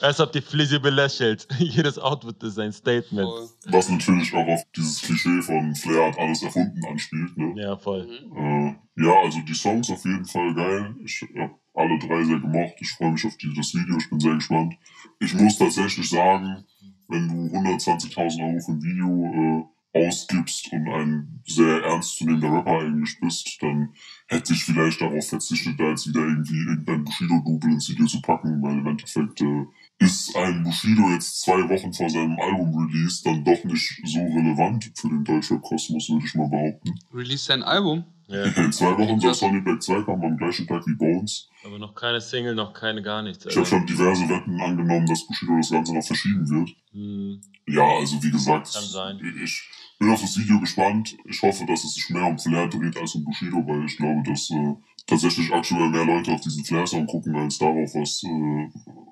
Erst 0.00 0.20
habt 0.20 0.36
ihr 0.36 0.42
Flizzy 0.42 0.78
belächelt. 0.78 1.48
Jedes 1.58 1.98
Outfit 1.98 2.40
ist 2.44 2.60
ein 2.60 2.72
Statement. 2.72 3.28
Voll. 3.28 3.48
Was 3.66 3.88
natürlich 3.88 4.32
auch 4.32 4.46
auf 4.46 4.62
dieses 4.76 5.02
Klischee 5.02 5.42
von 5.42 5.74
Flair 5.74 6.06
hat 6.06 6.18
alles 6.18 6.44
erfunden 6.44 6.80
anspielt. 6.88 7.36
Ne? 7.36 7.60
Ja, 7.60 7.76
voll. 7.76 8.06
Mhm. 8.06 8.76
Äh, 8.96 9.04
ja, 9.04 9.12
also 9.24 9.40
die 9.40 9.54
Songs 9.54 9.90
auf 9.90 10.04
jeden 10.04 10.24
Fall 10.24 10.54
geil. 10.54 10.94
Ich 11.04 11.20
habe 11.36 11.54
alle 11.74 11.98
drei 11.98 12.22
sehr 12.22 12.38
gemocht. 12.38 12.74
Ich 12.78 12.92
freue 12.92 13.10
mich 13.10 13.26
auf 13.26 13.36
die, 13.36 13.52
das 13.52 13.74
Video. 13.74 13.96
Ich 13.98 14.08
bin 14.08 14.20
sehr 14.20 14.34
gespannt. 14.34 14.74
Ich 15.18 15.34
muss 15.34 15.58
tatsächlich 15.58 16.08
sagen, 16.08 16.64
wenn 17.08 17.28
du 17.28 17.56
120.000 17.56 18.46
Euro 18.46 18.60
für 18.60 18.72
ein 18.72 18.82
Video 18.82 19.68
äh, 19.94 20.06
ausgibst 20.06 20.72
und 20.72 20.88
ein 20.88 21.42
sehr 21.46 21.82
ernstzunehmender 21.84 22.52
Rapper 22.52 22.80
eigentlich 22.80 23.18
bist, 23.20 23.62
dann 23.62 23.94
hätte 24.26 24.52
ich 24.52 24.64
vielleicht 24.64 25.00
darauf 25.00 25.28
verzichtet, 25.28 25.78
da 25.78 25.90
jetzt 25.90 26.08
wieder 26.08 26.20
irgendwie 26.20 26.56
irgendein 26.56 27.04
Bushido-Double 27.04 27.70
ins 27.70 27.88
Video 27.88 28.06
zu 28.06 28.20
packen, 28.20 28.60
weil 28.62 28.78
im 28.78 28.86
Endeffekt 28.86 29.40
äh, 29.40 29.66
ist 29.98 30.34
ein 30.36 30.64
Bushido 30.64 31.10
jetzt 31.10 31.42
zwei 31.42 31.68
Wochen 31.68 31.92
vor 31.92 32.10
seinem 32.10 32.38
Album-Release 32.40 33.22
dann 33.24 33.44
doch 33.44 33.62
nicht 33.64 34.00
so 34.04 34.18
relevant 34.18 34.90
für 34.96 35.08
den 35.08 35.24
Deutschrap-Kosmos, 35.24 36.10
würde 36.10 36.26
ich 36.26 36.34
mal 36.34 36.48
behaupten. 36.48 36.94
Release 37.12 37.44
sein 37.44 37.62
Album. 37.62 38.04
Ja. 38.26 38.44
In 38.44 38.72
zwei 38.72 38.96
Wochen 38.98 39.20
soll 39.20 39.34
Sonny 39.34 39.60
Black 39.60 39.82
2 39.82 40.02
kommen, 40.02 40.24
am 40.24 40.36
gleichen 40.36 40.66
Tag 40.66 40.86
wie 40.86 40.94
Bones. 40.94 41.48
Aber 41.64 41.78
noch 41.78 41.94
keine 41.94 42.20
Single, 42.20 42.54
noch 42.54 42.72
keine 42.72 43.02
gar 43.02 43.22
nichts. 43.22 43.44
Ich 43.44 43.56
habe 43.56 43.66
schon 43.66 43.86
diverse 43.86 44.28
Wetten 44.28 44.60
angenommen, 44.60 45.06
dass 45.06 45.26
Bushido 45.26 45.56
das 45.56 45.70
Ganze 45.70 45.94
noch 45.94 46.04
verschieben 46.04 46.48
wird. 46.48 46.70
Hm, 46.92 47.40
Ja, 47.66 47.84
also 47.98 48.22
wie 48.22 48.30
gesagt, 48.30 48.72
Kann 48.72 48.82
sein. 48.82 49.20
ich 49.42 49.62
bin 49.98 50.10
auf 50.10 50.20
das 50.20 50.38
Video 50.38 50.58
gespannt. 50.60 51.16
Ich 51.26 51.40
hoffe, 51.42 51.64
dass 51.66 51.84
es 51.84 51.94
sich 51.94 52.08
mehr 52.10 52.24
um 52.26 52.38
Flair 52.38 52.68
dreht 52.68 52.96
als 52.96 53.14
um 53.14 53.24
Bushido, 53.24 53.56
weil 53.66 53.84
ich 53.84 53.96
glaube, 53.96 54.22
dass 54.26 54.50
äh, 54.50 54.74
tatsächlich 55.06 55.52
aktuell 55.52 55.88
mehr 55.90 56.04
Leute 56.06 56.32
auf 56.32 56.40
diesen 56.40 56.64
Flair-Song 56.64 57.06
gucken, 57.06 57.34
als 57.36 57.58
darauf, 57.58 57.94
was, 57.94 58.22
äh, 58.24 58.70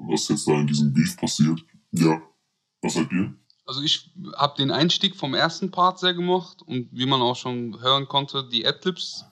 was 0.08 0.28
jetzt 0.28 0.48
da 0.48 0.52
in 0.58 0.66
diesem 0.66 0.92
Beef 0.92 1.16
passiert. 1.18 1.62
Ja, 1.92 2.20
was 2.80 2.94
sagt 2.94 3.12
ihr? 3.12 3.34
Also 3.72 3.84
ich 3.84 4.10
habe 4.36 4.58
den 4.58 4.70
Einstieg 4.70 5.16
vom 5.16 5.32
ersten 5.32 5.70
Part 5.70 5.98
sehr 5.98 6.12
gemocht 6.12 6.60
und 6.60 6.90
wie 6.92 7.06
man 7.06 7.22
auch 7.22 7.36
schon 7.36 7.80
hören 7.80 8.06
konnte, 8.06 8.46
die 8.46 8.66
Adlibs, 8.66 9.24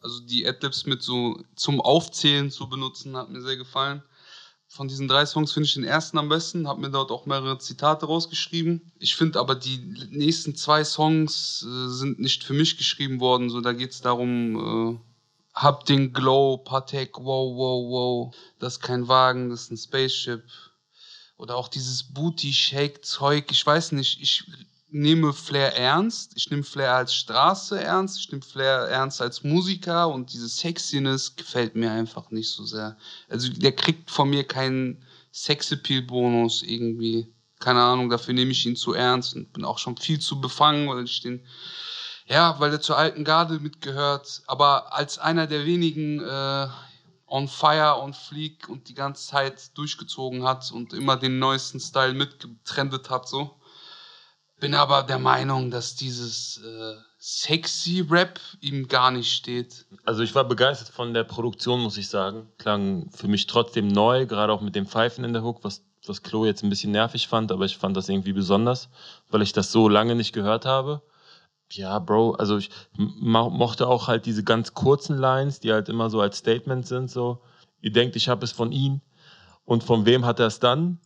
also 0.00 0.18
die 0.18 0.44
Adlibs 0.44 0.84
mit 0.84 1.00
so 1.00 1.40
zum 1.54 1.80
Aufzählen 1.80 2.50
zu 2.50 2.68
benutzen, 2.68 3.16
hat 3.16 3.30
mir 3.30 3.40
sehr 3.40 3.56
gefallen. 3.56 4.02
Von 4.66 4.88
diesen 4.88 5.06
drei 5.06 5.24
Songs 5.26 5.52
finde 5.52 5.68
ich 5.68 5.74
den 5.74 5.84
ersten 5.84 6.18
am 6.18 6.28
besten, 6.28 6.66
habe 6.66 6.80
mir 6.80 6.90
dort 6.90 7.12
auch 7.12 7.24
mehrere 7.24 7.56
Zitate 7.58 8.06
rausgeschrieben. 8.06 8.90
Ich 8.98 9.14
finde 9.14 9.38
aber 9.38 9.54
die 9.54 9.78
nächsten 10.10 10.56
zwei 10.56 10.82
Songs 10.82 11.64
äh, 11.64 11.88
sind 11.88 12.18
nicht 12.18 12.42
für 12.42 12.54
mich 12.54 12.76
geschrieben 12.76 13.20
worden. 13.20 13.48
So, 13.48 13.60
da 13.60 13.74
geht 13.74 13.92
es 13.92 14.00
darum, 14.00 14.96
äh, 14.96 15.00
hab 15.54 15.84
den 15.84 16.12
Glow, 16.12 16.56
Patek, 16.56 17.16
wow, 17.18 17.56
wow, 17.56 17.90
wow, 17.92 18.34
das 18.58 18.72
ist 18.72 18.80
kein 18.80 19.06
Wagen, 19.06 19.50
das 19.50 19.62
ist 19.62 19.70
ein 19.70 19.76
Spaceship. 19.76 20.42
Oder 21.42 21.56
auch 21.56 21.66
dieses 21.66 22.04
Booty-Shake-Zeug, 22.04 23.50
ich 23.50 23.66
weiß 23.66 23.90
nicht, 23.92 24.22
ich 24.22 24.44
nehme 24.90 25.32
Flair 25.32 25.76
ernst, 25.76 26.34
ich 26.36 26.48
nehme 26.52 26.62
Flair 26.62 26.94
als 26.94 27.16
Straße 27.16 27.82
ernst, 27.82 28.20
ich 28.20 28.30
nehme 28.30 28.44
Flair 28.44 28.82
ernst 28.82 29.20
als 29.20 29.42
Musiker 29.42 30.06
und 30.08 30.32
diese 30.32 30.48
Sexiness 30.48 31.34
gefällt 31.34 31.74
mir 31.74 31.90
einfach 31.90 32.30
nicht 32.30 32.48
so 32.48 32.64
sehr. 32.64 32.96
Also 33.28 33.48
der 33.48 33.72
kriegt 33.72 34.08
von 34.08 34.30
mir 34.30 34.44
keinen 34.44 35.04
Sexappeal-Bonus 35.32 36.62
irgendwie. 36.62 37.26
Keine 37.58 37.82
Ahnung, 37.82 38.08
dafür 38.08 38.34
nehme 38.34 38.52
ich 38.52 38.64
ihn 38.64 38.76
zu 38.76 38.92
ernst 38.92 39.34
und 39.34 39.52
bin 39.52 39.64
auch 39.64 39.78
schon 39.78 39.96
viel 39.96 40.20
zu 40.20 40.40
befangen, 40.40 40.88
weil 40.88 41.02
ich 41.02 41.22
den, 41.22 41.44
ja, 42.26 42.54
weil 42.60 42.70
er 42.70 42.80
zur 42.80 42.98
alten 42.98 43.24
Garde 43.24 43.58
mitgehört. 43.58 44.42
Aber 44.46 44.94
als 44.94 45.18
einer 45.18 45.48
der 45.48 45.66
wenigen 45.66 46.20
äh, 46.20 46.68
on 47.32 47.48
fire, 47.48 47.98
on 48.00 48.12
fleek 48.12 48.68
und 48.68 48.88
die 48.88 48.94
ganze 48.94 49.26
Zeit 49.26 49.76
durchgezogen 49.76 50.44
hat 50.44 50.70
und 50.70 50.92
immer 50.92 51.16
den 51.16 51.38
neuesten 51.38 51.80
Style 51.80 52.14
mitgetrendet 52.14 53.10
hat, 53.10 53.26
so 53.28 53.56
bin 54.62 54.76
aber 54.76 55.02
der 55.02 55.18
Meinung, 55.18 55.72
dass 55.72 55.96
dieses 55.96 56.58
äh, 56.58 56.94
sexy 57.18 58.06
Rap 58.08 58.38
ihm 58.60 58.86
gar 58.86 59.10
nicht 59.10 59.32
steht. 59.32 59.86
Also 60.04 60.22
ich 60.22 60.36
war 60.36 60.44
begeistert 60.44 60.90
von 60.90 61.12
der 61.12 61.24
Produktion, 61.24 61.80
muss 61.80 61.96
ich 61.96 62.08
sagen. 62.08 62.46
Klang 62.58 63.10
für 63.10 63.26
mich 63.26 63.48
trotzdem 63.48 63.88
neu, 63.88 64.24
gerade 64.24 64.52
auch 64.52 64.60
mit 64.60 64.76
dem 64.76 64.86
Pfeifen 64.86 65.24
in 65.24 65.32
der 65.32 65.42
Hook, 65.42 65.64
was, 65.64 65.84
was 66.06 66.22
Chloe 66.22 66.46
jetzt 66.46 66.62
ein 66.62 66.70
bisschen 66.70 66.92
nervig 66.92 67.26
fand, 67.26 67.50
aber 67.50 67.64
ich 67.64 67.76
fand 67.76 67.96
das 67.96 68.08
irgendwie 68.08 68.32
besonders, 68.32 68.88
weil 69.30 69.42
ich 69.42 69.52
das 69.52 69.72
so 69.72 69.88
lange 69.88 70.14
nicht 70.14 70.32
gehört 70.32 70.64
habe. 70.64 71.02
Ja, 71.74 71.98
Bro, 71.98 72.32
also 72.32 72.58
ich 72.58 72.70
mochte 72.96 73.86
auch 73.86 74.08
halt 74.08 74.26
diese 74.26 74.44
ganz 74.44 74.74
kurzen 74.74 75.16
Lines, 75.16 75.60
die 75.60 75.72
halt 75.72 75.88
immer 75.88 76.10
so 76.10 76.20
als 76.20 76.38
Statement 76.38 76.86
sind, 76.86 77.10
so, 77.10 77.40
ihr 77.80 77.92
denkt, 77.92 78.16
ich 78.16 78.28
habe 78.28 78.44
es 78.44 78.52
von 78.52 78.72
ihm 78.72 79.00
und 79.64 79.84
von 79.84 80.06
wem 80.06 80.24
hat 80.24 80.40
er 80.40 80.46
es 80.46 80.60
dann? 80.60 80.98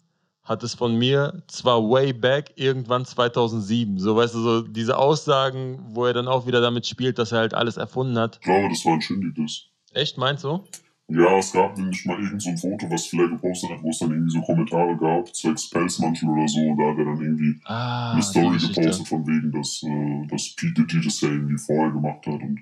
hat 0.46 0.62
es 0.62 0.74
von 0.74 0.94
mir 0.94 1.42
zwar 1.48 1.83
way 1.83 2.12
back, 2.12 2.52
irgendwann 2.55 3.05
2007. 3.05 3.98
So, 3.98 4.16
weißt 4.16 4.35
du, 4.35 4.38
so 4.38 4.62
diese 4.62 4.96
Aussagen, 4.96 5.85
wo 5.88 6.07
er 6.07 6.14
dann 6.14 6.29
auch 6.29 6.46
wieder 6.46 6.61
damit 6.61 6.87
spielt, 6.87 7.18
dass 7.18 7.33
er 7.33 7.38
halt 7.38 7.52
alles 7.52 7.76
erfunden 7.76 8.16
hat. 8.16 8.37
Ich 8.37 8.42
glaube, 8.42 8.68
das 8.68 8.85
war 8.85 8.94
ein 8.94 9.02
Shindy-Diss. 9.02 9.64
Echt, 9.92 10.16
meinst 10.18 10.44
du? 10.44 10.64
Ja, 11.09 11.38
es 11.38 11.53
gab 11.53 11.79
nämlich 11.79 12.05
mal 12.05 12.21
irgend 12.21 12.42
so 12.42 12.51
ein 12.51 12.59
Foto, 12.59 12.90
was 12.90 13.07
Flair 13.07 13.29
gepostet 13.29 13.71
hat, 13.71 13.83
wo 13.83 13.90
es 13.90 13.99
dann 14.01 14.11
irgendwie 14.11 14.33
so 14.33 14.42
Kommentare 14.42 14.97
gab, 14.97 15.33
zwecks 15.35 15.71
Pelzmantel 15.71 16.29
oder 16.29 16.49
so, 16.49 16.61
und 16.61 16.77
da 16.77 16.90
hat 16.90 16.99
er 16.99 17.05
dann 17.05 17.21
irgendwie 17.21 17.61
ah, 17.64 18.12
eine 18.12 18.23
Story 18.23 18.59
gepostet 18.59 19.07
von 19.07 19.25
wegen, 19.25 19.53
dass, 19.53 19.85
äh, 19.85 20.27
dass 20.27 20.55
Pete 20.57 20.85
das 20.85 21.21
ja 21.21 21.29
irgendwie 21.29 21.59
vorher 21.59 21.92
gemacht 21.92 22.27
hat. 22.27 22.42
Und 22.42 22.59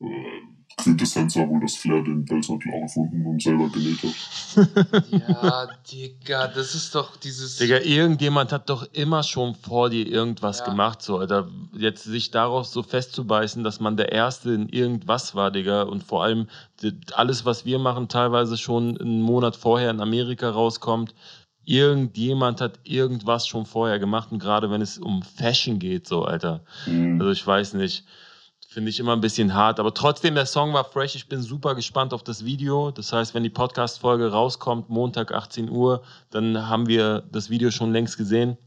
äh, 0.00 0.42
Quintessenz 0.78 1.36
war 1.36 1.48
wohl, 1.48 1.60
dass 1.60 1.74
Flair 1.74 2.02
den 2.02 2.24
Pelzmantel 2.24 2.72
auch 2.72 2.82
erfunden 2.82 3.26
und 3.26 3.42
selber 3.42 3.68
genäht 3.68 3.98
hat. 4.02 5.04
ja, 5.10 5.68
Digga, 5.90 6.48
das 6.48 6.74
ist 6.74 6.94
doch 6.94 7.16
dieses. 7.16 7.56
Digga, 7.56 7.78
irgendjemand 7.80 8.52
hat 8.52 8.70
doch 8.70 8.86
immer 8.92 9.22
schon 9.22 9.54
vor 9.56 9.90
dir 9.90 10.06
irgendwas 10.06 10.60
ja. 10.60 10.66
gemacht, 10.66 11.02
so, 11.02 11.18
Alter. 11.18 11.48
Jetzt 11.76 12.04
sich 12.04 12.30
darauf 12.30 12.66
so 12.66 12.82
festzubeißen, 12.82 13.64
dass 13.64 13.80
man 13.80 13.96
der 13.96 14.12
Erste 14.12 14.52
in 14.52 14.68
irgendwas 14.68 15.34
war, 15.34 15.50
Digga, 15.50 15.82
und 15.82 16.04
vor 16.04 16.22
allem 16.22 16.46
alles, 17.12 17.44
was 17.44 17.64
wir 17.64 17.78
machen, 17.78 18.08
teilweise 18.08 18.56
schon 18.56 18.96
einen 18.98 19.20
Monat 19.20 19.56
vorher 19.56 19.90
in 19.90 20.00
Amerika 20.00 20.48
rauskommt. 20.48 21.14
Irgendjemand 21.64 22.60
hat 22.60 22.78
irgendwas 22.84 23.46
schon 23.46 23.66
vorher 23.66 23.98
gemacht 23.98 24.32
und 24.32 24.38
gerade 24.38 24.70
wenn 24.70 24.80
es 24.80 24.96
um 24.96 25.22
Fashion 25.22 25.78
geht, 25.80 26.06
so, 26.06 26.24
Alter. 26.24 26.62
Mhm. 26.86 27.20
Also 27.20 27.32
ich 27.32 27.46
weiß 27.46 27.74
nicht. 27.74 28.04
Finde 28.70 28.90
ich 28.90 29.00
immer 29.00 29.14
ein 29.14 29.22
bisschen 29.22 29.54
hart. 29.54 29.80
Aber 29.80 29.94
trotzdem, 29.94 30.34
der 30.34 30.44
Song 30.44 30.74
war 30.74 30.84
fresh. 30.84 31.14
Ich 31.14 31.26
bin 31.26 31.40
super 31.40 31.74
gespannt 31.74 32.12
auf 32.12 32.22
das 32.22 32.44
Video. 32.44 32.90
Das 32.90 33.14
heißt, 33.14 33.32
wenn 33.32 33.42
die 33.42 33.48
Podcast-Folge 33.48 34.30
rauskommt, 34.30 34.90
Montag 34.90 35.32
18 35.32 35.70
Uhr, 35.70 36.02
dann 36.28 36.68
haben 36.68 36.86
wir 36.86 37.22
das 37.32 37.48
Video 37.48 37.70
schon 37.70 37.92
längst 37.92 38.18
gesehen. 38.18 38.58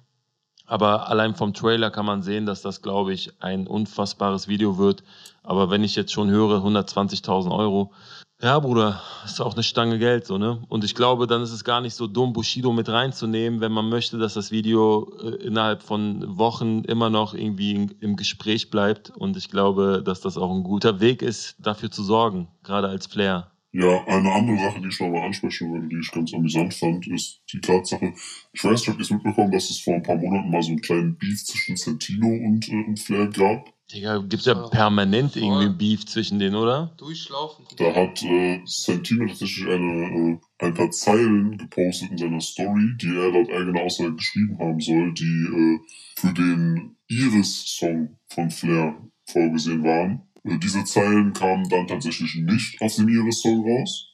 Aber 0.66 1.08
allein 1.08 1.36
vom 1.36 1.54
Trailer 1.54 1.92
kann 1.92 2.08
man 2.08 2.24
sehen, 2.24 2.48
dass 2.48 2.64
das, 2.64 2.82
glaube 2.82 3.14
ich, 3.14 3.32
ein 3.44 3.68
unfassbares 3.68 4.48
Video 4.48 4.80
wird. 4.80 5.04
Aber 5.44 5.70
wenn 5.70 5.84
ich 5.84 5.96
jetzt 5.96 6.12
schon 6.12 6.32
höre, 6.32 6.66
120.000 6.66 7.56
Euro, 7.56 7.94
ja, 8.42 8.60
Bruder, 8.60 9.02
ist 9.24 9.40
auch 9.40 9.54
eine 9.54 9.64
Stange 9.64 10.00
Geld, 10.00 10.26
so, 10.26 10.38
ne? 10.38 10.64
Und 10.68 10.84
ich 10.84 10.96
glaube, 10.96 11.28
dann 11.28 11.42
ist 11.42 11.52
es 11.52 11.64
gar 11.64 11.82
nicht 11.82 11.94
so 11.94 12.08
dumm, 12.08 12.34
Bushido 12.34 12.74
mit 12.74 12.90
reinzunehmen, 12.90 13.62
wenn 13.62 13.72
man 13.72 13.90
möchte, 13.90 14.18
dass 14.18 14.34
das 14.34 14.52
Video 14.52 15.14
äh, 15.22 15.36
innerhalb 15.46 15.84
von 15.84 16.38
Wochen 16.38 16.84
immer 16.86 17.10
noch 17.10 17.34
irgendwie 17.34 17.76
in, 17.76 17.96
im 18.00 18.16
Gespräch 18.16 18.70
bleibt. 18.70 19.12
Und 19.12 19.38
ich 19.38 19.50
glaube, 19.50 20.02
dass 20.04 20.22
das 20.22 20.38
auch 20.38 20.52
ein 20.52 20.64
guter 20.64 21.00
Weg 21.00 21.22
ist, 21.22 21.56
dafür 21.60 21.92
zu 21.92 22.04
sorgen, 22.04 22.48
gerade 22.64 22.88
als 22.88 23.06
Flair. 23.06 23.52
Ja, 23.74 24.04
eine 24.06 24.34
andere 24.34 24.58
Sache, 24.58 24.82
die 24.82 24.90
ich 24.90 25.00
noch 25.00 25.08
mal 25.08 25.26
ansprechen 25.26 25.72
würde, 25.72 25.88
die 25.88 26.00
ich 26.00 26.12
ganz 26.12 26.34
amüsant 26.34 26.74
fand, 26.74 27.08
ist 27.08 27.42
die 27.54 27.62
Tatsache, 27.62 28.14
ich 28.52 28.64
weiß 28.64 28.90
ob 28.90 28.96
ihr 28.96 29.02
es 29.02 29.12
mitbekommen, 29.12 29.52
dass 29.52 29.70
es 29.70 29.80
vor 29.80 29.94
ein 29.94 30.04
paar 30.04 30.18
Monaten 30.18 30.50
mal 30.50 30.62
so 30.62 30.72
einen 30.72 30.82
kleinen 30.82 31.18
Beef 31.18 31.46
zwischen 31.46 31.78
Santino 31.78 32.28
und, 32.28 32.68
äh, 32.68 32.84
und 32.86 33.00
Flair 33.00 33.28
gab. 33.28 33.72
Digga, 33.94 34.20
gibt's 34.20 34.46
ja 34.46 34.56
permanent 34.70 35.34
Voll. 35.34 35.42
irgendwie 35.42 35.70
Beef 35.70 36.06
zwischen 36.06 36.40
denen, 36.40 36.56
oder? 36.56 36.94
Durchlaufen. 36.98 37.66
Da 37.78 37.94
hat 37.94 38.24
äh, 38.24 38.62
Santino 38.66 39.28
tatsächlich 39.28 39.68
eine, 39.68 40.40
äh, 40.60 40.66
ein 40.66 40.74
paar 40.74 40.92
Zeilen 40.92 41.58
gepostet 41.58 42.12
in 42.12 42.18
seiner 42.18 42.42
Story, 42.42 42.96
die 43.02 43.08
er 43.08 43.32
laut 43.32 43.50
eigener 43.50 43.82
Aussage 43.82 44.16
geschrieben 44.16 44.58
haben 44.60 44.80
soll, 44.80 45.14
die 45.14 45.24
äh, 45.24 45.80
für 46.16 46.34
den 46.34 46.96
Iris-Song 47.08 48.18
von 48.28 48.50
Flair 48.50 48.96
vorgesehen 49.26 49.84
waren. 49.84 50.22
Äh, 50.44 50.58
diese 50.58 50.84
Zeilen 50.86 51.34
kamen 51.34 51.68
dann 51.70 51.88
tatsächlich 51.88 52.36
nicht 52.36 52.82
aus 52.82 52.96
dem 52.96 53.10
Iris-Song 53.10 53.66
raus. 53.70 54.08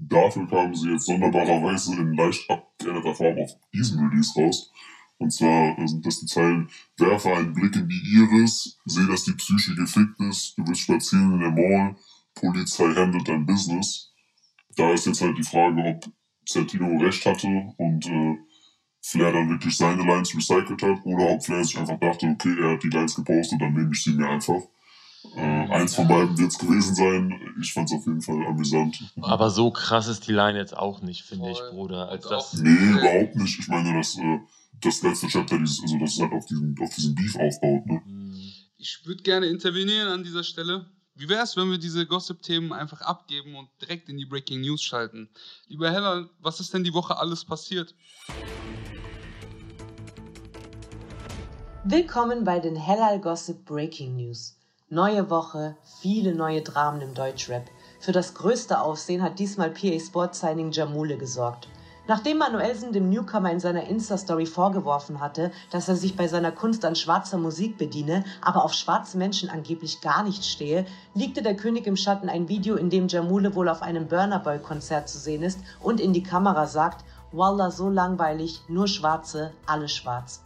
Dafür 0.00 0.46
kamen 0.46 0.74
sie 0.74 0.90
jetzt 0.90 1.06
sonderbarerweise 1.06 1.96
in 1.96 2.14
leicht 2.14 2.48
abgeänderter 2.48 3.14
Form 3.14 3.38
auf 3.38 3.50
diesem 3.74 3.98
Release 4.06 4.32
raus. 4.40 4.70
Und 5.18 5.32
zwar 5.32 5.76
sind 5.86 6.06
das 6.06 6.20
die 6.20 6.26
Zeilen, 6.26 6.68
werfe 6.96 7.34
einen 7.34 7.52
Blick 7.52 7.74
in 7.74 7.88
die 7.88 8.16
Iris, 8.16 8.78
sehe, 8.84 9.06
dass 9.06 9.24
die 9.24 9.32
Psyche 9.32 9.74
gefickt 9.74 10.20
ist, 10.20 10.56
du 10.56 10.66
willst 10.66 10.82
spazieren 10.82 11.32
in 11.32 11.40
der 11.40 11.50
Mall, 11.50 11.96
Polizei 12.34 12.94
handelt 12.94 13.28
dein 13.28 13.44
Business. 13.44 14.12
Da 14.76 14.92
ist 14.92 15.06
jetzt 15.06 15.20
halt 15.20 15.36
die 15.36 15.42
Frage, 15.42 15.82
ob 15.82 16.04
Santino 16.46 16.98
recht 16.98 17.26
hatte 17.26 17.48
und 17.76 18.06
äh, 18.06 18.38
Flair 19.00 19.32
dann 19.32 19.50
wirklich 19.50 19.76
seine 19.76 20.04
Lines 20.04 20.34
recycelt 20.34 20.82
hat 20.82 21.04
oder 21.04 21.30
ob 21.30 21.44
Flair 21.44 21.64
sich 21.64 21.78
einfach 21.78 21.98
dachte, 21.98 22.26
okay, 22.26 22.54
er 22.60 22.72
hat 22.72 22.82
die 22.82 22.90
Lines 22.90 23.14
gepostet, 23.14 23.60
dann 23.60 23.74
nehme 23.74 23.90
ich 23.92 24.02
sie 24.02 24.12
mir 24.12 24.28
einfach. 24.28 24.62
Äh, 25.36 25.40
eins 25.40 25.94
von 25.94 26.06
beiden 26.06 26.38
wird 26.38 26.52
es 26.52 26.58
gewesen 26.58 26.94
sein. 26.94 27.54
Ich 27.60 27.72
fand 27.72 27.90
es 27.90 27.96
auf 27.96 28.06
jeden 28.06 28.22
Fall 28.22 28.46
amüsant. 28.46 29.12
Aber 29.20 29.50
so 29.50 29.70
krass 29.70 30.06
ist 30.06 30.28
die 30.28 30.32
Line 30.32 30.58
jetzt 30.58 30.76
auch 30.76 31.02
nicht, 31.02 31.22
finde 31.22 31.50
ich, 31.50 31.58
Bruder. 31.70 32.08
Als 32.08 32.28
das 32.28 32.54
nee, 32.54 32.70
überhaupt 32.70 33.34
nicht. 33.34 33.58
Ich 33.58 33.68
meine, 33.68 33.94
das 33.94 34.16
äh, 34.16 34.38
das 34.80 35.02
letzte 35.02 35.26
Chapter, 35.28 35.58
dieses, 35.58 35.80
also 35.82 35.98
das 35.98 36.18
halt 36.18 36.32
auf 36.32 36.46
diesen, 36.46 36.76
auf 36.80 36.94
diesen 36.94 37.14
Beef 37.14 37.36
aufbaut. 37.36 37.86
Ne? 37.86 38.02
Ich 38.76 39.00
würde 39.04 39.22
gerne 39.22 39.46
intervenieren 39.46 40.08
an 40.08 40.22
dieser 40.22 40.44
Stelle. 40.44 40.86
Wie 41.14 41.28
wäre 41.28 41.42
es, 41.42 41.56
wenn 41.56 41.68
wir 41.68 41.78
diese 41.78 42.06
Gossip-Themen 42.06 42.72
einfach 42.72 43.00
abgeben 43.00 43.56
und 43.56 43.68
direkt 43.80 44.08
in 44.08 44.16
die 44.16 44.26
Breaking 44.26 44.60
News 44.60 44.82
schalten? 44.82 45.28
Lieber 45.66 45.90
Heller, 45.90 46.30
was 46.40 46.60
ist 46.60 46.72
denn 46.72 46.84
die 46.84 46.94
Woche 46.94 47.16
alles 47.16 47.44
passiert? 47.44 47.94
Willkommen 51.82 52.44
bei 52.44 52.60
den 52.60 52.76
Hellal 52.76 53.20
Gossip 53.20 53.64
Breaking 53.64 54.16
News. 54.16 54.56
Neue 54.90 55.28
Woche, 55.28 55.76
viele 56.00 56.34
neue 56.34 56.62
Dramen 56.62 57.00
im 57.00 57.14
Deutschrap. 57.14 57.68
Für 57.98 58.12
das 58.12 58.34
größte 58.34 58.80
Aufsehen 58.80 59.22
hat 59.22 59.40
diesmal 59.40 59.70
PA 59.70 59.98
Sport 59.98 60.36
Signing 60.36 60.70
Jamule 60.70 61.18
gesorgt. 61.18 61.68
Nachdem 62.08 62.38
Manuelsen 62.38 62.94
dem 62.94 63.10
Newcomer 63.10 63.52
in 63.52 63.60
seiner 63.60 63.84
Insta-Story 63.84 64.46
vorgeworfen 64.46 65.20
hatte, 65.20 65.52
dass 65.70 65.88
er 65.90 65.96
sich 65.96 66.16
bei 66.16 66.26
seiner 66.26 66.50
Kunst 66.50 66.86
an 66.86 66.96
schwarzer 66.96 67.36
Musik 67.36 67.76
bediene, 67.76 68.24
aber 68.40 68.64
auf 68.64 68.72
schwarze 68.72 69.18
Menschen 69.18 69.50
angeblich 69.50 70.00
gar 70.00 70.22
nicht 70.22 70.42
stehe, 70.46 70.86
legte 71.12 71.42
der 71.42 71.54
König 71.54 71.86
im 71.86 71.96
Schatten 71.96 72.30
ein 72.30 72.48
Video, 72.48 72.76
in 72.76 72.88
dem 72.88 73.08
Jamule 73.08 73.54
wohl 73.54 73.68
auf 73.68 73.82
einem 73.82 74.08
Burner 74.08 74.38
Boy-Konzert 74.38 75.06
zu 75.06 75.18
sehen 75.18 75.42
ist 75.42 75.60
und 75.80 76.00
in 76.00 76.14
die 76.14 76.22
Kamera 76.22 76.66
sagt, 76.66 77.04
Wallah, 77.30 77.70
so 77.70 77.90
langweilig, 77.90 78.62
nur 78.68 78.88
Schwarze, 78.88 79.52
alle 79.66 79.90
schwarz. 79.90 80.42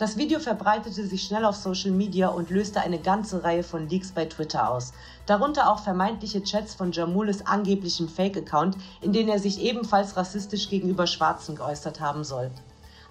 Das 0.00 0.16
Video 0.16 0.38
verbreitete 0.38 1.06
sich 1.06 1.24
schnell 1.24 1.44
auf 1.44 1.56
Social 1.56 1.90
Media 1.90 2.28
und 2.28 2.48
löste 2.48 2.80
eine 2.80 2.98
ganze 2.98 3.44
Reihe 3.44 3.62
von 3.62 3.86
Leaks 3.86 4.12
bei 4.12 4.24
Twitter 4.24 4.70
aus. 4.70 4.94
Darunter 5.26 5.70
auch 5.70 5.80
vermeintliche 5.80 6.42
Chats 6.42 6.72
von 6.72 6.90
Jamules 6.90 7.46
angeblichem 7.46 8.08
Fake-Account, 8.08 8.78
in 9.02 9.12
denen 9.12 9.28
er 9.28 9.38
sich 9.38 9.60
ebenfalls 9.60 10.16
rassistisch 10.16 10.70
gegenüber 10.70 11.06
Schwarzen 11.06 11.54
geäußert 11.54 12.00
haben 12.00 12.24
soll. 12.24 12.50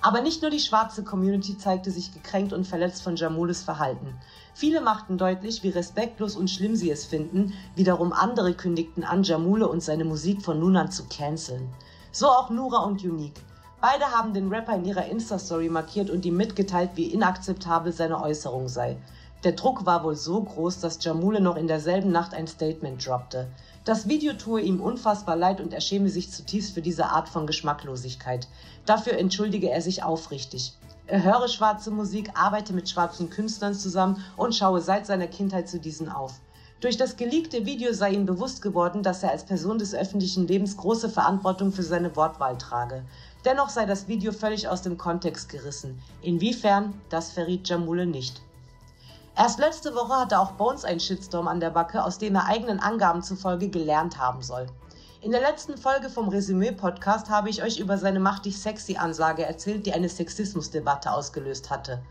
Aber 0.02 0.22
nicht 0.22 0.42
nur 0.42 0.50
die 0.50 0.60
schwarze 0.60 1.04
Community 1.04 1.60
zeigte 1.60 1.92
sich 1.92 2.12
gekränkt 2.12 2.54
und 2.54 2.66
verletzt 2.66 3.04
von 3.04 3.16
Jamules 3.16 3.62
Verhalten. 3.62 4.16
Viele 4.56 4.82
machten 4.82 5.20
deutlich, 5.20 5.62
wie 5.62 5.70
respektlos 5.70 6.36
und 6.36 6.50
schlimm 6.50 6.76
sie 6.76 6.90
es 6.90 7.06
finden, 7.06 7.54
wiederum 7.76 8.14
andere 8.14 8.56
kündigten 8.56 9.04
an, 9.04 9.22
Jamule 9.22 9.68
und 9.68 9.84
seine 9.84 10.06
Musik 10.06 10.42
von 10.42 10.60
nun 10.60 10.76
an 10.76 10.90
zu 10.90 11.04
canceln. 11.08 11.70
So 12.12 12.30
auch 12.30 12.50
Nura 12.50 12.80
und 12.80 13.04
Unique. 13.04 13.40
Beide 13.82 14.12
haben 14.12 14.34
den 14.34 14.50
Rapper 14.50 14.76
in 14.76 14.84
ihrer 14.84 15.06
Insta-Story 15.06 15.70
markiert 15.70 16.10
und 16.10 16.26
ihm 16.26 16.36
mitgeteilt, 16.36 16.92
wie 16.96 17.06
inakzeptabel 17.14 17.94
seine 17.94 18.22
Äußerung 18.22 18.68
sei. 18.68 18.98
Der 19.46 19.54
Druck 19.54 19.86
war 19.86 20.04
wohl 20.04 20.18
so 20.18 20.42
groß, 20.42 20.82
dass 20.82 21.02
Jamule 21.02 21.40
noch 21.40 21.56
in 21.56 21.68
derselben 21.68 22.12
Nacht 22.12 22.34
ein 22.34 22.48
Statement 22.48 23.06
droppte. 23.08 23.48
Das 23.86 24.10
Video 24.10 24.34
tue 24.34 24.60
ihm 24.60 24.82
unfassbar 24.82 25.38
leid 25.38 25.62
und 25.62 25.74
er 25.74 25.80
schäme 25.80 26.10
sich 26.10 26.30
zutiefst 26.30 26.74
für 26.74 26.82
diese 26.82 27.06
Art 27.06 27.30
von 27.30 27.48
Geschmacklosigkeit. 27.48 28.50
Dafür 28.86 29.18
entschuldige 29.18 29.70
er 29.70 29.82
sich 29.82 30.04
aufrichtig. 30.04 30.74
Er 31.08 31.24
höre 31.24 31.48
schwarze 31.48 31.90
Musik, 31.90 32.32
arbeite 32.34 32.74
mit 32.74 32.90
schwarzen 32.90 33.30
Künstlern 33.30 33.74
zusammen 33.74 34.22
und 34.36 34.56
schaue 34.56 34.82
seit 34.82 35.06
seiner 35.06 35.28
Kindheit 35.28 35.70
zu 35.70 35.80
diesen 35.80 36.10
auf. 36.10 36.42
Durch 36.82 36.96
das 36.96 37.18
geleakte 37.18 37.66
Video 37.66 37.92
sei 37.92 38.12
ihm 38.12 38.26
bewusst 38.26 38.62
geworden, 38.62 39.04
dass 39.04 39.22
er 39.22 39.32
als 39.32 39.44
Person 39.44 39.80
des 39.80 39.94
öffentlichen 39.94 40.48
Lebens 40.48 40.78
große 40.78 41.10
Verantwortung 41.10 41.74
für 41.74 41.84
seine 41.84 42.16
Wortwahl 42.16 42.58
trage. 42.58 43.04
Dennoch 43.46 43.70
sei 43.70 43.86
das 43.86 44.08
Video 44.08 44.34
völlig 44.34 44.68
aus 44.68 44.82
dem 44.82 44.98
Kontext 44.98 45.48
gerissen. 45.48 46.02
Inwiefern, 46.22 47.00
das 47.10 47.32
verriet 47.32 47.70
Jamule 47.70 48.06
nicht. 48.06 48.42
Erst 49.38 49.60
letzte 49.60 49.96
Woche 49.96 50.18
hatte 50.18 50.40
auch 50.40 50.52
Bones 50.52 50.84
einen 50.84 51.00
Shitstorm 51.00 51.48
an 51.48 51.62
der 51.62 51.70
Backe, 51.70 52.04
aus 52.04 52.18
dem 52.18 52.36
er 52.36 52.48
eigenen 52.48 52.82
Angaben 52.82 53.24
zufolge 53.24 53.70
gelernt 53.70 54.18
haben 54.18 54.42
soll. 54.42 54.68
In 55.22 55.32
der 55.32 55.40
letzten 55.40 55.78
Folge 55.78 56.10
vom 56.10 56.28
Resümee-Podcast 56.28 57.30
habe 57.30 57.50
ich 57.50 57.64
euch 57.64 57.80
über 57.80 57.98
seine 57.98 58.20
machtig 58.20 58.58
sexy 58.58 58.98
Ansage 58.98 59.46
erzählt, 59.46 59.86
die 59.86 59.94
eine 59.94 60.10
Sexismusdebatte 60.10 61.12
ausgelöst 61.12 61.70
hatte. 61.70 62.02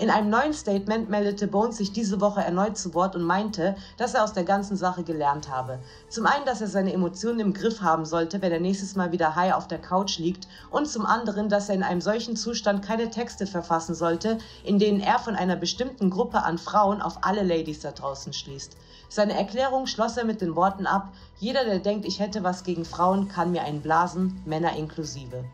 In 0.00 0.10
einem 0.10 0.30
neuen 0.30 0.52
Statement 0.52 1.10
meldete 1.10 1.48
Bones 1.48 1.78
sich 1.78 1.90
diese 1.90 2.20
Woche 2.20 2.40
erneut 2.40 2.78
zu 2.78 2.94
Wort 2.94 3.16
und 3.16 3.24
meinte, 3.24 3.74
dass 3.96 4.14
er 4.14 4.22
aus 4.22 4.32
der 4.32 4.44
ganzen 4.44 4.76
Sache 4.76 5.02
gelernt 5.02 5.50
habe. 5.50 5.80
Zum 6.08 6.24
einen, 6.24 6.44
dass 6.44 6.60
er 6.60 6.68
seine 6.68 6.92
Emotionen 6.92 7.40
im 7.40 7.52
Griff 7.52 7.80
haben 7.80 8.04
sollte, 8.04 8.40
wenn 8.40 8.52
er 8.52 8.60
nächstes 8.60 8.94
Mal 8.94 9.10
wieder 9.10 9.34
high 9.34 9.54
auf 9.54 9.66
der 9.66 9.80
Couch 9.80 10.18
liegt, 10.18 10.46
und 10.70 10.86
zum 10.86 11.04
anderen, 11.04 11.48
dass 11.48 11.68
er 11.68 11.74
in 11.74 11.82
einem 11.82 12.00
solchen 12.00 12.36
Zustand 12.36 12.84
keine 12.84 13.10
Texte 13.10 13.44
verfassen 13.44 13.96
sollte, 13.96 14.38
in 14.62 14.78
denen 14.78 15.00
er 15.00 15.18
von 15.18 15.34
einer 15.34 15.56
bestimmten 15.56 16.10
Gruppe 16.10 16.44
an 16.44 16.58
Frauen 16.58 17.02
auf 17.02 17.24
alle 17.24 17.42
Ladies 17.42 17.80
da 17.80 17.90
draußen 17.90 18.32
schließt. 18.32 18.76
Seine 19.08 19.36
Erklärung 19.36 19.88
schloss 19.88 20.16
er 20.16 20.24
mit 20.24 20.40
den 20.40 20.54
Worten 20.54 20.86
ab, 20.86 21.12
jeder, 21.40 21.64
der 21.64 21.80
denkt, 21.80 22.06
ich 22.06 22.20
hätte 22.20 22.44
was 22.44 22.62
gegen 22.62 22.84
Frauen, 22.84 23.26
kann 23.26 23.50
mir 23.50 23.62
einen 23.62 23.82
blasen, 23.82 24.40
Männer 24.46 24.76
inklusive. 24.76 25.44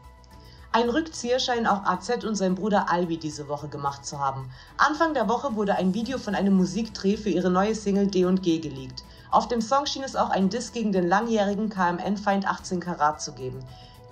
Ein 0.77 0.91
Rückzieher 0.91 1.39
scheinen 1.39 1.69
auch 1.69 1.85
AZ 1.85 2.25
und 2.25 2.35
sein 2.35 2.57
Bruder 2.57 2.91
Albi 2.91 3.17
diese 3.17 3.47
Woche 3.47 3.69
gemacht 3.69 4.05
zu 4.05 4.19
haben. 4.19 4.51
Anfang 4.77 5.15
der 5.15 5.29
Woche 5.29 5.55
wurde 5.55 5.77
ein 5.77 5.95
Video 5.95 6.19
von 6.19 6.35
einem 6.35 6.57
Musikdreh 6.57 7.17
für 7.17 7.29
ihre 7.29 7.49
neue 7.49 7.77
Single 7.77 8.09
D&G 8.09 8.59
geleakt. 8.59 9.05
Auf 9.31 9.47
dem 9.47 9.61
Song 9.61 9.87
schien 9.87 10.03
es 10.03 10.17
auch 10.17 10.31
einen 10.31 10.51
Diss 10.51 10.73
gegen 10.73 10.91
den 10.91 11.07
langjährigen 11.07 11.69
KMN-Feind 11.69 12.49
18 12.49 12.81
Karat 12.81 13.23
zu 13.23 13.35
geben. 13.35 13.65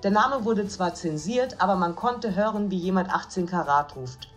Der 0.05 0.13
Name 0.13 0.45
wurde 0.45 0.69
zwar 0.69 0.95
zensiert, 0.95 1.61
aber 1.61 1.75
man 1.75 1.97
konnte 1.97 2.37
hören, 2.37 2.71
wie 2.71 2.79
jemand 2.79 3.13
18 3.13 3.47
Karat 3.47 3.97
ruft. 3.97 4.29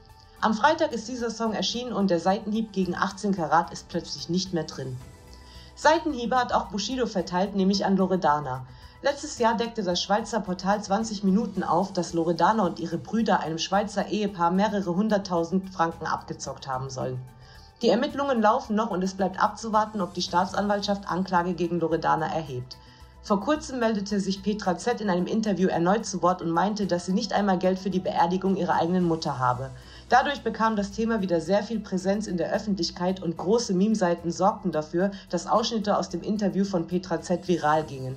Am 0.42 0.56
Freitag 0.56 0.94
ist 0.94 1.08
dieser 1.08 1.30
Song 1.30 1.54
erschienen 1.54 1.94
und 1.94 2.10
der 2.10 2.20
Seitenhieb 2.20 2.74
gegen 2.74 2.96
18 2.96 3.36
Karat 3.36 3.72
ist 3.72 3.88
plötzlich 3.88 4.30
nicht 4.30 4.52
mehr 4.52 4.64
drin. 4.64 4.98
Seitenhiebe 5.76 6.36
hat 6.36 6.54
auch 6.54 6.70
Bushido 6.70 7.06
verteilt, 7.06 7.56
nämlich 7.56 7.86
an 7.86 7.98
Loredana. 7.98 8.66
Letztes 9.06 9.38
Jahr 9.38 9.56
deckte 9.56 9.84
das 9.84 10.02
Schweizer 10.02 10.40
Portal 10.40 10.82
20 10.82 11.24
Minuten 11.24 11.62
auf, 11.62 11.94
dass 11.94 12.14
Loredana 12.14 12.66
und 12.66 12.80
ihre 12.80 12.98
Brüder 12.98 13.40
einem 13.40 13.60
Schweizer 13.60 14.08
Ehepaar 14.08 14.50
mehrere 14.50 14.96
hunderttausend 14.96 15.70
Franken 15.70 16.08
abgezockt 16.08 16.68
haben 16.68 16.90
sollen. 16.90 17.22
Die 17.84 17.90
Ermittlungen 17.90 18.42
laufen 18.42 18.76
noch 18.76 18.90
und 18.90 19.04
es 19.04 19.14
bleibt 19.14 19.40
abzuwarten, 19.40 20.02
ob 20.02 20.16
die 20.16 20.24
Staatsanwaltschaft 20.24 21.08
Anklage 21.08 21.54
gegen 21.54 21.80
Loredana 21.80 22.34
erhebt. 22.34 22.78
Vor 23.22 23.42
kurzem 23.42 23.78
meldete 23.78 24.20
sich 24.20 24.42
Petra 24.42 24.76
Z 24.76 25.00
in 25.02 25.12
einem 25.12 25.28
Interview 25.28 25.68
erneut 25.68 26.08
zu 26.08 26.24
Wort 26.24 26.42
und 26.42 26.50
meinte, 26.50 26.88
dass 26.88 27.06
sie 27.06 27.14
nicht 27.14 27.32
einmal 27.32 27.60
Geld 27.60 27.78
für 27.78 27.92
die 27.92 28.00
Beerdigung 28.00 28.56
ihrer 28.56 28.74
eigenen 28.74 29.04
Mutter 29.04 29.38
habe. 29.38 29.70
Dadurch 30.10 30.42
bekam 30.42 30.76
das 30.76 30.90
Thema 30.90 31.22
wieder 31.22 31.42
sehr 31.42 31.62
viel 31.62 31.80
Präsenz 31.80 32.26
in 32.26 32.38
der 32.38 32.52
Öffentlichkeit 32.52 33.22
und 33.22 33.38
große 33.38 33.76
Meme-Seiten 33.76 34.32
sorgten 34.32 34.72
dafür, 34.72 35.12
dass 35.30 35.46
Ausschnitte 35.46 35.96
aus 35.96 36.10
dem 36.10 36.24
Interview 36.24 36.66
von 36.66 36.88
Petra 36.88 37.22
Z 37.22 37.48
viral 37.48 37.84
gingen. 37.84 38.16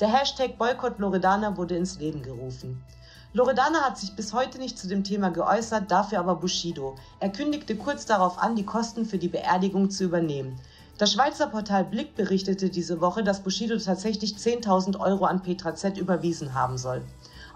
Der 0.00 0.12
Hashtag 0.12 0.58
Boykott 0.58 1.00
Loredana 1.00 1.56
wurde 1.56 1.76
ins 1.76 1.98
Leben 1.98 2.22
gerufen. 2.22 2.84
Loredana 3.32 3.80
hat 3.80 3.98
sich 3.98 4.14
bis 4.14 4.32
heute 4.32 4.58
nicht 4.58 4.78
zu 4.78 4.86
dem 4.86 5.02
Thema 5.02 5.30
geäußert, 5.30 5.90
dafür 5.90 6.20
aber 6.20 6.36
Bushido. 6.36 6.94
Er 7.18 7.30
kündigte 7.30 7.74
kurz 7.74 8.06
darauf 8.06 8.38
an, 8.38 8.54
die 8.54 8.64
Kosten 8.64 9.06
für 9.06 9.18
die 9.18 9.26
Beerdigung 9.26 9.90
zu 9.90 10.04
übernehmen. 10.04 10.60
Das 10.98 11.12
Schweizer 11.12 11.48
Portal 11.48 11.84
Blick 11.84 12.14
berichtete 12.14 12.70
diese 12.70 13.00
Woche, 13.00 13.24
dass 13.24 13.42
Bushido 13.42 13.76
tatsächlich 13.76 14.34
10.000 14.34 15.00
Euro 15.00 15.24
an 15.24 15.42
Petra 15.42 15.74
Z 15.74 15.98
überwiesen 15.98 16.54
haben 16.54 16.78
soll. 16.78 17.02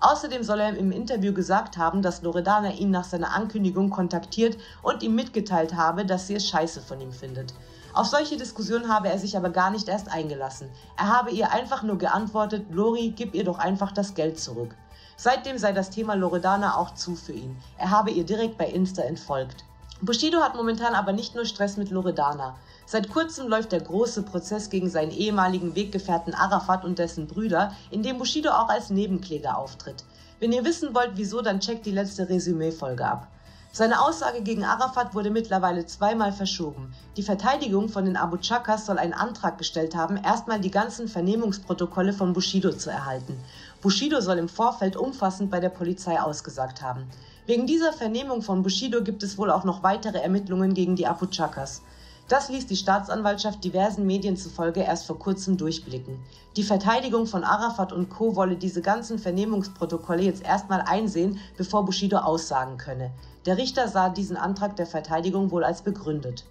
Außerdem 0.01 0.43
soll 0.43 0.59
er 0.59 0.77
im 0.77 0.91
Interview 0.91 1.33
gesagt 1.33 1.77
haben, 1.77 2.03
dass 2.03 2.23
Loredana 2.23 2.73
ihn 2.73 2.91
nach 2.91 3.05
seiner 3.05 3.35
Ankündigung 3.35 3.89
kontaktiert 3.89 4.59
und 4.83 5.05
ihm 5.05 5.15
mitgeteilt 5.15 5.77
habe, 5.77 6.05
dass 6.05 6.27
sie 6.27 6.35
es 6.35 6.49
scheiße 6.49 6.81
von 6.81 7.01
ihm 7.01 7.13
findet. 7.13 7.55
Auf 7.95 8.07
solche 8.07 8.39
Diskussionen 8.39 8.89
habe 8.89 9.11
er 9.11 9.19
sich 9.19 9.37
aber 9.37 9.51
gar 9.51 9.71
nicht 9.71 9.87
erst 9.87 10.11
eingelassen. 10.11 10.71
Er 10.97 11.09
habe 11.09 11.31
ihr 11.31 11.53
einfach 11.53 11.83
nur 11.83 11.99
geantwortet, 11.99 12.67
Lori, 12.71 13.13
gib 13.15 13.35
ihr 13.35 13.45
doch 13.45 13.59
einfach 13.59 13.93
das 13.93 14.15
Geld 14.15 14.41
zurück. 14.41 14.75
Seitdem 15.17 15.59
sei 15.59 15.73
das 15.73 15.91
Thema 15.91 16.15
Loredana 16.15 16.79
auch 16.79 16.95
zu 16.95 17.15
für 17.15 17.33
ihn. 17.33 17.55
Er 17.77 17.91
habe 17.91 18.11
ihr 18.11 18.25
direkt 18.25 18.57
bei 18.57 18.67
Insta 18.67 19.03
entfolgt. 19.03 19.65
Bushido 20.01 20.41
hat 20.41 20.57
momentan 20.57 20.95
aber 20.95 21.13
nicht 21.13 21.35
nur 21.35 21.45
Stress 21.45 21.77
mit 21.77 21.91
Loredana. 21.91 22.57
Seit 22.87 23.11
kurzem 23.11 23.47
läuft 23.47 23.73
der 23.73 23.83
große 23.83 24.23
Prozess 24.23 24.71
gegen 24.71 24.89
seinen 24.89 25.13
ehemaligen 25.13 25.77
Weggefährten 25.77 26.35
Arafat 26.35 26.85
und 26.85 26.99
dessen 26.99 27.27
Brüder, 27.27 27.73
in 27.91 28.03
dem 28.03 28.19
Bushido 28.19 28.51
auch 28.51 28.69
als 28.69 28.89
Nebenkläger 28.91 29.57
auftritt. 29.57 30.03
Wenn 30.41 30.53
ihr 30.53 30.65
wissen 30.65 30.95
wollt, 30.95 31.13
wieso, 31.15 31.43
dann 31.43 31.61
checkt 31.61 31.87
die 31.87 31.93
letzte 31.93 32.29
Resümee-Folge 32.29 33.07
ab. 33.07 33.29
Seine 33.75 34.03
Aussage 34.03 34.43
gegen 34.43 34.67
Arafat 34.67 35.15
wurde 35.15 35.31
mittlerweile 35.31 35.87
zweimal 35.87 36.31
verschoben. 36.31 36.93
Die 37.17 37.23
Verteidigung 37.23 37.89
von 37.89 38.05
den 38.05 38.19
Abu 38.19 38.37
Chakas 38.37 38.85
soll 38.85 38.99
einen 38.99 39.15
Antrag 39.15 39.57
gestellt 39.57 39.97
haben, 39.97 40.19
erstmal 40.19 40.61
die 40.61 40.71
ganzen 40.71 41.09
Vernehmungsprotokolle 41.09 42.13
von 42.13 42.35
Bushido 42.35 42.73
zu 42.73 42.91
erhalten. 42.91 43.43
Bushido 43.81 44.21
soll 44.21 44.37
im 44.37 44.51
Vorfeld 44.51 44.95
umfassend 44.95 45.51
bei 45.51 45.59
der 45.59 45.71
Polizei 45.71 46.21
ausgesagt 46.21 46.83
haben. 46.83 47.07
Wegen 47.47 47.67
dieser 47.67 47.95
Vernehmung 47.95 48.43
von 48.43 48.63
Bushido 48.63 49.03
gibt 49.03 49.23
es 49.23 49.39
wohl 49.39 49.51
auch 49.51 49.65
noch 49.65 49.83
weitere 49.83 50.19
Ermittlungen 50.19 50.75
gegen 50.75 50.95
die 50.95 51.07
Abu 51.07 51.25
Chakas. 51.25 51.81
Das 52.29 52.51
ließ 52.51 52.67
die 52.67 52.77
Staatsanwaltschaft 52.77 53.65
diversen 53.65 54.07
Medien 54.07 54.37
zufolge 54.37 54.81
erst 54.81 55.07
vor 55.07 55.19
kurzem 55.19 55.57
durchblicken. 55.57 56.19
Die 56.57 56.63
Verteidigung 56.63 57.27
von 57.27 57.43
Arafat 57.43 57.95
und 57.95 58.11
Co. 58.11 58.37
wolle 58.37 58.57
diese 58.57 58.83
ganzen 58.83 59.19
Vernehmungsprotokolle 59.19 60.23
jetzt 60.23 60.45
erstmal 60.45 60.83
einsehen, 60.83 61.39
bevor 61.57 61.87
Bushido 61.87 62.19
aussagen 62.19 62.77
könne. 62.77 63.13
Der 63.47 63.59
Richter 63.59 63.89
sah 63.89 64.09
diesen 64.09 64.37
Antrag 64.37 64.77
der 64.77 64.87
Verteidigung 64.87 65.51
wohl 65.51 65.65
als 65.65 65.83
begründet. 65.83 66.45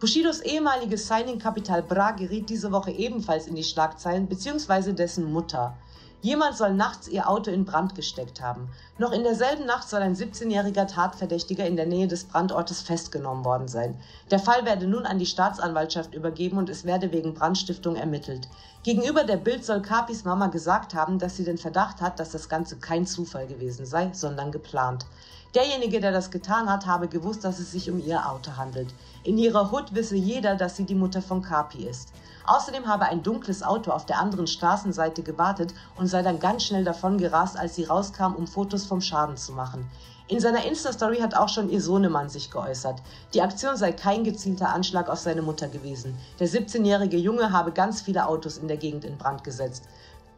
Bushidos 0.00 0.40
ehemaliges 0.40 1.06
Signing-Kapital 1.06 1.82
Bra 1.82 2.12
geriet 2.12 2.48
diese 2.48 2.72
Woche 2.72 2.90
ebenfalls 2.90 3.46
in 3.46 3.54
die 3.54 3.62
Schlagzeilen 3.62 4.26
bzw. 4.26 4.92
dessen 4.92 5.30
Mutter. 5.30 5.76
Jemand 6.22 6.54
soll 6.54 6.74
nachts 6.74 7.08
ihr 7.08 7.30
Auto 7.30 7.50
in 7.50 7.64
Brand 7.64 7.94
gesteckt 7.94 8.42
haben. 8.42 8.68
Noch 8.98 9.12
in 9.12 9.22
derselben 9.22 9.64
Nacht 9.64 9.88
soll 9.88 10.02
ein 10.02 10.14
17-jähriger 10.14 10.86
Tatverdächtiger 10.86 11.66
in 11.66 11.76
der 11.76 11.86
Nähe 11.86 12.08
des 12.08 12.24
Brandortes 12.24 12.82
festgenommen 12.82 13.44
worden 13.46 13.68
sein. 13.68 13.98
Der 14.30 14.38
Fall 14.38 14.66
werde 14.66 14.86
nun 14.86 15.06
an 15.06 15.18
die 15.18 15.24
Staatsanwaltschaft 15.24 16.14
übergeben 16.14 16.58
und 16.58 16.68
es 16.68 16.84
werde 16.84 17.10
wegen 17.12 17.32
Brandstiftung 17.32 17.96
ermittelt. 17.96 18.48
Gegenüber 18.82 19.24
der 19.24 19.38
Bild 19.38 19.64
soll 19.64 19.80
Kapis 19.80 20.24
Mama 20.24 20.48
gesagt 20.48 20.94
haben, 20.94 21.18
dass 21.18 21.36
sie 21.36 21.44
den 21.44 21.58
Verdacht 21.58 22.02
hat, 22.02 22.20
dass 22.20 22.32
das 22.32 22.50
Ganze 22.50 22.76
kein 22.76 23.06
Zufall 23.06 23.46
gewesen 23.46 23.86
sei, 23.86 24.10
sondern 24.12 24.52
geplant. 24.52 25.06
Derjenige, 25.54 26.00
der 26.00 26.12
das 26.12 26.30
getan 26.30 26.70
hat, 26.70 26.86
habe 26.86 27.08
gewusst, 27.08 27.42
dass 27.42 27.58
es 27.58 27.72
sich 27.72 27.90
um 27.90 27.98
ihr 27.98 28.30
Auto 28.30 28.56
handelt. 28.56 28.94
In 29.24 29.36
ihrer 29.36 29.72
Hut 29.72 29.92
wisse 29.94 30.14
jeder, 30.14 30.54
dass 30.54 30.76
sie 30.76 30.84
die 30.84 30.94
Mutter 30.94 31.20
von 31.20 31.42
Kapi 31.42 31.88
ist. 31.88 32.12
Außerdem 32.46 32.86
habe 32.86 33.06
ein 33.06 33.24
dunkles 33.24 33.64
Auto 33.64 33.90
auf 33.90 34.06
der 34.06 34.20
anderen 34.20 34.46
Straßenseite 34.46 35.24
gewartet 35.24 35.74
und 35.96 36.06
sei 36.06 36.22
dann 36.22 36.38
ganz 36.38 36.62
schnell 36.62 36.84
davon 36.84 37.18
gerast, 37.18 37.58
als 37.58 37.74
sie 37.74 37.84
rauskam, 37.84 38.34
um 38.36 38.46
Fotos 38.46 38.84
vom 38.86 39.00
Schaden 39.00 39.36
zu 39.36 39.52
machen. 39.52 39.90
In 40.28 40.38
seiner 40.38 40.64
Insta-Story 40.64 41.18
hat 41.18 41.34
auch 41.34 41.48
schon 41.48 41.68
ihr 41.68 41.80
Sohnemann 41.80 42.28
sich 42.28 42.52
geäußert. 42.52 43.02
Die 43.34 43.42
Aktion 43.42 43.76
sei 43.76 43.90
kein 43.90 44.22
gezielter 44.22 44.68
Anschlag 44.68 45.08
auf 45.08 45.18
seine 45.18 45.42
Mutter 45.42 45.66
gewesen. 45.66 46.16
Der 46.38 46.48
17-jährige 46.48 47.16
Junge 47.16 47.50
habe 47.50 47.72
ganz 47.72 48.02
viele 48.02 48.28
Autos 48.28 48.56
in 48.56 48.68
der 48.68 48.76
Gegend 48.76 49.04
in 49.04 49.18
Brand 49.18 49.42
gesetzt. 49.42 49.88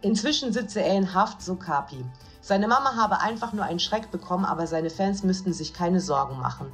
Inzwischen 0.00 0.54
sitze 0.54 0.80
er 0.80 0.96
in 0.96 1.12
Haft, 1.12 1.42
so 1.42 1.56
Kapi. 1.56 2.02
Seine 2.44 2.66
Mama 2.66 2.96
habe 2.96 3.20
einfach 3.20 3.52
nur 3.52 3.64
einen 3.64 3.78
Schreck 3.78 4.10
bekommen, 4.10 4.44
aber 4.44 4.66
seine 4.66 4.90
Fans 4.90 5.22
müssten 5.22 5.52
sich 5.52 5.72
keine 5.72 6.00
Sorgen 6.00 6.40
machen. 6.40 6.72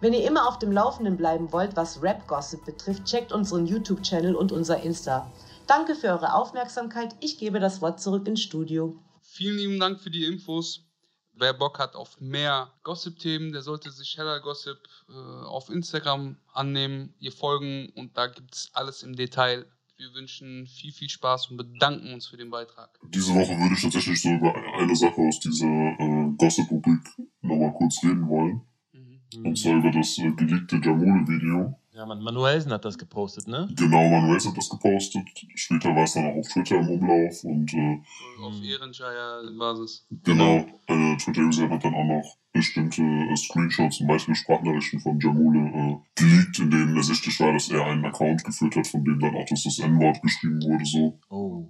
Wenn 0.00 0.14
ihr 0.14 0.26
immer 0.26 0.48
auf 0.48 0.58
dem 0.58 0.72
Laufenden 0.72 1.18
bleiben 1.18 1.52
wollt, 1.52 1.76
was 1.76 2.02
Rap-Gossip 2.02 2.64
betrifft, 2.64 3.04
checkt 3.04 3.30
unseren 3.30 3.66
YouTube-Channel 3.66 4.34
und 4.34 4.50
unser 4.50 4.82
Insta. 4.82 5.30
Danke 5.66 5.94
für 5.94 6.06
eure 6.06 6.32
Aufmerksamkeit. 6.32 7.14
Ich 7.20 7.38
gebe 7.38 7.60
das 7.60 7.82
Wort 7.82 8.00
zurück 8.00 8.26
ins 8.26 8.40
Studio. 8.40 8.96
Vielen 9.20 9.58
lieben 9.58 9.78
Dank 9.78 10.00
für 10.00 10.10
die 10.10 10.24
Infos. 10.24 10.86
Wer 11.34 11.52
Bock 11.52 11.78
hat 11.78 11.96
auf 11.96 12.18
mehr 12.18 12.72
Gossip-Themen, 12.82 13.52
der 13.52 13.60
sollte 13.60 13.90
sich 13.90 14.16
Heller 14.16 14.40
Gossip 14.40 14.78
äh, 15.10 15.12
auf 15.12 15.68
Instagram 15.68 16.38
annehmen, 16.54 17.14
ihr 17.18 17.32
folgen 17.32 17.92
und 17.94 18.16
da 18.16 18.26
gibt 18.26 18.54
es 18.54 18.70
alles 18.72 19.02
im 19.02 19.14
Detail. 19.14 19.66
Wir 20.00 20.14
wünschen 20.14 20.66
viel, 20.66 20.92
viel 20.92 21.10
Spaß 21.10 21.50
und 21.50 21.58
bedanken 21.58 22.14
uns 22.14 22.26
für 22.26 22.38
den 22.38 22.48
Beitrag. 22.48 22.98
Diese 23.10 23.34
Woche 23.34 23.54
würde 23.58 23.74
ich 23.74 23.82
tatsächlich 23.82 24.22
so 24.22 24.30
über 24.30 24.54
eine 24.78 24.96
Sache 24.96 25.20
aus 25.20 25.38
dieser 25.40 25.66
äh, 25.66 26.32
Gossip-Rubrik 26.38 27.02
nochmal 27.42 27.74
kurz 27.74 28.02
reden 28.02 28.26
wollen. 28.26 28.62
Mhm. 28.94 29.44
Und 29.44 29.58
zwar 29.58 29.74
über 29.74 29.90
das 29.90 30.16
äh, 30.16 30.30
geleakte 30.30 30.76
Jamule-Video. 30.76 31.78
Ja, 32.00 32.06
man, 32.06 32.22
Manuelsen 32.22 32.72
hat 32.72 32.86
das 32.86 32.96
gepostet, 32.96 33.46
ne? 33.46 33.68
Genau, 33.76 34.08
Manuel 34.08 34.40
hat 34.40 34.56
das 34.56 34.70
gepostet. 34.70 35.22
Später 35.54 35.94
war 35.94 36.04
es 36.04 36.14
dann 36.14 36.30
auch 36.30 36.36
auf 36.36 36.48
Twitter 36.48 36.76
im 36.76 36.88
Umlauf 36.88 37.44
und 37.44 37.74
äh, 37.74 38.00
Auf 38.42 38.54
Ehrenscheier-Basis. 38.64 40.06
genau, 40.24 40.64
eine 40.86 41.18
Twitter-User 41.18 41.68
hat 41.68 41.84
dann 41.84 41.94
auch 41.94 42.04
noch 42.04 42.38
bestimmte 42.54 43.02
äh, 43.02 43.36
Screenshots 43.36 44.00
und 44.00 44.08
weitere 44.08 44.34
Sprachnachrichten 44.34 45.00
von 45.00 45.20
Jamule 45.20 45.58
äh, 45.58 45.96
geleakt, 46.14 46.58
in 46.60 46.70
denen 46.70 46.96
ersichtlich 46.96 47.38
war, 47.38 47.52
dass 47.52 47.68
er 47.68 47.84
einen 47.84 48.06
Account 48.06 48.44
geführt 48.44 48.76
hat, 48.76 48.86
von 48.86 49.04
dem 49.04 49.20
dann 49.20 49.36
auch 49.36 49.44
das, 49.50 49.64
das 49.64 49.78
N-Wort 49.78 50.22
geschrieben 50.22 50.62
wurde. 50.62 50.86
So. 50.86 51.20
Oh. 51.28 51.68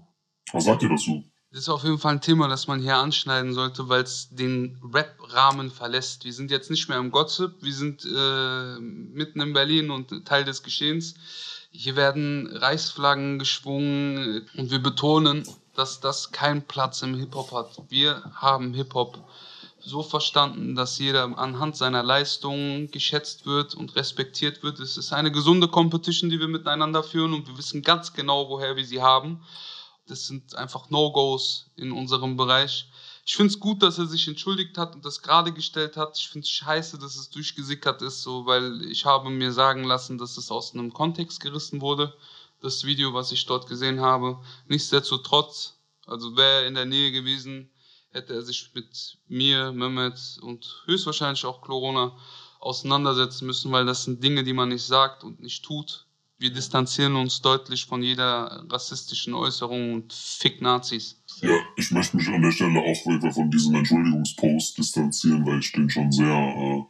Was 0.52 0.64
sagt 0.64 0.84
ihr 0.84 0.90
dazu? 0.90 1.24
Das 1.52 1.62
ist 1.62 1.68
auf 1.68 1.82
jeden 1.82 1.98
Fall 1.98 2.14
ein 2.14 2.20
Thema, 2.20 2.46
das 2.46 2.68
man 2.68 2.80
hier 2.80 2.96
anschneiden 2.98 3.54
sollte, 3.54 3.88
weil 3.88 4.04
es 4.04 4.28
den 4.30 4.80
Rap-Rahmen 4.94 5.72
verlässt. 5.72 6.24
Wir 6.24 6.32
sind 6.32 6.52
jetzt 6.52 6.70
nicht 6.70 6.88
mehr 6.88 6.98
im 6.98 7.10
Gossip, 7.10 7.54
wir 7.60 7.74
sind 7.74 8.04
äh, 8.04 8.78
mitten 8.78 9.40
in 9.40 9.52
Berlin 9.52 9.90
und 9.90 10.24
Teil 10.26 10.44
des 10.44 10.62
Geschehens. 10.62 11.14
Hier 11.72 11.96
werden 11.96 12.46
Reichsflaggen 12.56 13.40
geschwungen 13.40 14.48
und 14.56 14.70
wir 14.70 14.80
betonen, 14.80 15.44
dass 15.74 15.98
das 15.98 16.30
keinen 16.30 16.62
Platz 16.62 17.02
im 17.02 17.18
Hip-Hop 17.18 17.50
hat. 17.50 17.82
Wir 17.88 18.22
haben 18.34 18.72
Hip-Hop 18.72 19.18
so 19.80 20.04
verstanden, 20.04 20.76
dass 20.76 21.00
jeder 21.00 21.36
anhand 21.36 21.76
seiner 21.76 22.04
Leistungen 22.04 22.92
geschätzt 22.92 23.44
wird 23.44 23.74
und 23.74 23.96
respektiert 23.96 24.62
wird. 24.62 24.78
Es 24.78 24.96
ist 24.96 25.12
eine 25.12 25.32
gesunde 25.32 25.66
Competition, 25.66 26.30
die 26.30 26.38
wir 26.38 26.48
miteinander 26.48 27.02
führen 27.02 27.34
und 27.34 27.48
wir 27.48 27.58
wissen 27.58 27.82
ganz 27.82 28.12
genau, 28.12 28.48
woher 28.48 28.76
wir 28.76 28.84
sie 28.84 29.02
haben. 29.02 29.40
Das 30.10 30.26
sind 30.26 30.56
einfach 30.56 30.90
No-Gos 30.90 31.70
in 31.76 31.92
unserem 31.92 32.36
Bereich. 32.36 32.90
Ich 33.24 33.36
finde 33.36 33.52
es 33.52 33.60
gut, 33.60 33.82
dass 33.82 33.98
er 33.98 34.06
sich 34.06 34.26
entschuldigt 34.26 34.76
hat 34.76 34.94
und 34.96 35.04
das 35.04 35.22
gerade 35.22 35.52
gestellt 35.52 35.96
hat. 35.96 36.18
Ich 36.18 36.28
finde 36.28 36.44
es 36.44 36.50
scheiße, 36.50 36.98
dass 36.98 37.16
es 37.16 37.30
durchgesickert 37.30 38.02
ist, 38.02 38.22
so, 38.22 38.44
weil 38.44 38.82
ich 38.82 39.04
habe 39.04 39.30
mir 39.30 39.52
sagen 39.52 39.84
lassen, 39.84 40.18
dass 40.18 40.36
es 40.36 40.50
aus 40.50 40.74
einem 40.74 40.92
Kontext 40.92 41.38
gerissen 41.38 41.80
wurde, 41.80 42.12
das 42.60 42.82
Video, 42.84 43.14
was 43.14 43.30
ich 43.30 43.46
dort 43.46 43.68
gesehen 43.68 44.00
habe. 44.00 44.40
Nichtsdestotrotz, 44.66 45.78
also 46.06 46.36
wäre 46.36 46.62
er 46.62 46.66
in 46.66 46.74
der 46.74 46.86
Nähe 46.86 47.12
gewesen, 47.12 47.70
hätte 48.10 48.34
er 48.34 48.42
sich 48.42 48.70
mit 48.74 49.16
mir, 49.28 49.70
Mehmet 49.70 50.38
und 50.42 50.82
höchstwahrscheinlich 50.86 51.44
auch 51.44 51.60
Corona 51.60 52.16
auseinandersetzen 52.58 53.46
müssen, 53.46 53.70
weil 53.70 53.86
das 53.86 54.04
sind 54.04 54.24
Dinge, 54.24 54.42
die 54.42 54.54
man 54.54 54.70
nicht 54.70 54.84
sagt 54.84 55.22
und 55.22 55.40
nicht 55.40 55.64
tut. 55.64 56.06
Wir 56.40 56.50
distanzieren 56.50 57.16
uns 57.16 57.42
deutlich 57.42 57.84
von 57.84 58.02
jeder 58.02 58.64
rassistischen 58.70 59.34
Äußerung 59.34 59.92
und 59.92 60.12
Fick 60.14 60.62
Nazis. 60.62 61.22
Ja, 61.42 61.54
ich 61.76 61.90
möchte 61.90 62.16
mich 62.16 62.28
an 62.28 62.40
der 62.40 62.50
Stelle 62.50 62.80
auch 62.80 63.34
von 63.34 63.50
diesem 63.50 63.74
Entschuldigungspost 63.74 64.78
distanzieren, 64.78 65.44
weil 65.44 65.58
ich 65.58 65.70
den 65.70 65.90
schon 65.90 66.10
sehr 66.10 66.26
äh, 66.26 66.82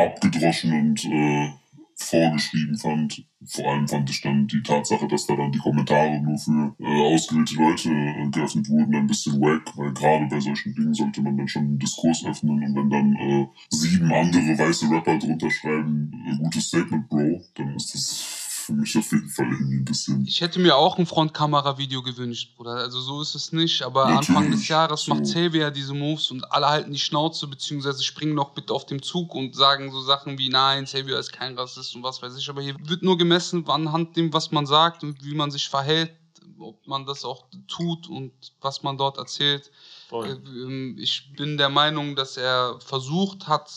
abgedroschen 0.00 0.72
und 0.72 1.04
äh, 1.06 1.50
vorgeschrieben 1.96 2.76
fand. 2.76 3.24
Vor 3.46 3.66
allem 3.66 3.88
fand 3.88 4.10
ich 4.10 4.20
dann 4.20 4.46
die 4.46 4.62
Tatsache, 4.62 5.08
dass 5.08 5.26
da 5.26 5.34
dann 5.34 5.52
die 5.52 5.58
Kommentare 5.58 6.20
nur 6.20 6.38
für 6.38 6.74
äh, 6.78 7.14
ausgewählte 7.14 7.54
Leute 7.54 7.90
äh, 7.90 8.28
geöffnet 8.30 8.68
wurden, 8.68 8.94
ein 8.94 9.06
bisschen 9.06 9.40
wack, 9.40 9.76
weil 9.76 9.92
gerade 9.94 10.26
bei 10.26 10.40
solchen 10.40 10.74
Dingen 10.74 10.94
sollte 10.94 11.22
man 11.22 11.36
dann 11.36 11.48
schon 11.48 11.62
einen 11.62 11.78
Diskurs 11.78 12.24
öffnen 12.26 12.62
und 12.62 12.76
wenn 12.76 12.90
dann 12.90 13.14
äh, 13.16 13.46
sieben 13.70 14.12
andere 14.12 14.58
weiße 14.58 14.90
Rapper 14.90 15.18
drunter 15.18 15.50
schreiben, 15.50 16.12
äh, 16.26 16.36
gutes 16.36 16.68
Statement, 16.68 17.08
Bro, 17.08 17.42
dann 17.54 17.74
ist 17.76 17.94
das 17.94 18.45
für 18.66 18.72
mich 18.72 18.96
auf 18.98 19.10
jeden 19.12 19.28
Fall 19.28 19.46
irgendwie 19.46 19.76
ein 19.76 19.84
bisschen 19.84 20.24
Ich 20.26 20.40
hätte 20.40 20.58
mir 20.58 20.76
auch 20.76 20.98
ein 20.98 21.06
Frontkamera-Video 21.06 22.02
gewünscht, 22.02 22.56
Bruder. 22.56 22.72
Also 22.72 23.00
so 23.00 23.22
ist 23.22 23.34
es 23.34 23.52
nicht. 23.52 23.82
Aber 23.82 24.06
Natürlich, 24.08 24.28
Anfang 24.28 24.50
des 24.50 24.66
Jahres 24.68 25.02
so. 25.02 25.14
macht 25.14 25.22
Xavier 25.24 25.70
diese 25.70 25.94
Moves 25.94 26.30
und 26.30 26.50
alle 26.52 26.66
halten 26.68 26.92
die 26.92 26.98
Schnauze, 26.98 27.46
beziehungsweise 27.46 28.02
springen 28.02 28.34
noch 28.34 28.50
bitte 28.50 28.74
auf 28.74 28.84
dem 28.86 29.02
Zug 29.02 29.34
und 29.34 29.54
sagen 29.54 29.92
so 29.92 30.00
Sachen 30.00 30.38
wie, 30.38 30.48
nein, 30.48 30.84
Xavier 30.84 31.18
ist 31.18 31.32
kein 31.32 31.56
Rassist 31.56 31.94
und 31.94 32.02
was 32.02 32.20
weiß 32.20 32.36
ich. 32.36 32.48
Aber 32.50 32.60
hier 32.60 32.76
wird 32.82 33.02
nur 33.02 33.16
gemessen 33.16 33.68
anhand 33.68 34.16
dem, 34.16 34.32
was 34.32 34.50
man 34.50 34.66
sagt 34.66 35.04
und 35.04 35.24
wie 35.24 35.34
man 35.34 35.50
sich 35.50 35.68
verhält, 35.68 36.12
ob 36.58 36.86
man 36.86 37.06
das 37.06 37.24
auch 37.24 37.44
tut 37.68 38.08
und 38.08 38.32
was 38.60 38.82
man 38.82 38.98
dort 38.98 39.18
erzählt. 39.18 39.70
Voll. 40.08 40.26
Äh, 40.26 40.30
ähm, 40.32 40.96
Ich 40.98 41.32
bin 41.36 41.56
der 41.56 41.68
Meinung, 41.68 42.16
dass 42.16 42.36
er 42.36 42.78
versucht 42.80 43.46
hat, 43.46 43.70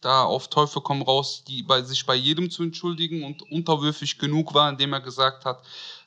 da 0.00 0.24
auf 0.24 0.48
Teufel 0.48 0.82
komm 0.82 1.02
raus, 1.02 1.44
die 1.46 1.62
bei 1.62 1.82
sich 1.82 2.06
bei 2.06 2.14
jedem 2.14 2.50
zu 2.50 2.62
entschuldigen 2.62 3.24
und 3.24 3.42
unterwürfig 3.50 4.18
genug 4.18 4.54
war, 4.54 4.70
indem 4.70 4.92
er 4.92 5.00
gesagt 5.00 5.44
hat, 5.44 5.62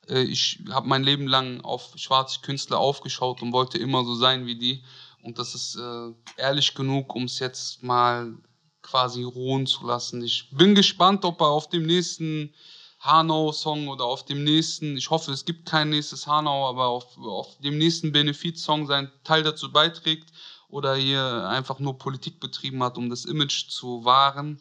äh, 0.10 0.24
ich 0.24 0.60
habe 0.72 0.88
mein 0.88 1.04
Leben 1.04 1.28
lang 1.28 1.62
auf 1.62 1.92
schwarze 1.96 2.42
Künstler 2.42 2.80
aufgeschaut 2.80 3.42
und 3.42 3.54
wollte 3.54 3.78
immer 3.78 4.04
so 4.04 4.16
sein 4.16 4.46
wie 4.46 4.58
die. 4.58 4.84
Und 5.22 5.40
das 5.40 5.56
ist 5.56 5.76
äh, 5.76 6.12
ehrlich 6.38 6.74
genug, 6.76 7.16
um 7.16 7.24
es 7.24 7.40
jetzt 7.40 7.84
mal 7.84 8.34
quasi 8.82 9.24
ruhen 9.24 9.66
zu 9.66 9.86
lassen. 9.88 10.22
Ich 10.24 10.50
bin 10.52 10.76
gespannt, 10.76 11.24
ob 11.24 11.40
er 11.42 11.48
auf 11.48 11.70
dem 11.70 11.86
nächsten 11.86 12.54
Hanau-Song 13.00 13.88
oder 13.90 14.06
auf 14.06 14.26
dem 14.26 14.44
nächsten, 14.44 14.98
ich 14.98 15.10
hoffe, 15.10 15.32
es 15.32 15.46
gibt 15.46 15.66
kein 15.66 15.90
nächstes 15.90 16.28
Hanau, 16.28 16.68
aber 16.68 16.88
auf, 16.88 17.18
auf 17.18 17.58
dem 17.60 17.78
nächsten 17.78 18.12
Benefit-Song 18.12 18.88
seinen 18.88 19.12
Teil 19.24 19.44
dazu 19.44 19.72
beiträgt 19.72 20.30
oder 20.74 20.96
hier 20.96 21.48
einfach 21.48 21.78
nur 21.78 22.00
Politik 22.00 22.40
betrieben 22.40 22.82
hat, 22.84 22.98
um 22.98 23.10
das 23.10 23.26
Image 23.26 23.70
zu 23.70 24.04
wahren. 24.04 24.60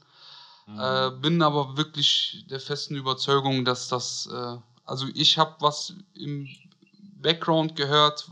Äh, 0.78 1.10
bin 1.10 1.42
aber 1.42 1.76
wirklich 1.76 2.44
der 2.50 2.60
festen 2.60 2.96
Überzeugung, 2.96 3.64
dass 3.64 3.88
das, 3.88 4.28
äh, 4.32 4.56
also 4.84 5.06
ich 5.14 5.38
habe 5.38 5.56
was 5.60 5.94
im 6.14 6.48
Background 7.20 7.76
gehört, 7.76 8.30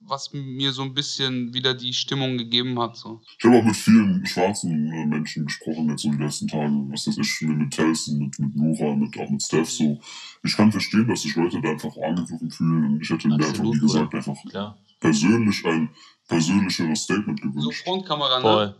was 0.00 0.32
mir 0.32 0.72
so 0.72 0.82
ein 0.82 0.94
bisschen 0.94 1.52
wieder 1.52 1.74
die 1.74 1.92
Stimmung 1.92 2.38
gegeben 2.38 2.78
hat. 2.80 2.96
So. 2.96 3.20
Ich 3.38 3.44
habe 3.44 3.58
auch 3.58 3.64
mit 3.64 3.76
vielen 3.76 4.24
schwarzen 4.26 4.90
äh, 4.92 5.06
Menschen 5.06 5.46
gesprochen 5.46 5.90
jetzt 5.90 6.02
so 6.02 6.10
die 6.10 6.22
letzten 6.22 6.48
Tage. 6.48 6.72
Was 6.90 7.06
weiß 7.06 7.18
ich, 7.18 7.40
mit 7.42 7.72
Telson, 7.72 8.18
mit, 8.18 8.38
mit 8.38 8.56
Nora, 8.56 8.94
mit, 8.94 9.18
auch 9.18 9.28
mit 9.28 9.42
Steph 9.42 9.70
so. 9.70 10.00
Ich 10.42 10.56
kann 10.56 10.70
verstehen, 10.70 11.08
dass 11.08 11.22
sich 11.22 11.34
Leute 11.36 11.60
da 11.60 11.70
einfach 11.70 11.96
angegriffen 11.96 12.50
fühlen 12.50 12.84
und 12.84 13.02
ich 13.02 13.10
hätte 13.10 13.28
mir 13.28 13.34
einfach, 13.34 13.64
wie 13.64 13.78
gesagt, 13.78 14.14
einfach 14.14 14.36
Klar. 14.48 14.78
persönlich 15.00 15.64
ein 15.64 15.90
persönlicheres 16.28 17.02
Statement 17.02 17.40
So 17.40 17.48
gewünscht. 17.48 17.84
Frontkamera, 17.84 18.36
ne? 18.36 18.42
Voll. 18.42 18.76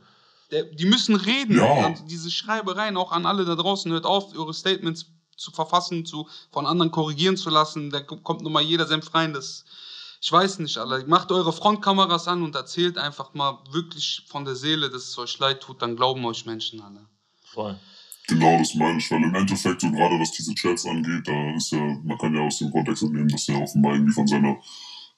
Der, 0.51 0.65
die 0.65 0.87
müssen 0.87 1.15
reden. 1.15 1.57
Ja. 1.57 1.95
Diese 2.09 2.31
Schreibereien 2.31 2.97
auch 2.97 3.13
an 3.13 3.27
alle 3.27 3.45
da 3.45 3.55
draußen. 3.55 3.91
Hört 3.93 4.07
auf, 4.07 4.35
eure 4.37 4.55
Statements 4.55 5.07
zu 5.37 5.51
verfassen, 5.51 6.07
zu, 6.07 6.29
von 6.51 6.67
anderen 6.67 6.91
korrigieren 6.91 7.37
zu 7.37 7.51
lassen. 7.51 7.91
Da 7.91 8.01
kommt 8.01 8.43
nochmal 8.43 8.63
jeder 8.63 8.87
Senf 8.87 9.15
rein. 9.15 9.33
Das, 9.33 9.65
ich 10.21 10.33
weiß 10.33 10.59
nicht, 10.61 10.79
Alter. 10.79 11.07
Macht 11.07 11.31
eure 11.31 11.53
Frontkameras 11.53 12.29
an 12.29 12.43
und 12.43 12.55
erzählt 12.55 12.99
einfach 12.99 13.35
mal 13.35 13.59
wirklich 13.71 14.25
von 14.29 14.45
der 14.45 14.57
Seele, 14.57 14.91
dass 14.91 15.05
es 15.05 15.19
euch 15.19 15.39
leid 15.39 15.61
tut. 15.61 15.83
Dann 15.83 15.97
glauben 15.97 16.25
euch 16.25 16.47
Menschen 16.47 16.81
alle. 16.81 17.07
Voll. 17.45 17.79
Genau, 18.29 18.59
das 18.59 18.75
meine 18.75 18.99
ich, 18.99 19.11
weil 19.11 19.23
im 19.23 19.35
Endeffekt, 19.35 19.81
so 19.81 19.91
gerade 19.91 20.21
was 20.21 20.33
diese 20.33 20.55
Chats 20.55 20.85
angeht, 20.85 21.27
da 21.27 21.55
ist 21.57 21.73
ja, 21.73 21.81
man 22.05 22.19
kann 22.19 22.35
ja 22.35 22.43
aus 22.43 22.59
dem 22.59 22.71
Kontext 22.71 23.03
entnehmen, 23.03 23.29
dass 23.29 23.49
er 23.49 23.63
offenbar 23.63 23.95
irgendwie 23.95 24.13
von 24.13 24.27
seiner 24.27 24.59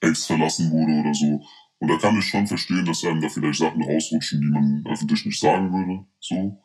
Ex 0.01 0.26
verlassen 0.26 0.70
wurde 0.70 1.01
oder 1.01 1.14
so. 1.14 1.44
Und 1.80 1.88
da 1.88 1.96
kann 1.96 2.18
ich 2.18 2.26
schon 2.26 2.46
verstehen, 2.46 2.84
dass 2.84 3.05
einem 3.05 3.20
da 3.20 3.28
vielleicht 3.28 3.59
Sachen 3.59 3.82
rausrutschen, 3.82 4.40
die 4.40 4.46
man 4.46 4.84
öffentlich 4.86 5.24
nicht 5.24 5.40
sagen 5.40 5.72
würde, 5.72 6.07
so. 6.20 6.62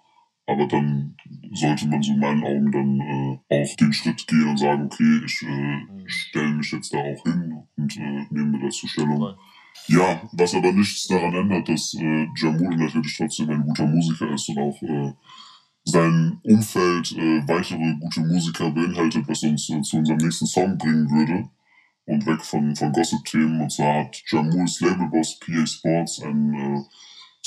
Aber 0.47 0.67
dann 0.67 1.15
sollte 1.53 1.87
man 1.87 2.03
so 2.03 2.13
in 2.13 2.19
meinen 2.19 2.43
Augen 2.43 2.71
dann 2.71 2.99
äh, 2.99 3.63
auch 3.63 3.75
den 3.77 3.93
Schritt 3.93 4.27
gehen 4.27 4.47
und 4.47 4.57
sagen, 4.57 4.85
okay, 4.85 5.21
ich 5.25 5.41
äh, 5.41 6.07
stelle 6.07 6.49
mich 6.49 6.71
jetzt 6.71 6.93
da 6.93 6.99
auch 6.99 7.23
hin 7.23 7.63
und 7.77 7.97
äh, 7.97 8.25
nehme 8.29 8.59
dazu 8.59 8.87
Stellung. 8.87 9.35
Ja, 9.87 10.21
was 10.33 10.55
aber 10.55 10.71
nichts 10.71 11.07
daran 11.07 11.33
ändert, 11.33 11.69
dass 11.69 11.93
äh, 11.95 12.27
Jamul 12.35 12.75
natürlich 12.75 13.17
trotzdem 13.17 13.49
ein 13.49 13.63
guter 13.63 13.87
Musiker 13.87 14.29
ist 14.31 14.49
und 14.49 14.57
auch 14.57 14.81
äh, 14.81 15.13
sein 15.83 16.39
Umfeld 16.43 17.11
äh, 17.11 17.47
weitere 17.47 17.95
gute 17.99 18.21
Musiker 18.21 18.71
beinhaltet, 18.71 19.27
was 19.27 19.43
uns 19.43 19.69
äh, 19.69 19.81
zu 19.81 19.97
unserem 19.97 20.17
nächsten 20.17 20.47
Song 20.47 20.77
bringen 20.77 21.09
würde. 21.09 21.49
Und 22.05 22.25
weg 22.27 22.41
von, 22.43 22.75
von 22.75 22.91
Gossip-Themen. 22.91 23.61
Und 23.61 23.71
zwar 23.71 24.05
hat 24.05 24.21
Jamuls 24.27 24.79
Labelboss 24.79 25.39
PA 25.39 25.65
Sports 25.65 26.21
einen 26.21 26.53
äh, 26.53 26.83